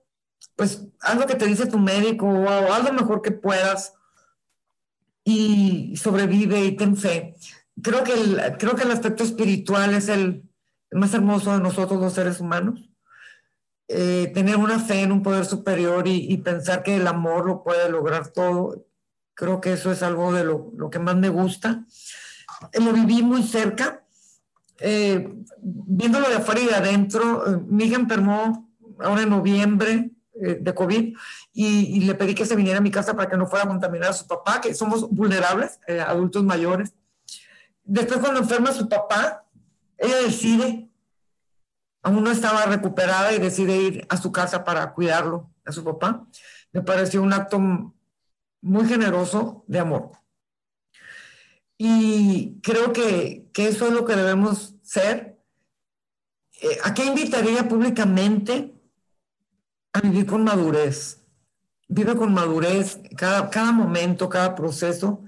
pues 0.56 0.86
haz 1.00 1.18
lo 1.18 1.26
que 1.26 1.34
te 1.34 1.46
dice 1.46 1.66
tu 1.66 1.78
médico 1.78 2.26
o 2.26 2.72
haz 2.72 2.84
lo 2.84 2.92
mejor 2.94 3.20
que 3.20 3.32
puedas 3.32 3.92
y 5.28 5.96
sobrevive 5.96 6.64
y 6.64 6.72
ten 6.72 6.96
fe. 6.96 7.34
Creo 7.82 8.02
que 8.02 8.14
el, 8.14 8.56
creo 8.58 8.74
que 8.74 8.84
el 8.84 8.90
aspecto 8.90 9.24
espiritual 9.24 9.94
es 9.94 10.08
el, 10.08 10.42
más 10.90 11.12
hermoso 11.12 11.52
de 11.52 11.62
nosotros 11.62 12.00
los 12.00 12.14
seres 12.14 12.40
humanos. 12.40 12.88
Eh, 13.88 14.30
tener 14.34 14.56
una 14.56 14.78
fe 14.78 15.02
en 15.02 15.12
un 15.12 15.22
poder 15.22 15.44
superior 15.44 16.06
y, 16.06 16.36
pensar 16.38 16.82
que 16.82 16.96
el 16.96 17.06
amor 17.06 17.46
lo 17.46 17.62
puede 17.62 17.90
lograr 17.90 18.28
todo, 18.28 18.86
creo 19.34 19.60
que 19.60 19.72
eso 19.72 19.90
es 19.92 20.02
algo 20.02 20.32
de 20.32 20.44
lo, 20.44 20.72
lo 20.76 20.90
que 20.90 20.98
más 20.98 21.16
me 21.16 21.28
gusta. 21.28 21.84
Eh, 22.72 22.80
lo 22.80 22.92
viví 22.92 23.22
muy 23.22 23.42
cerca, 23.42 24.04
eh, 24.80 25.30
viéndolo 25.60 26.28
de 26.28 26.36
afuera 26.36 26.60
y 26.60 26.66
de 26.66 26.74
adentro. 26.74 27.64
mi 27.66 27.84
hija 27.84 27.96
enfermó 27.96 28.70
ahora 28.98 29.22
en 29.22 29.30
noviembre 29.30 30.10
de 30.39 30.74
COVID 30.74 31.16
y, 31.53 32.01
le 32.01 32.14
pedí 32.14 32.34
que 32.34 32.47
se 32.47 32.57
viniera 32.57 32.78
a 32.78 32.82
mi 32.82 32.91
casa 32.91 33.14
para 33.14 33.28
que 33.28 33.36
no 33.36 33.47
fuera 33.47 33.64
a 33.64 33.68
contaminar 33.68 34.11
a 34.11 34.12
su 34.12 34.26
papá, 34.26 34.61
que 34.61 34.74
somos 34.74 35.09
vulnerables, 35.11 35.80
eh, 35.86 36.01
adultos 36.01 36.45
mayores. 36.45 36.95
Después 37.84 38.20
cuando 38.20 38.41
enferma 38.41 38.72
su 38.72 38.89
papá, 38.89 39.45
ella 39.97 40.16
decide, 40.22 40.89
aún 42.03 42.22
no 42.22 42.30
estaba 42.30 42.66
recuperada 42.66 43.32
y 43.32 43.39
decide 43.39 43.76
ir 43.76 44.07
a 44.09 44.16
su 44.16 44.30
casa 44.30 44.64
para 44.64 44.93
cuidarlo, 44.93 45.51
a 45.64 45.72
su 45.72 45.82
papá. 45.82 46.26
Me 46.72 46.82
pareció 46.82 47.22
un 47.22 47.32
acto 47.32 47.59
muy 48.61 48.86
generoso 48.86 49.64
de 49.66 49.78
amor. 49.78 50.12
Y 51.76 52.61
creo 52.61 52.93
que, 52.93 53.49
que 53.53 53.68
eso 53.68 53.86
es 53.86 53.93
lo 53.93 54.05
que 54.05 54.16
debemos 54.16 54.74
ser. 54.82 55.39
Eh, 56.61 56.78
¿A 56.84 56.93
qué 56.93 57.05
invitaría 57.05 57.68
públicamente 57.68 58.77
a 59.93 60.01
vivir 60.01 60.26
con 60.26 60.45
madurez? 60.45 61.18
vive 61.89 62.14
con 62.16 62.32
madurez 62.32 63.01
cada, 63.16 63.51
cada 63.51 63.72
momento, 63.72 64.28
cada 64.28 64.55
proceso. 64.55 65.22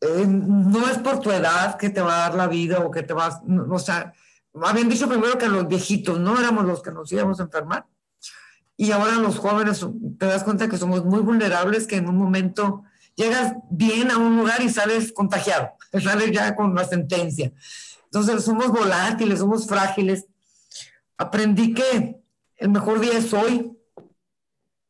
Eh, 0.00 0.26
no 0.26 0.88
es 0.88 0.98
por 0.98 1.20
tu 1.20 1.30
edad 1.30 1.76
que 1.78 1.90
te 1.90 2.02
va 2.02 2.16
a 2.16 2.28
dar 2.28 2.34
la 2.34 2.48
vida 2.48 2.80
o 2.80 2.90
que 2.90 3.02
te 3.02 3.12
vas, 3.12 3.40
o 3.70 3.78
sea, 3.78 4.12
habían 4.60 4.88
dicho 4.88 5.08
primero 5.08 5.38
que 5.38 5.48
los 5.48 5.68
viejitos 5.68 6.18
no 6.18 6.38
éramos 6.38 6.64
los 6.64 6.82
que 6.82 6.90
nos 6.90 7.10
íbamos 7.12 7.38
a 7.38 7.44
enfermar. 7.44 7.86
Y 8.76 8.90
ahora 8.90 9.12
los 9.16 9.38
jóvenes 9.38 9.86
te 10.18 10.26
das 10.26 10.42
cuenta 10.42 10.68
que 10.68 10.76
somos 10.76 11.04
muy 11.04 11.20
vulnerables, 11.20 11.86
que 11.86 11.96
en 11.96 12.08
un 12.08 12.16
momento 12.16 12.82
llegas 13.14 13.54
bien 13.70 14.10
a 14.10 14.18
un 14.18 14.38
lugar 14.38 14.60
y 14.60 14.70
sales 14.70 15.12
contagiado, 15.12 15.70
sales 16.02 16.32
ya 16.32 16.56
con 16.56 16.74
la 16.74 16.84
sentencia. 16.84 17.52
Entonces 18.04 18.44
somos 18.44 18.68
volátiles, 18.68 19.38
somos 19.38 19.66
frágiles. 19.66 20.26
Aprendí 21.16 21.74
que 21.74 22.20
el 22.56 22.68
mejor 22.70 22.98
día 22.98 23.16
es 23.16 23.32
hoy, 23.32 23.72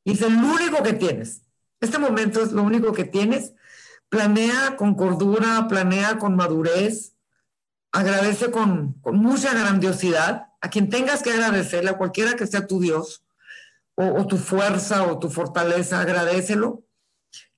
y 0.05 0.13
es 0.13 0.23
el 0.23 0.35
único 0.35 0.83
que 0.83 0.93
tienes. 0.93 1.43
Este 1.81 1.99
momento 1.99 2.43
es 2.43 2.53
lo 2.53 2.63
único 2.63 2.93
que 2.93 3.05
tienes. 3.05 3.55
Planea 4.09 4.77
con 4.77 4.95
cordura, 4.95 5.67
planea 5.69 6.19
con 6.19 6.37
madurez, 6.37 7.15
agradece 7.93 8.51
con, 8.51 9.01
mucha 9.05 9.53
grandiosidad 9.53 10.49
a 10.61 10.71
quien 10.71 10.89
tengas 10.89 11.23
que 11.23 11.33
agradecerle, 11.33 11.91
a 11.91 11.99
cualquiera 11.99 12.35
que 12.35 12.47
sea 12.47 12.67
tu 12.67 12.81
Dios, 12.81 13.25
o, 13.95 14.27
tu 14.27 14.39
fuerza 14.39 15.05
o 15.05 15.19
tu 15.19 15.29
fortaleza, 15.29 16.01
agradecelo. 16.01 16.83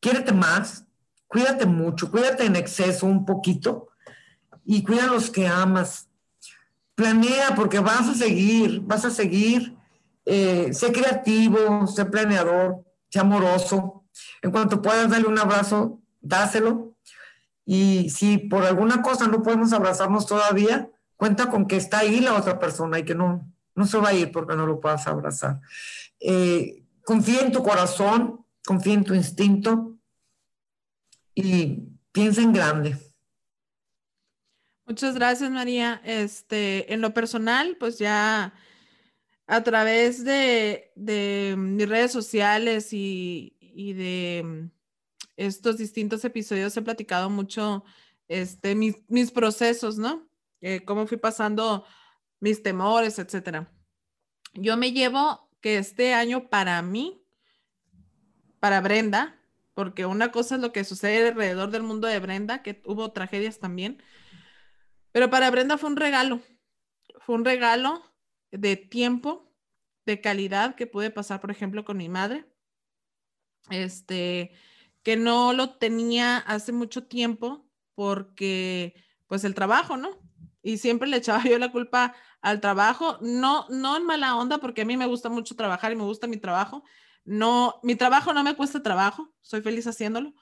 Quiérete 0.00 0.32
más, 0.32 0.84
cuídate 1.26 1.66
mucho, 1.66 2.10
cuídate 2.10 2.44
en 2.44 2.56
exceso 2.56 3.06
un 3.06 3.24
poquito 3.24 3.88
y 4.64 4.82
cuida 4.82 5.04
a 5.04 5.12
los 5.12 5.30
que 5.30 5.46
amas. 5.46 6.08
Planea 6.94 7.54
porque 7.54 7.78
vas 7.80 8.08
a 8.08 8.14
seguir, 8.14 8.80
vas 8.80 9.04
a 9.04 9.10
seguir 9.10 9.76
eh, 10.24 10.72
sé 10.72 10.92
creativo, 10.92 11.86
sé 11.86 12.04
planeador, 12.06 12.84
sé 13.10 13.20
amoroso. 13.20 14.04
En 14.42 14.50
cuanto 14.50 14.80
puedas 14.82 15.10
darle 15.10 15.28
un 15.28 15.38
abrazo, 15.38 16.00
dáselo. 16.20 16.96
Y 17.66 18.10
si 18.10 18.38
por 18.38 18.64
alguna 18.64 19.02
cosa 19.02 19.26
no 19.26 19.42
podemos 19.42 19.72
abrazarnos 19.72 20.26
todavía, 20.26 20.90
cuenta 21.16 21.48
con 21.48 21.66
que 21.66 21.76
está 21.76 22.00
ahí 22.00 22.20
la 22.20 22.34
otra 22.34 22.58
persona 22.58 22.98
y 22.98 23.04
que 23.04 23.14
no, 23.14 23.50
no 23.74 23.86
se 23.86 23.98
va 23.98 24.10
a 24.10 24.14
ir 24.14 24.30
porque 24.32 24.56
no 24.56 24.66
lo 24.66 24.80
puedas 24.80 25.06
abrazar. 25.06 25.60
Eh, 26.20 26.84
confía 27.04 27.40
en 27.40 27.52
tu 27.52 27.62
corazón, 27.62 28.44
confía 28.64 28.94
en 28.94 29.04
tu 29.04 29.14
instinto 29.14 29.96
y 31.34 31.82
piensa 32.12 32.42
en 32.42 32.52
grande. 32.52 32.98
Muchas 34.86 35.14
gracias, 35.14 35.50
María. 35.50 36.00
Este, 36.04 36.92
en 36.92 37.00
lo 37.00 37.14
personal, 37.14 37.76
pues 37.80 37.98
ya 37.98 38.52
a 39.46 39.62
través 39.62 40.24
de, 40.24 40.90
mis 41.56 41.88
redes 41.88 42.12
sociales 42.12 42.88
y, 42.92 43.52
de 43.94 44.42
mm, 44.44 44.70
estos 45.36 45.78
distintos 45.78 46.24
episodios 46.24 46.76
he 46.76 46.82
platicado 46.82 47.28
mucho 47.28 47.84
este, 48.28 48.74
mis, 48.74 49.30
procesos, 49.32 49.98
¿no? 49.98 50.28
Eh, 50.60 50.84
cómo 50.84 51.06
fui 51.06 51.18
pasando 51.18 51.84
mis 52.40 52.62
temores, 52.62 53.18
etcétera. 53.18 53.70
Yo 54.54 54.76
me 54.76 54.92
llevo 54.92 55.50
que 55.60 55.78
este 55.78 56.14
año 56.14 56.48
para 56.48 56.80
mí, 56.82 57.22
para 58.60 58.80
Brenda, 58.80 59.40
porque 59.74 60.06
una 60.06 60.30
cosa 60.30 60.54
es 60.54 60.60
lo 60.60 60.72
que 60.72 60.84
sucede 60.84 61.28
alrededor 61.28 61.70
del 61.70 61.82
mundo 61.82 62.06
de 62.06 62.20
Brenda, 62.20 62.62
que 62.62 62.80
hubo 62.86 63.12
tragedias 63.12 63.58
también, 63.58 64.02
pero 65.12 65.30
para 65.30 65.50
Brenda 65.50 65.76
fue 65.78 65.90
un 65.90 65.96
regalo, 65.96 66.40
fue 67.20 67.34
un 67.34 67.44
regalo 67.44 68.13
de 68.58 68.76
tiempo, 68.76 69.52
de 70.06 70.20
calidad 70.20 70.74
que 70.74 70.86
pude 70.86 71.10
pasar, 71.10 71.40
por 71.40 71.50
ejemplo, 71.50 71.84
con 71.84 71.96
mi 71.96 72.08
madre, 72.08 72.46
este, 73.70 74.52
que 75.02 75.16
no 75.16 75.52
lo 75.52 75.76
tenía 75.76 76.38
hace 76.38 76.72
mucho 76.72 77.06
tiempo 77.06 77.66
porque, 77.94 78.94
pues, 79.26 79.44
el 79.44 79.54
trabajo, 79.54 79.96
¿no? 79.96 80.18
Y 80.62 80.78
siempre 80.78 81.08
le 81.08 81.18
echaba 81.18 81.42
yo 81.44 81.58
la 81.58 81.72
culpa 81.72 82.14
al 82.40 82.60
trabajo, 82.60 83.18
no, 83.22 83.66
no 83.70 83.96
en 83.96 84.04
mala 84.04 84.36
onda, 84.36 84.58
porque 84.58 84.82
a 84.82 84.84
mí 84.84 84.96
me 84.96 85.06
gusta 85.06 85.28
mucho 85.28 85.56
trabajar 85.56 85.92
y 85.92 85.96
me 85.96 86.04
gusta 86.04 86.26
mi 86.26 86.36
trabajo. 86.36 86.84
No, 87.24 87.80
mi 87.82 87.96
trabajo 87.96 88.34
no 88.34 88.44
me 88.44 88.54
cuesta 88.54 88.82
trabajo, 88.82 89.32
soy 89.40 89.62
feliz 89.62 89.86
haciéndolo, 89.86 90.34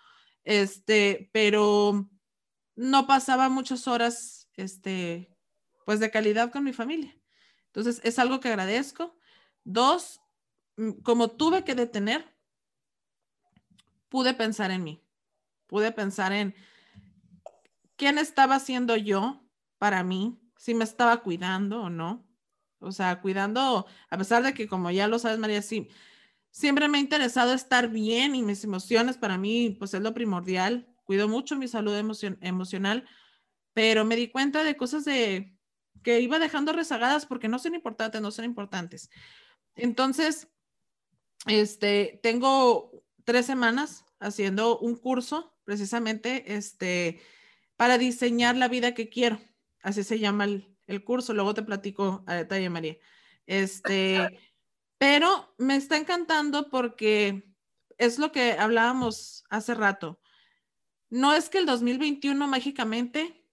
este, 0.42 1.30
pero 1.32 2.10
no 2.74 3.06
pasaba 3.06 3.48
muchas 3.48 3.86
horas, 3.86 4.48
este, 4.56 5.36
pues 5.86 6.00
de 6.00 6.10
calidad 6.10 6.50
con 6.50 6.64
mi 6.64 6.72
familia. 6.72 7.21
Entonces, 7.74 8.00
es 8.04 8.18
algo 8.18 8.38
que 8.38 8.48
agradezco. 8.48 9.16
Dos, 9.64 10.20
mm, 10.76 11.00
como 11.02 11.30
tuve 11.30 11.64
que 11.64 11.74
detener, 11.74 12.36
pude 14.10 14.34
pensar 14.34 14.70
en 14.70 14.84
mí. 14.84 15.02
Pude 15.66 15.90
pensar 15.90 16.32
en 16.32 16.54
quién 17.96 18.18
estaba 18.18 18.56
haciendo 18.56 18.94
yo 18.96 19.42
para 19.78 20.04
mí, 20.04 20.38
si 20.58 20.74
me 20.74 20.84
estaba 20.84 21.22
cuidando 21.22 21.82
o 21.82 21.90
no. 21.90 22.28
O 22.78 22.92
sea, 22.92 23.22
cuidando, 23.22 23.86
a 24.10 24.18
pesar 24.18 24.42
de 24.42 24.52
que, 24.52 24.68
como 24.68 24.90
ya 24.90 25.08
lo 25.08 25.18
sabes, 25.18 25.38
María, 25.38 25.62
sí, 25.62 25.88
siempre 26.50 26.88
me 26.88 26.98
ha 26.98 27.00
interesado 27.00 27.54
estar 27.54 27.88
bien 27.88 28.34
y 28.34 28.42
mis 28.42 28.64
emociones 28.64 29.16
para 29.16 29.38
mí, 29.38 29.76
pues 29.78 29.94
es 29.94 30.02
lo 30.02 30.12
primordial. 30.12 30.94
Cuido 31.04 31.26
mucho 31.26 31.56
mi 31.56 31.68
salud 31.68 31.96
emocional, 32.40 33.08
pero 33.72 34.04
me 34.04 34.16
di 34.16 34.28
cuenta 34.28 34.62
de 34.62 34.76
cosas 34.76 35.04
de 35.06 35.56
que 36.02 36.20
iba 36.20 36.38
dejando 36.38 36.72
rezagadas 36.72 37.26
porque 37.26 37.48
no 37.48 37.58
son 37.58 37.74
importantes, 37.74 38.20
no 38.20 38.30
son 38.30 38.44
importantes. 38.44 39.10
Entonces, 39.74 40.48
este, 41.46 42.20
tengo 42.22 43.04
tres 43.24 43.46
semanas 43.46 44.04
haciendo 44.20 44.78
un 44.78 44.96
curso 44.96 45.56
precisamente 45.64 46.54
este, 46.54 47.20
para 47.76 47.98
diseñar 47.98 48.56
la 48.56 48.68
vida 48.68 48.94
que 48.94 49.08
quiero. 49.08 49.40
Así 49.82 50.02
se 50.04 50.18
llama 50.18 50.44
el, 50.44 50.68
curso. 51.04 51.32
Luego 51.32 51.54
te 51.54 51.62
platico 51.62 52.22
a 52.26 52.34
detalle, 52.34 52.68
María. 52.68 52.96
Este, 53.46 54.40
pero 54.98 55.54
me 55.58 55.76
está 55.76 55.96
encantando 55.96 56.68
porque 56.68 57.44
es 57.98 58.18
lo 58.18 58.30
que 58.30 58.52
hablábamos 58.52 59.44
hace 59.48 59.74
rato. 59.74 60.20
No 61.08 61.32
es 61.32 61.48
que 61.48 61.58
el 61.58 61.66
2021 61.66 62.46
mágicamente 62.46 63.46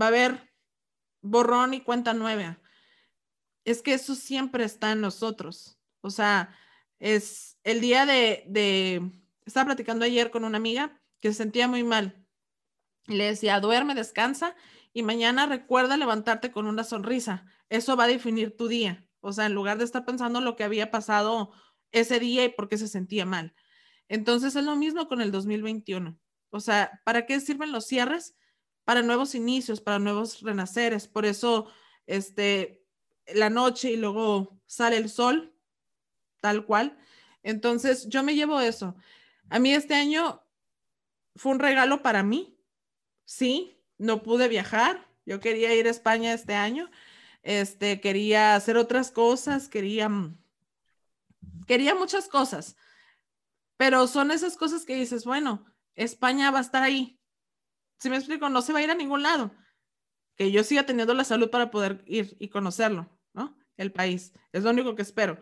va 0.00 0.06
a 0.06 0.08
haber 0.08 0.53
borrón 1.24 1.74
y 1.74 1.80
cuenta 1.80 2.14
nueva 2.14 2.60
es 3.64 3.82
que 3.82 3.94
eso 3.94 4.14
siempre 4.14 4.64
está 4.64 4.92
en 4.92 5.00
nosotros. 5.00 5.78
O 6.00 6.10
sea, 6.10 6.54
es 6.98 7.58
el 7.64 7.80
día 7.80 8.06
de, 8.06 8.44
de, 8.46 9.10
estaba 9.46 9.66
platicando 9.66 10.04
ayer 10.04 10.30
con 10.30 10.44
una 10.44 10.58
amiga 10.58 11.00
que 11.20 11.30
se 11.30 11.38
sentía 11.38 11.66
muy 11.66 11.82
mal. 11.82 12.24
Le 13.06 13.24
decía, 13.24 13.60
duerme, 13.60 13.94
descansa 13.94 14.54
y 14.92 15.02
mañana 15.02 15.46
recuerda 15.46 15.96
levantarte 15.96 16.52
con 16.52 16.66
una 16.66 16.84
sonrisa. 16.84 17.46
Eso 17.68 17.96
va 17.96 18.04
a 18.04 18.08
definir 18.08 18.56
tu 18.56 18.68
día. 18.68 19.08
O 19.20 19.32
sea, 19.32 19.46
en 19.46 19.54
lugar 19.54 19.78
de 19.78 19.84
estar 19.84 20.04
pensando 20.04 20.40
lo 20.40 20.56
que 20.56 20.64
había 20.64 20.90
pasado 20.90 21.52
ese 21.92 22.20
día 22.20 22.44
y 22.44 22.50
por 22.50 22.68
qué 22.68 22.76
se 22.76 22.88
sentía 22.88 23.24
mal. 23.24 23.54
Entonces 24.08 24.54
es 24.56 24.64
lo 24.64 24.76
mismo 24.76 25.08
con 25.08 25.22
el 25.22 25.32
2021. 25.32 26.18
O 26.50 26.60
sea, 26.60 27.00
¿para 27.04 27.24
qué 27.24 27.40
sirven 27.40 27.72
los 27.72 27.86
cierres? 27.86 28.36
Para 28.84 29.02
nuevos 29.02 29.34
inicios, 29.34 29.80
para 29.80 29.98
nuevos 29.98 30.40
renaceres. 30.42 31.08
Por 31.08 31.24
eso, 31.24 31.68
este, 32.06 32.84
la 33.26 33.50
noche 33.50 33.90
y 33.90 33.96
luego 33.96 34.60
sale 34.66 34.96
el 34.96 35.08
sol, 35.08 35.54
tal 36.40 36.66
cual. 36.66 36.98
Entonces, 37.42 38.08
yo 38.08 38.22
me 38.22 38.34
llevo 38.34 38.60
eso. 38.60 38.96
A 39.50 39.58
mí 39.58 39.72
este 39.72 39.94
año 39.94 40.42
fue 41.36 41.52
un 41.52 41.58
regalo 41.58 42.02
para 42.02 42.22
mí. 42.22 42.58
Sí, 43.24 43.80
no 43.98 44.22
pude 44.22 44.48
viajar. 44.48 45.08
Yo 45.26 45.40
quería 45.40 45.74
ir 45.74 45.86
a 45.86 45.90
España 45.90 46.32
este 46.32 46.54
año. 46.54 46.90
Este, 47.42 48.00
quería 48.00 48.54
hacer 48.54 48.76
otras 48.76 49.10
cosas, 49.10 49.68
quería, 49.68 50.08
mm, 50.08 50.38
quería 51.66 51.94
muchas 51.94 52.28
cosas. 52.28 52.76
Pero 53.76 54.06
son 54.06 54.30
esas 54.30 54.56
cosas 54.56 54.84
que 54.84 54.94
dices, 54.94 55.24
bueno, 55.24 55.64
España 55.94 56.50
va 56.50 56.58
a 56.58 56.62
estar 56.62 56.82
ahí. 56.82 57.20
Si 58.04 58.10
me 58.10 58.18
explico, 58.18 58.50
no 58.50 58.60
se 58.60 58.74
va 58.74 58.80
a 58.80 58.82
ir 58.82 58.90
a 58.90 58.94
ningún 58.94 59.22
lado. 59.22 59.50
Que 60.36 60.52
yo 60.52 60.62
siga 60.62 60.84
teniendo 60.84 61.14
la 61.14 61.24
salud 61.24 61.48
para 61.48 61.70
poder 61.70 62.04
ir 62.06 62.36
y 62.38 62.48
conocerlo, 62.48 63.08
¿no? 63.32 63.56
El 63.78 63.92
país. 63.92 64.34
Es 64.52 64.62
lo 64.62 64.68
único 64.68 64.94
que 64.94 65.00
espero. 65.00 65.38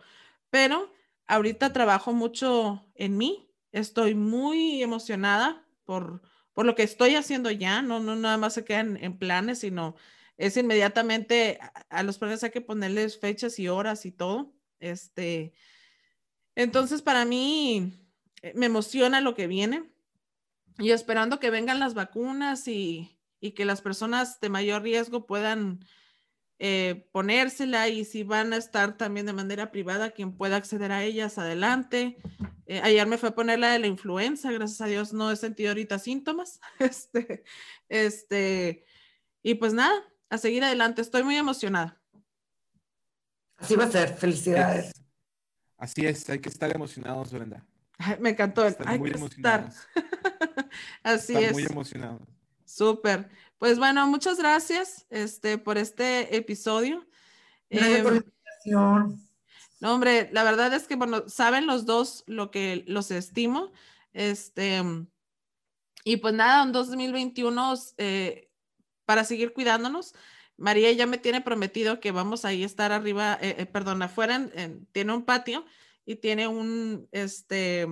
Pero 0.48 0.94
ahorita 1.26 1.72
trabajo 1.72 2.12
mucho 2.12 2.86
en 2.94 3.16
mí. 3.16 3.52
Estoy 3.72 4.14
muy 4.14 4.80
emocionada 4.80 5.66
por, 5.82 6.22
por 6.52 6.64
lo 6.64 6.76
que 6.76 6.84
estoy 6.84 7.16
haciendo 7.16 7.50
ya. 7.50 7.82
No, 7.82 7.98
no 7.98 8.14
nada 8.14 8.36
más 8.36 8.54
se 8.54 8.64
quedan 8.64 8.96
en 8.96 9.18
planes, 9.18 9.58
sino 9.58 9.96
es 10.36 10.56
inmediatamente 10.56 11.58
a, 11.90 12.04
los 12.04 12.18
planes 12.18 12.44
hay 12.44 12.52
que 12.52 12.60
ponerles 12.60 13.18
fechas 13.18 13.58
y 13.58 13.66
horas 13.66 14.06
y 14.06 14.12
todo. 14.12 14.54
Este, 14.78 15.52
entonces, 16.54 17.02
para 17.02 17.24
mí, 17.24 17.92
eh, 18.40 18.52
me 18.54 18.66
emociona 18.66 19.20
lo 19.20 19.34
que 19.34 19.48
viene 19.48 19.91
y 20.82 20.90
esperando 20.90 21.38
que 21.38 21.50
vengan 21.50 21.78
las 21.78 21.94
vacunas 21.94 22.66
y, 22.66 23.16
que 23.54 23.64
las 23.64 23.80
personas 23.80 24.40
de 24.40 24.48
mayor 24.48 24.82
riesgo 24.82 25.26
puedan 25.26 25.80
eh, 26.58 27.08
ponérsela 27.12 27.88
y 27.88 28.04
si 28.04 28.24
van 28.24 28.52
a 28.52 28.56
estar 28.56 28.96
también 28.96 29.26
de 29.26 29.32
manera 29.32 29.70
privada, 29.70 30.10
quien 30.10 30.36
pueda 30.36 30.56
acceder 30.56 30.90
a 30.90 31.04
ellas, 31.04 31.38
adelante. 31.38 32.18
Eh, 32.66 32.80
ayer 32.82 33.06
me 33.06 33.18
fue 33.18 33.30
a 33.30 33.34
poner 33.34 33.60
la 33.60 33.72
de 33.72 33.78
la 33.78 33.86
influenza, 33.86 34.50
gracias 34.50 34.80
a 34.80 34.86
Dios 34.86 35.12
no 35.12 35.30
he 35.30 35.36
sentido 35.36 35.70
ahorita 35.70 35.98
síntomas. 35.98 36.60
Este, 36.78 37.44
este, 37.88 38.84
y 39.42 39.54
pues 39.54 39.72
nada, 39.72 39.94
a 40.30 40.38
seguir 40.38 40.64
adelante, 40.64 41.00
estoy 41.00 41.22
muy 41.22 41.36
emocionada. 41.36 42.00
Así 43.56 43.76
va 43.76 43.84
a 43.84 43.90
ser, 43.90 44.14
felicidades. 44.14 44.92
Así 45.78 46.06
es, 46.06 46.28
hay 46.28 46.40
que 46.40 46.48
estar 46.48 46.74
emocionados, 46.74 47.32
Brenda. 47.32 47.64
me 48.20 48.30
encantó 48.30 48.66
el. 48.66 48.76
Hay 48.84 49.00
que 49.00 49.10
estar. 49.10 49.70
Así 51.02 51.34
es. 51.34 51.52
Muy 51.52 51.64
emocionado. 51.64 52.20
Súper. 52.64 53.28
Pues 53.58 53.78
bueno, 53.78 54.06
muchas 54.06 54.38
gracias 54.38 55.06
este, 55.10 55.58
por 55.58 55.78
este 55.78 56.36
episodio. 56.36 57.06
Gracias 57.70 58.02
por 58.02 58.12
la 58.12 58.18
em, 58.18 58.24
invitación. 58.24 59.28
No, 59.80 59.94
hombre, 59.94 60.30
la 60.32 60.44
verdad 60.44 60.72
es 60.74 60.86
que, 60.86 60.96
bueno, 60.96 61.28
saben 61.28 61.66
los 61.66 61.86
dos 61.86 62.24
lo 62.26 62.50
que 62.50 62.84
los 62.86 63.10
estimo. 63.10 63.72
Este, 64.12 64.82
y 66.04 66.16
pues 66.18 66.34
nada, 66.34 66.62
en 66.62 66.72
2021, 66.72 67.74
eh, 67.98 68.48
para 69.04 69.24
seguir 69.24 69.52
cuidándonos, 69.52 70.14
María 70.56 70.92
ya 70.92 71.06
me 71.06 71.18
tiene 71.18 71.40
prometido 71.40 72.00
que 72.00 72.12
vamos 72.12 72.44
a 72.44 72.52
ir 72.52 72.62
a 72.62 72.66
estar 72.66 72.92
arriba, 72.92 73.38
eh, 73.40 73.56
eh, 73.58 73.66
perdón, 73.66 74.02
afuera, 74.02 74.48
tiene 74.92 75.12
un 75.12 75.24
patio 75.24 75.64
y 76.04 76.16
tiene 76.16 76.46
un, 76.48 77.08
este, 77.10 77.86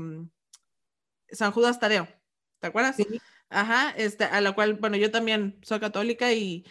San 1.31 1.53
Judas 1.53 1.79
Tadeo, 1.79 2.09
¿te 2.61 2.67
acuerdas? 2.69 2.97
Sí. 2.97 3.07
Ajá, 3.49 3.91
este, 3.97 4.25
a 4.25 4.41
la 4.41 4.53
cual, 4.53 4.75
bueno, 4.75 4.97
yo 4.97 5.11
también 5.11 5.59
soy 5.63 5.81
católica 5.81 6.33
y, 6.33 6.65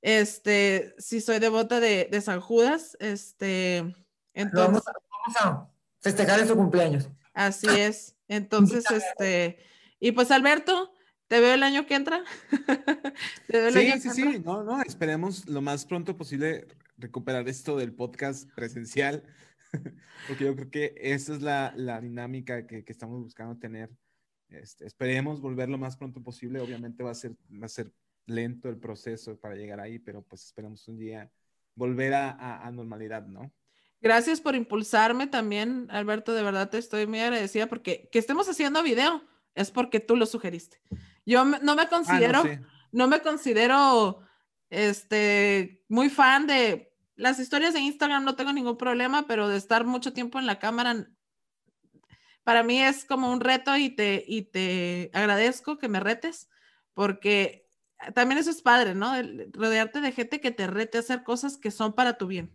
este, 0.00 0.94
sí 0.98 1.20
soy 1.20 1.38
devota 1.38 1.80
de, 1.80 2.08
de 2.10 2.20
San 2.20 2.40
Judas, 2.40 2.96
este, 3.00 3.94
entonces... 4.32 4.82
Vamos 4.84 5.36
a, 5.40 5.70
festejar 6.00 6.40
en 6.40 6.48
su 6.48 6.56
cumpleaños. 6.56 7.10
Así 7.34 7.66
es, 7.78 8.16
entonces, 8.28 8.84
este, 8.90 9.58
y 10.00 10.12
pues 10.12 10.30
Alberto, 10.30 10.92
te 11.26 11.40
veo 11.40 11.54
el 11.54 11.62
año 11.62 11.86
que 11.86 11.94
entra. 11.94 12.22
sí, 13.72 14.00
sí, 14.00 14.10
sí, 14.10 14.42
no, 14.44 14.62
no, 14.62 14.80
esperemos 14.82 15.46
lo 15.46 15.60
más 15.60 15.84
pronto 15.84 16.16
posible 16.16 16.66
recuperar 16.96 17.48
esto 17.48 17.76
del 17.76 17.92
podcast 17.92 18.48
presencial. 18.54 19.22
porque 20.28 20.44
yo 20.44 20.54
creo 20.54 20.70
que 20.70 20.94
esa 20.96 21.34
es 21.34 21.42
la, 21.42 21.72
la 21.76 22.00
dinámica 22.00 22.66
que, 22.66 22.84
que, 22.84 22.92
estamos 22.92 23.22
buscando 23.22 23.56
tener. 23.58 23.90
Este, 24.48 24.86
esperemos 24.86 25.40
volver 25.40 25.68
lo 25.68 25.78
más 25.78 25.96
pronto 25.96 26.22
posible. 26.22 26.60
Obviamente 26.60 27.02
va 27.02 27.10
a, 27.10 27.14
ser, 27.14 27.36
va 27.50 27.66
a 27.66 27.68
ser 27.68 27.92
lento 28.26 28.68
el 28.68 28.78
proceso 28.78 29.38
para 29.38 29.56
llegar 29.56 29.80
ahí, 29.80 29.98
pero 29.98 30.22
pues 30.22 30.44
esperemos 30.44 30.86
un 30.88 30.98
día 30.98 31.30
volver 31.74 32.14
a, 32.14 32.66
a, 32.66 32.70
normalidad, 32.72 33.26
¿no? 33.26 33.52
Gracias 34.00 34.40
por 34.40 34.54
impulsarme 34.54 35.26
también, 35.26 35.86
Alberto. 35.90 36.32
De 36.32 36.42
verdad 36.42 36.70
te 36.70 36.78
estoy 36.78 37.06
muy 37.06 37.20
agradecida 37.20 37.66
porque 37.66 38.08
que 38.12 38.18
estemos 38.18 38.48
haciendo 38.48 38.82
video 38.82 39.22
es 39.54 39.70
porque 39.70 40.00
tú 40.00 40.16
lo 40.16 40.26
sugeriste. 40.26 40.80
Yo 41.26 41.44
no 41.44 41.74
me 41.74 41.82
ah, 41.82 41.88
considero, 41.88 42.42
no, 42.92 43.08
me 43.08 43.20
considero, 43.20 44.20
este, 44.70 45.84
muy 45.88 46.10
fan 46.10 46.46
de 46.46 46.88
las 47.16 47.40
historias 47.40 47.74
de 47.74 47.80
Instagram 47.80 48.24
no 48.24 48.36
tengo 48.36 48.52
ningún 48.52 48.78
problema, 48.78 49.26
pero 49.26 49.48
de 49.48 49.56
estar 49.56 49.84
mucho 49.84 50.12
tiempo 50.12 50.38
en 50.38 50.46
la 50.46 50.60
cámara, 50.60 51.08
para 52.48 52.62
mí 52.62 52.82
es 52.82 53.04
como 53.04 53.30
un 53.30 53.40
reto 53.40 53.76
y 53.76 53.90
te, 53.90 54.24
y 54.26 54.40
te 54.40 55.10
agradezco 55.12 55.76
que 55.76 55.86
me 55.86 56.00
retes, 56.00 56.48
porque 56.94 57.68
también 58.14 58.38
eso 58.38 58.48
es 58.48 58.62
padre, 58.62 58.94
¿no? 58.94 59.12
rodearte 59.52 60.00
de 60.00 60.12
gente 60.12 60.40
que 60.40 60.50
te 60.50 60.66
rete 60.66 60.96
a 60.96 61.02
hacer 61.02 61.24
cosas 61.24 61.58
que 61.58 61.70
son 61.70 61.92
para 61.92 62.16
tu 62.16 62.26
bien. 62.26 62.50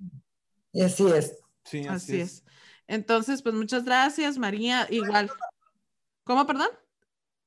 Y 0.71 0.81
así 0.81 1.05
es. 1.05 1.37
Sí, 1.63 1.85
así, 1.87 2.21
es. 2.21 2.43
Entonces, 2.87 3.43
pues 3.43 3.53
muchas 3.53 3.85
gracias, 3.85 4.39
María. 4.39 4.87
Igual. 4.89 5.29
¿Cómo, 6.23 6.47
perdón? 6.47 6.69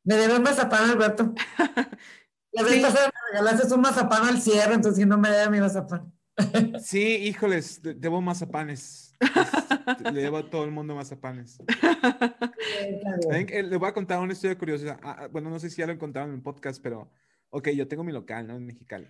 Me 0.05 0.15
debe 0.15 0.37
un 0.37 0.45
mazapán, 0.45 0.89
Alberto. 0.89 1.35
La 2.53 2.63
vez 2.63 2.81
pasada 2.81 3.07
me 3.07 3.39
regalaste 3.39 3.75
un 3.75 3.81
mazapán 3.81 4.29
al 4.29 4.41
cierre, 4.41 4.75
entonces 4.75 5.05
no 5.05 5.19
me 5.19 5.31
debe 5.31 5.51
mi 5.51 5.59
mazapán. 5.59 6.13
Sí, 6.81 7.03
híjoles, 7.03 7.81
debo 7.83 8.21
mazapanes. 8.21 9.17
Le 10.13 10.23
debo 10.23 10.39
a 10.39 10.51
todo 10.51 10.65
el 10.65 10.71
mundo 10.71 10.95
mazapanes. 10.95 11.59
Le 13.31 13.77
voy 13.77 13.89
a 13.89 13.93
contar 13.93 14.21
una 14.21 14.33
historia 14.33 14.59
curiosa. 14.59 14.99
Ah, 15.03 15.17
ah, 15.21 15.29
bueno, 15.29 15.51
no 15.51 15.59
sé 15.59 15.71
si 15.71 15.77
ya 15.77 15.87
lo 15.87 15.93
he 15.93 15.99
contado 15.99 16.27
en 16.27 16.35
el 16.35 16.43
podcast, 16.43 16.83
pero 16.83 17.11
ok, 17.51 17.69
yo 17.71 17.89
tengo 17.89 18.05
mi 18.05 18.13
local, 18.13 18.47
¿no? 18.47 18.57
En 18.57 18.67
Mexicali. 18.67 19.07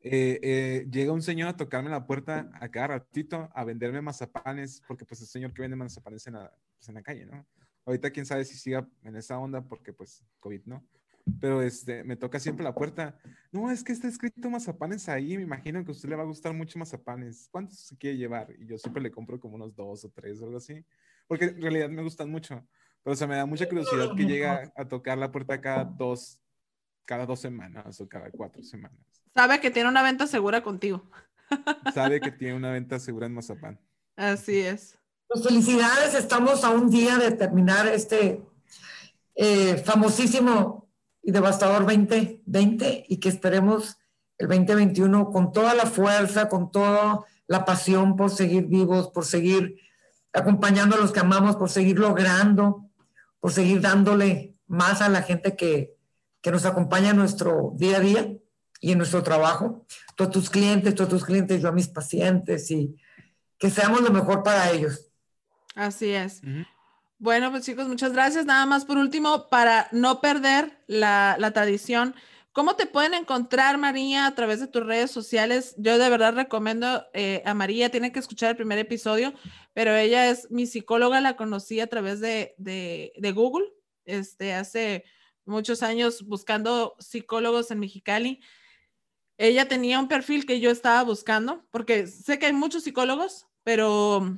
Eh, 0.00 0.38
eh, 0.42 0.86
llega 0.90 1.12
un 1.12 1.22
señor 1.22 1.48
a 1.48 1.56
tocarme 1.56 1.88
la 1.88 2.06
puerta 2.06 2.50
a 2.60 2.68
cada 2.68 2.88
ratito 2.88 3.48
a 3.54 3.64
venderme 3.64 4.02
mazapanes, 4.02 4.82
porque 4.86 5.06
pues 5.06 5.20
el 5.22 5.26
señor 5.26 5.54
que 5.54 5.62
vende 5.62 5.76
mazapanes 5.76 6.26
en 6.26 6.34
la, 6.34 6.52
pues, 6.76 6.88
en 6.88 6.94
la 6.94 7.02
calle, 7.02 7.24
¿no? 7.26 7.46
Ahorita 7.86 8.10
quién 8.10 8.26
sabe 8.26 8.44
si 8.44 8.56
siga 8.56 8.86
en 9.02 9.16
esa 9.16 9.38
onda 9.38 9.62
porque 9.62 9.92
pues 9.92 10.24
COVID, 10.40 10.62
¿no? 10.66 10.86
Pero 11.40 11.62
este, 11.62 12.04
me 12.04 12.16
toca 12.16 12.38
siempre 12.38 12.64
la 12.64 12.74
puerta. 12.74 13.16
No, 13.50 13.70
es 13.70 13.82
que 13.82 13.92
está 13.92 14.08
escrito 14.08 14.50
mazapanes 14.50 15.08
ahí, 15.08 15.36
me 15.36 15.42
imagino 15.42 15.82
que 15.84 15.90
a 15.90 15.92
usted 15.92 16.08
le 16.08 16.16
va 16.16 16.22
a 16.22 16.26
gustar 16.26 16.52
mucho 16.52 16.78
mazapanes. 16.78 17.48
¿Cuántos 17.50 17.78
se 17.78 17.96
quiere 17.96 18.16
llevar? 18.16 18.52
Y 18.58 18.66
yo 18.66 18.78
siempre 18.78 19.02
le 19.02 19.10
compro 19.10 19.40
como 19.40 19.54
unos 19.54 19.74
dos 19.74 20.04
o 20.04 20.10
tres 20.10 20.40
o 20.40 20.44
algo 20.44 20.58
así, 20.58 20.84
porque 21.26 21.46
en 21.46 21.62
realidad 21.62 21.88
me 21.88 22.02
gustan 22.02 22.30
mucho. 22.30 22.66
Pero 23.02 23.16
se 23.16 23.26
me 23.26 23.36
da 23.36 23.46
mucha 23.46 23.68
curiosidad 23.68 24.14
que 24.16 24.24
llega 24.24 24.72
a 24.76 24.86
tocar 24.86 25.18
la 25.18 25.30
puerta 25.30 25.60
cada 25.60 25.84
dos, 25.84 26.40
cada 27.04 27.26
dos 27.26 27.40
semanas 27.40 28.00
o 28.00 28.08
cada 28.08 28.30
cuatro 28.30 28.62
semanas. 28.62 28.98
Sabe 29.34 29.60
que 29.60 29.70
tiene 29.70 29.88
una 29.88 30.02
venta 30.02 30.26
segura 30.26 30.62
contigo. 30.62 31.10
Sabe 31.92 32.20
que 32.20 32.30
tiene 32.32 32.54
una 32.54 32.72
venta 32.72 32.98
segura 32.98 33.26
en 33.26 33.34
mazapán. 33.34 33.78
Así 34.16 34.58
es. 34.60 34.98
Pues 35.28 35.42
felicidades, 35.42 36.14
estamos 36.14 36.64
a 36.64 36.70
un 36.70 36.90
día 36.90 37.18
de 37.18 37.32
terminar 37.32 37.86
este 37.88 38.40
eh, 39.34 39.76
famosísimo 39.78 40.83
y 41.24 41.32
devastador 41.32 41.86
2020 41.86 43.06
y 43.08 43.16
que 43.16 43.28
esperemos 43.28 43.96
el 44.38 44.48
2021 44.48 45.30
con 45.30 45.52
toda 45.52 45.74
la 45.74 45.86
fuerza, 45.86 46.48
con 46.48 46.70
toda 46.70 47.24
la 47.46 47.64
pasión 47.64 48.16
por 48.16 48.30
seguir 48.30 48.66
vivos, 48.66 49.08
por 49.08 49.24
seguir 49.24 49.80
acompañando 50.32 50.96
a 50.96 50.98
los 50.98 51.12
que 51.12 51.20
amamos, 51.20 51.56
por 51.56 51.70
seguir 51.70 51.98
logrando, 51.98 52.90
por 53.40 53.52
seguir 53.52 53.80
dándole 53.80 54.54
más 54.66 55.00
a 55.00 55.08
la 55.08 55.22
gente 55.22 55.56
que, 55.56 55.96
que 56.42 56.50
nos 56.50 56.66
acompaña 56.66 57.10
en 57.10 57.16
nuestro 57.16 57.72
día 57.76 57.98
a 57.98 58.00
día 58.00 58.32
y 58.80 58.92
en 58.92 58.98
nuestro 58.98 59.22
trabajo. 59.22 59.86
Todos 60.16 60.30
tus 60.30 60.50
clientes, 60.50 60.94
todos 60.94 61.10
tus 61.10 61.24
clientes, 61.24 61.62
yo 61.62 61.68
a 61.68 61.72
mis 61.72 61.88
pacientes 61.88 62.70
y 62.70 62.96
que 63.58 63.70
seamos 63.70 64.02
lo 64.02 64.10
mejor 64.10 64.42
para 64.42 64.70
ellos. 64.70 65.10
Así 65.74 66.10
es. 66.10 66.42
Bueno, 67.24 67.50
pues 67.50 67.64
chicos, 67.64 67.88
muchas 67.88 68.12
gracias. 68.12 68.44
Nada 68.44 68.66
más 68.66 68.84
por 68.84 68.98
último, 68.98 69.48
para 69.48 69.88
no 69.92 70.20
perder 70.20 70.78
la, 70.86 71.38
tradición, 71.54 72.14
¿cómo 72.52 72.76
te 72.76 72.84
pueden 72.84 73.14
encontrar, 73.14 73.78
María, 73.78 74.26
a 74.26 74.34
través 74.34 74.60
de 74.60 74.66
tus 74.66 74.84
redes 74.84 75.10
sociales? 75.10 75.74
Yo 75.78 75.96
de 75.96 76.10
verdad 76.10 76.34
recomiendo 76.34 77.06
eh, 77.14 77.40
a 77.46 77.54
María, 77.54 77.88
tiene 77.88 78.12
que 78.12 78.18
escuchar 78.18 78.50
el 78.50 78.56
primer 78.56 78.78
episodio, 78.78 79.32
pero 79.72 79.96
ella 79.96 80.28
es 80.28 80.50
mi 80.50 80.66
psicóloga, 80.66 81.22
la 81.22 81.34
conocí 81.34 81.80
a 81.80 81.86
través 81.86 82.20
de, 82.20 82.54
de 82.58 83.32
Google, 83.32 83.72
este, 84.04 84.52
hace 84.52 85.04
muchos 85.46 85.82
años 85.82 86.26
buscando 86.26 86.94
psicólogos 86.98 87.70
en 87.70 87.78
Mexicali. 87.80 88.42
Ella 89.38 89.66
tenía 89.66 89.98
un 89.98 90.08
perfil 90.08 90.44
que 90.44 90.60
yo 90.60 90.70
estaba 90.70 91.02
buscando, 91.04 91.64
porque 91.70 92.06
sé 92.06 92.38
que 92.38 92.44
hay 92.44 92.52
muchos 92.52 92.84
psicólogos, 92.84 93.46
pero 93.62 94.36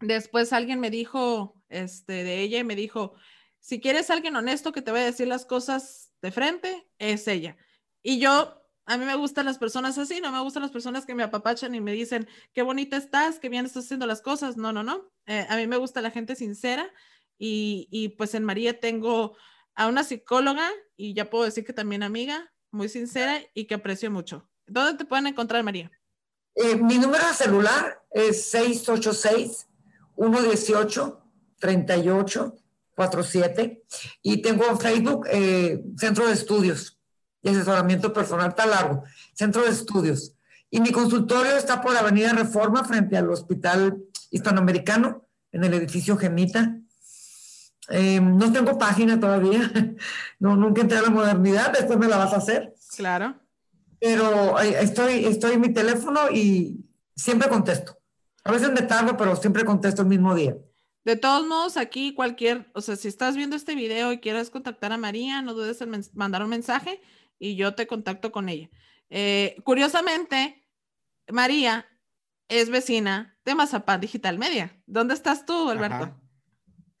después 0.00 0.52
alguien 0.52 0.80
me 0.80 0.90
dijo, 0.90 1.54
este, 1.74 2.24
de 2.24 2.40
ella 2.40 2.58
y 2.58 2.64
me 2.64 2.76
dijo, 2.76 3.14
si 3.60 3.80
quieres 3.80 4.10
alguien 4.10 4.36
honesto 4.36 4.72
que 4.72 4.82
te 4.82 4.90
vaya 4.90 5.04
a 5.04 5.10
decir 5.10 5.28
las 5.28 5.46
cosas 5.46 6.12
de 6.22 6.30
frente, 6.32 6.86
es 6.98 7.28
ella. 7.28 7.56
Y 8.02 8.18
yo, 8.18 8.62
a 8.86 8.98
mí 8.98 9.04
me 9.04 9.14
gustan 9.14 9.46
las 9.46 9.58
personas 9.58 9.96
así, 9.98 10.20
no 10.20 10.32
me 10.32 10.40
gustan 10.40 10.62
las 10.62 10.72
personas 10.72 11.06
que 11.06 11.14
me 11.14 11.22
apapachan 11.22 11.74
y 11.74 11.80
me 11.80 11.92
dicen, 11.92 12.28
qué 12.52 12.62
bonita 12.62 12.96
estás, 12.96 13.38
qué 13.38 13.48
bien 13.48 13.66
estás 13.66 13.84
haciendo 13.84 14.06
las 14.06 14.20
cosas. 14.20 14.56
No, 14.56 14.72
no, 14.72 14.82
no. 14.82 15.10
Eh, 15.26 15.46
a 15.48 15.56
mí 15.56 15.66
me 15.66 15.76
gusta 15.76 16.02
la 16.02 16.10
gente 16.10 16.36
sincera 16.36 16.92
y, 17.38 17.88
y 17.90 18.10
pues 18.10 18.34
en 18.34 18.44
María 18.44 18.80
tengo 18.80 19.36
a 19.74 19.88
una 19.88 20.04
psicóloga 20.04 20.70
y 20.96 21.14
ya 21.14 21.30
puedo 21.30 21.44
decir 21.44 21.64
que 21.64 21.72
también 21.72 22.02
amiga, 22.02 22.52
muy 22.70 22.88
sincera 22.88 23.40
y 23.54 23.64
que 23.64 23.74
aprecio 23.74 24.10
mucho. 24.10 24.48
¿Dónde 24.66 24.98
te 24.98 25.04
pueden 25.04 25.26
encontrar, 25.26 25.62
María? 25.62 25.90
Eh, 26.54 26.76
mi 26.76 26.98
número 26.98 27.24
celular 27.32 28.02
es 28.12 28.54
686-118-3847 31.60 33.82
y 34.22 34.42
tengo 34.42 34.66
en 34.68 34.78
Facebook 34.78 35.26
eh, 35.30 35.80
Centro 35.96 36.26
de 36.26 36.32
Estudios 36.32 36.98
y 37.42 37.50
Asesoramiento 37.50 38.12
Personal, 38.12 38.50
está 38.50 38.66
largo, 38.66 39.04
Centro 39.34 39.62
de 39.62 39.70
Estudios. 39.70 40.34
Y 40.70 40.80
mi 40.80 40.90
consultorio 40.90 41.56
está 41.56 41.80
por 41.80 41.96
Avenida 41.96 42.32
Reforma 42.32 42.82
frente 42.84 43.16
al 43.16 43.30
Hospital 43.30 44.02
Hispanoamericano 44.30 45.28
en 45.52 45.62
el 45.64 45.74
edificio 45.74 46.16
Gemita. 46.16 46.80
Eh, 47.90 48.18
no 48.20 48.52
tengo 48.52 48.78
página 48.78 49.20
todavía, 49.20 49.70
no, 50.38 50.56
nunca 50.56 50.80
entré 50.80 50.96
a 50.98 51.02
la 51.02 51.10
modernidad, 51.10 51.70
después 51.72 51.98
me 51.98 52.08
la 52.08 52.16
vas 52.16 52.32
a 52.32 52.38
hacer. 52.38 52.74
Claro 52.96 53.36
pero 54.04 54.60
estoy, 54.60 55.24
estoy 55.24 55.54
en 55.54 55.62
mi 55.62 55.72
teléfono 55.72 56.30
y 56.30 56.84
siempre 57.16 57.48
contesto. 57.48 57.98
A 58.44 58.52
veces 58.52 58.70
me 58.70 58.82
tardo, 58.82 59.16
pero 59.16 59.34
siempre 59.34 59.64
contesto 59.64 60.02
el 60.02 60.08
mismo 60.08 60.34
día. 60.34 60.54
De 61.04 61.16
todos 61.16 61.46
modos, 61.46 61.76
aquí 61.76 62.14
cualquier, 62.14 62.70
o 62.72 62.80
sea, 62.80 62.96
si 62.96 63.08
estás 63.08 63.36
viendo 63.36 63.56
este 63.56 63.74
video 63.74 64.12
y 64.12 64.20
quieres 64.20 64.48
contactar 64.48 64.92
a 64.92 64.96
María, 64.96 65.42
no 65.42 65.52
dudes 65.52 65.80
en 65.82 65.90
mandar 66.14 66.42
un 66.42 66.48
mensaje 66.48 67.02
y 67.38 67.56
yo 67.56 67.74
te 67.74 67.86
contacto 67.86 68.32
con 68.32 68.48
ella. 68.48 68.70
Eh, 69.10 69.56
curiosamente, 69.64 70.66
María 71.30 71.86
es 72.48 72.70
vecina 72.70 73.38
de 73.44 73.54
Mazapán 73.54 74.00
Digital 74.00 74.38
Media. 74.38 74.74
¿Dónde 74.86 75.12
estás 75.14 75.44
tú, 75.44 75.68
Alberto? 75.68 76.18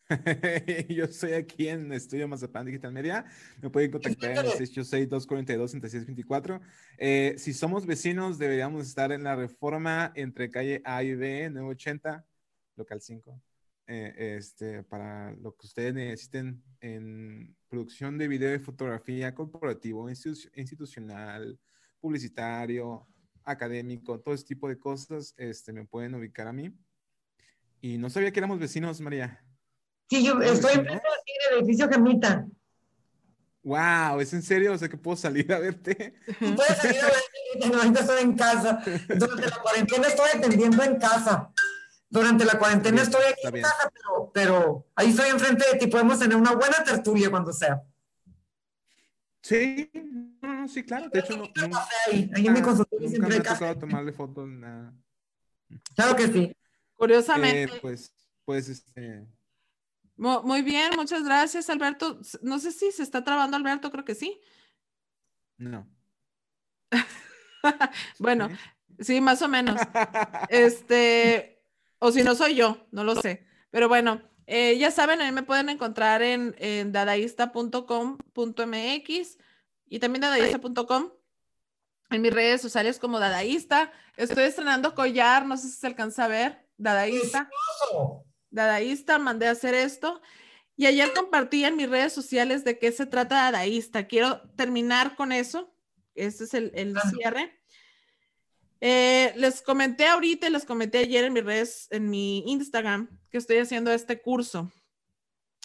Yo 0.88 1.04
estoy 1.04 1.32
aquí 1.32 1.68
en 1.68 1.92
Estudio 1.92 2.26
Mazapán 2.28 2.66
Digital 2.66 2.92
Media. 2.92 3.24
Me 3.62 3.70
pueden 3.70 3.90
contactar 3.90 4.32
en 4.32 4.38
el 4.38 4.46
686-242-3624. 4.52 6.60
Eh, 6.98 7.36
si 7.38 7.54
somos 7.54 7.86
vecinos, 7.86 8.38
deberíamos 8.38 8.86
estar 8.86 9.12
en 9.12 9.24
la 9.24 9.34
reforma 9.34 10.12
entre 10.14 10.50
calle 10.50 10.82
A 10.84 11.02
y 11.02 11.14
B, 11.14 11.48
980, 11.50 12.26
local 12.76 13.00
5. 13.00 13.40
Eh, 13.86 14.36
este, 14.38 14.82
para 14.82 15.32
lo 15.32 15.54
que 15.54 15.66
ustedes 15.66 15.92
necesiten 15.92 16.62
en 16.80 17.54
producción 17.68 18.16
de 18.16 18.28
video 18.28 18.54
y 18.54 18.58
fotografía 18.58 19.34
corporativo, 19.34 20.08
institucional, 20.08 21.58
publicitario, 22.00 23.06
académico, 23.44 24.20
todo 24.20 24.34
ese 24.34 24.44
tipo 24.44 24.68
de 24.68 24.78
cosas, 24.78 25.34
este, 25.36 25.72
me 25.72 25.84
pueden 25.84 26.14
ubicar 26.14 26.46
a 26.46 26.52
mí. 26.52 26.74
Y 27.82 27.98
no 27.98 28.08
sabía 28.08 28.32
que 28.32 28.40
éramos 28.40 28.58
vecinos, 28.58 29.00
María. 29.02 29.44
Sí, 30.08 30.24
yo 30.24 30.40
estoy 30.40 30.72
en 30.74 30.86
el 30.86 31.58
edificio 31.58 31.88
Gemita. 31.88 32.46
Wow, 33.62 34.20
¿es 34.20 34.32
en 34.34 34.42
serio? 34.42 34.74
O 34.74 34.78
sea 34.78 34.88
que 34.88 34.98
puedo 34.98 35.16
salir 35.16 35.50
a 35.52 35.58
verte. 35.58 36.14
Puedes 36.38 36.76
salir 36.76 37.00
a 37.00 37.06
verte, 37.06 37.74
ahorita 37.76 38.00
estoy 38.00 38.22
en 38.22 38.36
casa. 38.36 38.82
Durante 39.08 39.48
la 39.48 39.56
cuarentena 39.62 40.06
estoy 40.08 40.28
atendiendo 40.34 40.82
en 40.82 40.96
casa. 40.96 41.50
Durante 42.14 42.44
la 42.44 42.56
cuarentena 42.60 43.02
estoy 43.02 43.24
aquí 43.24 43.56
en 43.56 43.62
casa, 43.62 43.90
pero, 43.92 44.30
pero 44.32 44.86
ahí 44.94 45.10
estoy 45.10 45.30
enfrente 45.30 45.64
de 45.72 45.78
ti. 45.80 45.88
Podemos 45.88 46.16
tener 46.16 46.36
una 46.36 46.52
buena 46.52 46.84
tertulia 46.84 47.28
cuando 47.28 47.52
sea. 47.52 47.82
Sí, 49.42 49.90
no, 50.40 50.68
sí, 50.68 50.84
claro. 50.84 51.10
De 51.10 51.18
hecho, 51.18 51.36
no, 51.36 51.50
ahí, 52.06 52.30
ahí 52.36 52.46
en 52.46 52.52
mi 52.52 52.62
consultorio 52.62 53.10
nunca 53.10 53.26
me 53.26 53.34
ha 53.34 53.42
tocado 53.42 53.78
tomarle 53.78 54.12
fotos, 54.12 54.48
nada. 54.48 54.94
Claro 55.96 56.14
que 56.14 56.28
sí. 56.28 56.56
Curiosamente. 56.94 57.64
Eh, 57.64 57.80
pues, 57.82 58.14
pues, 58.44 58.68
este, 58.68 59.26
muy 60.16 60.62
bien, 60.62 60.92
muchas 60.94 61.24
gracias, 61.24 61.68
Alberto. 61.68 62.20
No 62.42 62.60
sé 62.60 62.70
si 62.70 62.92
se 62.92 63.02
está 63.02 63.24
trabando 63.24 63.56
Alberto, 63.56 63.90
creo 63.90 64.04
que 64.04 64.14
sí. 64.14 64.40
No. 65.58 65.88
bueno, 68.20 68.48
¿Sí? 69.00 69.20
más 69.20 69.42
o 69.42 69.48
menos. 69.48 69.80
Este, 70.48 71.53
o 71.98 72.12
si 72.12 72.22
no 72.22 72.34
soy 72.34 72.54
yo, 72.54 72.86
no 72.90 73.04
lo 73.04 73.16
sé. 73.16 73.46
Pero 73.70 73.88
bueno, 73.88 74.22
eh, 74.46 74.78
ya 74.78 74.90
saben, 74.90 75.20
a 75.20 75.24
mí 75.24 75.32
me 75.32 75.42
pueden 75.42 75.68
encontrar 75.68 76.22
en, 76.22 76.54
en 76.58 76.92
dadaísta.com.mx 76.92 79.38
y 79.88 79.98
también 79.98 80.22
dadaísta.com 80.22 81.10
en 82.10 82.22
mis 82.22 82.32
redes 82.32 82.60
sociales 82.60 82.98
como 82.98 83.18
dadaísta. 83.18 83.92
Estoy 84.16 84.44
estrenando 84.44 84.94
collar, 84.94 85.46
no 85.46 85.56
sé 85.56 85.68
si 85.68 85.74
se 85.74 85.86
alcanza 85.86 86.26
a 86.26 86.28
ver, 86.28 86.68
dadaísta 86.76 87.50
dadaísta, 88.54 89.18
mandé 89.18 89.48
a 89.48 89.50
hacer 89.50 89.74
esto. 89.74 90.22
Y 90.76 90.86
ayer 90.86 91.12
compartí 91.12 91.64
en 91.64 91.76
mis 91.76 91.90
redes 91.90 92.12
sociales 92.12 92.64
de 92.64 92.78
qué 92.78 92.92
se 92.92 93.06
trata 93.06 93.36
dadaísta. 93.36 94.06
Quiero 94.06 94.40
terminar 94.56 95.16
con 95.16 95.32
eso. 95.32 95.74
Este 96.14 96.44
es 96.44 96.54
el, 96.54 96.96
cierre. 97.14 97.60
Eh, 98.86 99.32
les 99.36 99.62
comenté 99.62 100.06
ahorita, 100.06 100.50
les 100.50 100.66
comenté 100.66 100.98
ayer 100.98 101.24
en 101.24 101.32
mis 101.32 101.42
redes, 101.42 101.88
en 101.90 102.10
mi 102.10 102.44
Instagram, 102.46 103.08
que 103.30 103.38
estoy 103.38 103.56
haciendo 103.56 103.90
este 103.90 104.20
curso. 104.20 104.70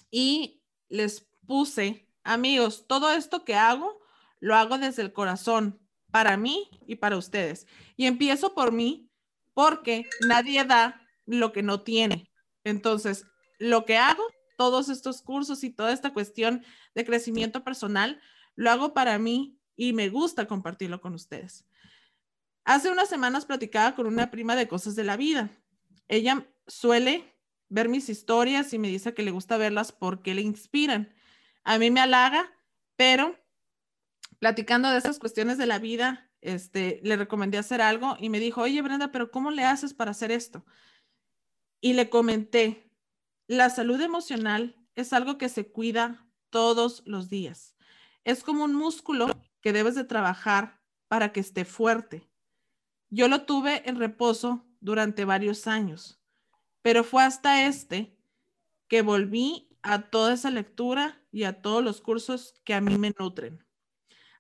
Y 0.10 0.64
les 0.88 1.28
puse, 1.46 2.08
amigos, 2.24 2.88
todo 2.88 3.12
esto 3.12 3.44
que 3.44 3.56
hago, 3.56 4.00
lo 4.40 4.56
hago 4.56 4.78
desde 4.78 5.02
el 5.02 5.12
corazón, 5.12 5.86
para 6.12 6.38
mí 6.38 6.70
y 6.88 6.96
para 6.96 7.18
ustedes. 7.18 7.68
Y 7.98 8.06
empiezo 8.06 8.56
por 8.56 8.72
mí, 8.72 9.12
porque 9.54 10.06
nadie 10.26 10.64
da 10.64 11.06
lo 11.26 11.52
que 11.52 11.62
no 11.62 11.82
tiene. 11.82 12.32
Entonces, 12.64 13.26
lo 13.58 13.84
que 13.84 13.98
hago, 13.98 14.24
todos 14.58 14.88
estos 14.88 15.22
cursos 15.22 15.66
y 15.66 15.72
toda 15.72 15.92
esta 15.92 16.14
cuestión 16.14 16.64
de 16.96 17.04
crecimiento 17.04 17.66
personal, 17.66 18.22
lo 18.56 18.72
hago 18.72 18.94
para 18.94 19.20
mí 19.20 19.60
y 19.76 19.92
me 19.92 20.08
gusta 20.08 20.48
compartirlo 20.48 21.02
con 21.02 21.16
ustedes. 21.16 21.66
Hace 22.70 22.92
unas 22.92 23.10
semanas 23.10 23.48
platicaba 23.48 23.96
con 23.96 24.06
una 24.06 24.30
prima 24.30 24.56
de 24.56 24.68
cosas 24.68 24.96
de 24.96 25.04
la 25.04 25.18
vida. 25.18 25.50
Ella 26.08 26.48
suele 26.68 27.36
ver 27.68 27.90
mis 27.90 28.10
historias 28.10 28.72
y 28.74 28.78
me 28.78 28.90
dice 28.90 29.16
que 29.16 29.24
le 29.24 29.32
gusta 29.32 29.58
verlas 29.58 29.92
porque 29.92 30.36
le 30.36 30.42
inspiran. 30.42 31.12
A 31.64 31.80
mí 31.80 31.90
me 31.90 32.00
halaga, 32.00 32.54
pero 32.96 33.36
platicando 34.38 34.92
de 34.92 35.00
esas 35.00 35.18
cuestiones 35.18 35.58
de 35.58 35.66
la 35.66 35.80
vida, 35.80 36.32
este, 36.42 37.00
le 37.04 37.18
recomendé 37.18 37.58
hacer 37.58 37.82
algo 37.82 38.18
y 38.20 38.30
me 38.30 38.40
dijo, 38.40 38.62
oye 38.62 38.82
Brenda, 38.84 39.12
pero 39.12 39.32
¿cómo 39.32 39.50
le 39.50 39.64
haces 39.64 39.96
para 39.96 40.12
hacer 40.12 40.32
esto? 40.32 40.64
y 41.82 41.94
le 41.94 42.10
comenté, 42.10 42.92
la 43.48 43.70
salud 43.70 44.00
emocional 44.02 44.76
es 44.96 45.14
algo 45.14 45.38
que 45.38 45.50
se 45.50 45.72
cuida 45.72 46.28
todos 46.50 47.04
los 47.06 47.30
días. 47.30 47.76
Es 48.24 48.44
como 48.44 48.66
un 48.66 48.76
músculo 48.76 49.28
que 49.62 49.74
debes 49.74 49.96
de 49.96 50.04
trabajar 50.04 50.82
para 51.08 51.32
que 51.32 51.40
esté 51.40 51.66
fuerte. 51.66 52.29
Yo 53.10 53.28
lo 53.28 53.46
tuve 53.46 53.88
en 53.90 53.98
reposo 53.98 54.66
durante 54.80 55.26
varios 55.26 55.68
años, 55.68 56.22
pero 56.82 57.04
fue 57.04 57.24
hasta 57.24 57.66
este 57.66 58.16
que 58.88 59.02
volví 59.02 59.70
a 59.82 60.10
toda 60.10 60.34
esa 60.34 60.52
lectura 60.52 61.22
y 61.32 61.44
a 61.44 61.62
todos 61.62 61.84
los 61.84 62.02
cursos 62.02 62.56
que 62.64 62.74
a 62.74 62.82
mí 62.82 62.98
me 62.98 63.14
nutren. 63.18 63.66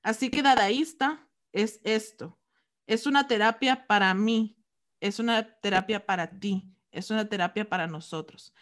Así 0.02 0.30
que 0.30 0.42
dadaísta 0.42 1.28
es 1.52 1.80
esto. 1.84 2.40
Es 2.88 3.06
una 3.06 3.28
terapia 3.28 3.88
para 3.88 4.14
mí, 4.14 4.58
es 5.00 5.20
una 5.20 5.60
terapia 5.60 6.06
para 6.06 6.40
ti, 6.40 6.72
es 6.92 7.10
una 7.10 7.28
terapia 7.28 7.70
para 7.70 7.88
nosotros. 7.88 8.54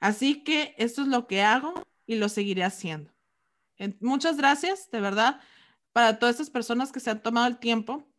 Así 0.00 0.44
que 0.44 0.74
esto 0.78 1.02
es 1.02 1.08
lo 1.08 1.26
que 1.26 1.42
hago 1.42 1.74
y 2.06 2.16
lo 2.16 2.28
seguiré 2.28 2.64
haciendo. 2.64 3.12
Muchas 4.00 4.36
gracias, 4.36 4.90
de 4.90 5.00
verdad, 5.00 5.40
para 5.92 6.18
todas 6.18 6.34
estas 6.34 6.50
personas 6.50 6.92
que 6.92 7.00
se 7.00 7.10
han 7.10 7.22
tomado 7.22 7.46
el 7.46 7.58
tiempo 7.58 8.13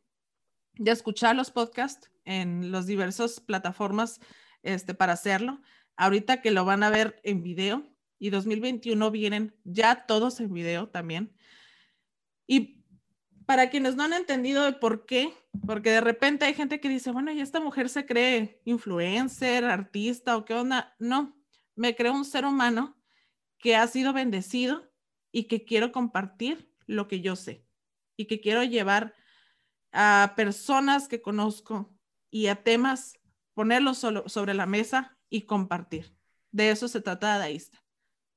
de 0.77 0.91
escuchar 0.91 1.35
los 1.35 1.51
podcasts 1.51 2.11
en 2.25 2.71
las 2.71 2.85
diversas 2.85 3.39
plataformas 3.39 4.19
este, 4.63 4.93
para 4.93 5.13
hacerlo. 5.13 5.61
Ahorita 5.95 6.41
que 6.41 6.51
lo 6.51 6.65
van 6.65 6.83
a 6.83 6.89
ver 6.89 7.19
en 7.23 7.43
video 7.43 7.83
y 8.19 8.29
2021 8.29 9.11
vienen 9.11 9.55
ya 9.63 10.05
todos 10.05 10.39
en 10.39 10.53
video 10.53 10.89
también. 10.89 11.35
Y 12.47 12.83
para 13.45 13.69
quienes 13.69 13.95
no 13.95 14.03
han 14.03 14.13
entendido 14.13 14.67
el 14.67 14.77
por 14.77 15.05
qué, 15.05 15.33
porque 15.65 15.91
de 15.91 16.01
repente 16.01 16.45
hay 16.45 16.53
gente 16.53 16.79
que 16.79 16.89
dice, 16.89 17.11
bueno, 17.11 17.31
y 17.31 17.41
esta 17.41 17.59
mujer 17.59 17.89
se 17.89 18.05
cree 18.05 18.61
influencer, 18.65 19.65
artista 19.65 20.35
o 20.35 20.45
qué 20.45 20.53
onda. 20.53 20.95
No, 20.99 21.37
me 21.75 21.95
creo 21.95 22.13
un 22.13 22.25
ser 22.25 22.45
humano 22.45 22.97
que 23.59 23.75
ha 23.75 23.87
sido 23.87 24.13
bendecido 24.13 24.91
y 25.31 25.43
que 25.43 25.63
quiero 25.63 25.91
compartir 25.91 26.71
lo 26.87 27.07
que 27.07 27.21
yo 27.21 27.35
sé 27.35 27.65
y 28.17 28.25
que 28.25 28.39
quiero 28.39 28.63
llevar 28.63 29.15
a 29.95 30.33
personas 30.35 31.07
que 31.07 31.21
conozco 31.21 31.89
y 32.29 32.47
a 32.47 32.63
temas, 32.63 33.13
ponerlos 33.53 33.97
solo 33.97 34.27
sobre 34.27 34.53
la 34.53 34.65
mesa 34.65 35.17
y 35.29 35.43
compartir. 35.43 36.13
De 36.51 36.69
eso 36.69 36.89
se 36.89 36.99
trata 36.99 37.27
Dadaísta. 37.27 37.81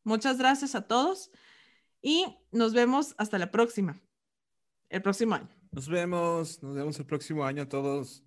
Muchas 0.05 0.39
gracias 0.39 0.77
a 0.77 0.87
todos 0.87 1.33
y 2.01 2.25
nos 2.53 2.75
vemos 2.75 3.15
hasta 3.19 3.39
la 3.39 3.51
próxima, 3.51 4.01
el 4.89 5.03
próximo 5.03 5.35
año. 5.35 5.49
Nos 5.73 5.89
vemos, 5.89 6.63
nos 6.63 6.77
vemos 6.77 6.99
el 6.99 7.07
próximo 7.07 7.45
año 7.45 7.65
a 7.65 7.69
todos. 7.69 8.23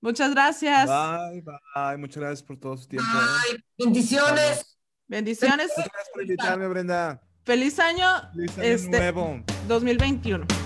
Muchas 0.00 0.32
gracias. 0.32 0.90
Bye, 0.90 1.42
bye. 1.42 1.96
Muchas 1.96 2.18
gracias 2.18 2.42
por 2.42 2.58
todo 2.58 2.76
su 2.76 2.88
tiempo. 2.88 3.08
Bye. 3.08 3.64
Bendiciones. 3.78 4.78
Bendiciones. 5.06 5.70
Muchas 5.76 5.92
gracias 5.92 6.10
por 6.12 6.22
invitarme, 6.22 6.68
Brenda. 6.68 7.22
Feliz 7.44 7.78
año, 7.78 8.06
Feliz 8.34 8.58
año 8.58 8.66
este, 8.66 8.98
nuevo. 8.98 9.42
2021. 9.68 10.63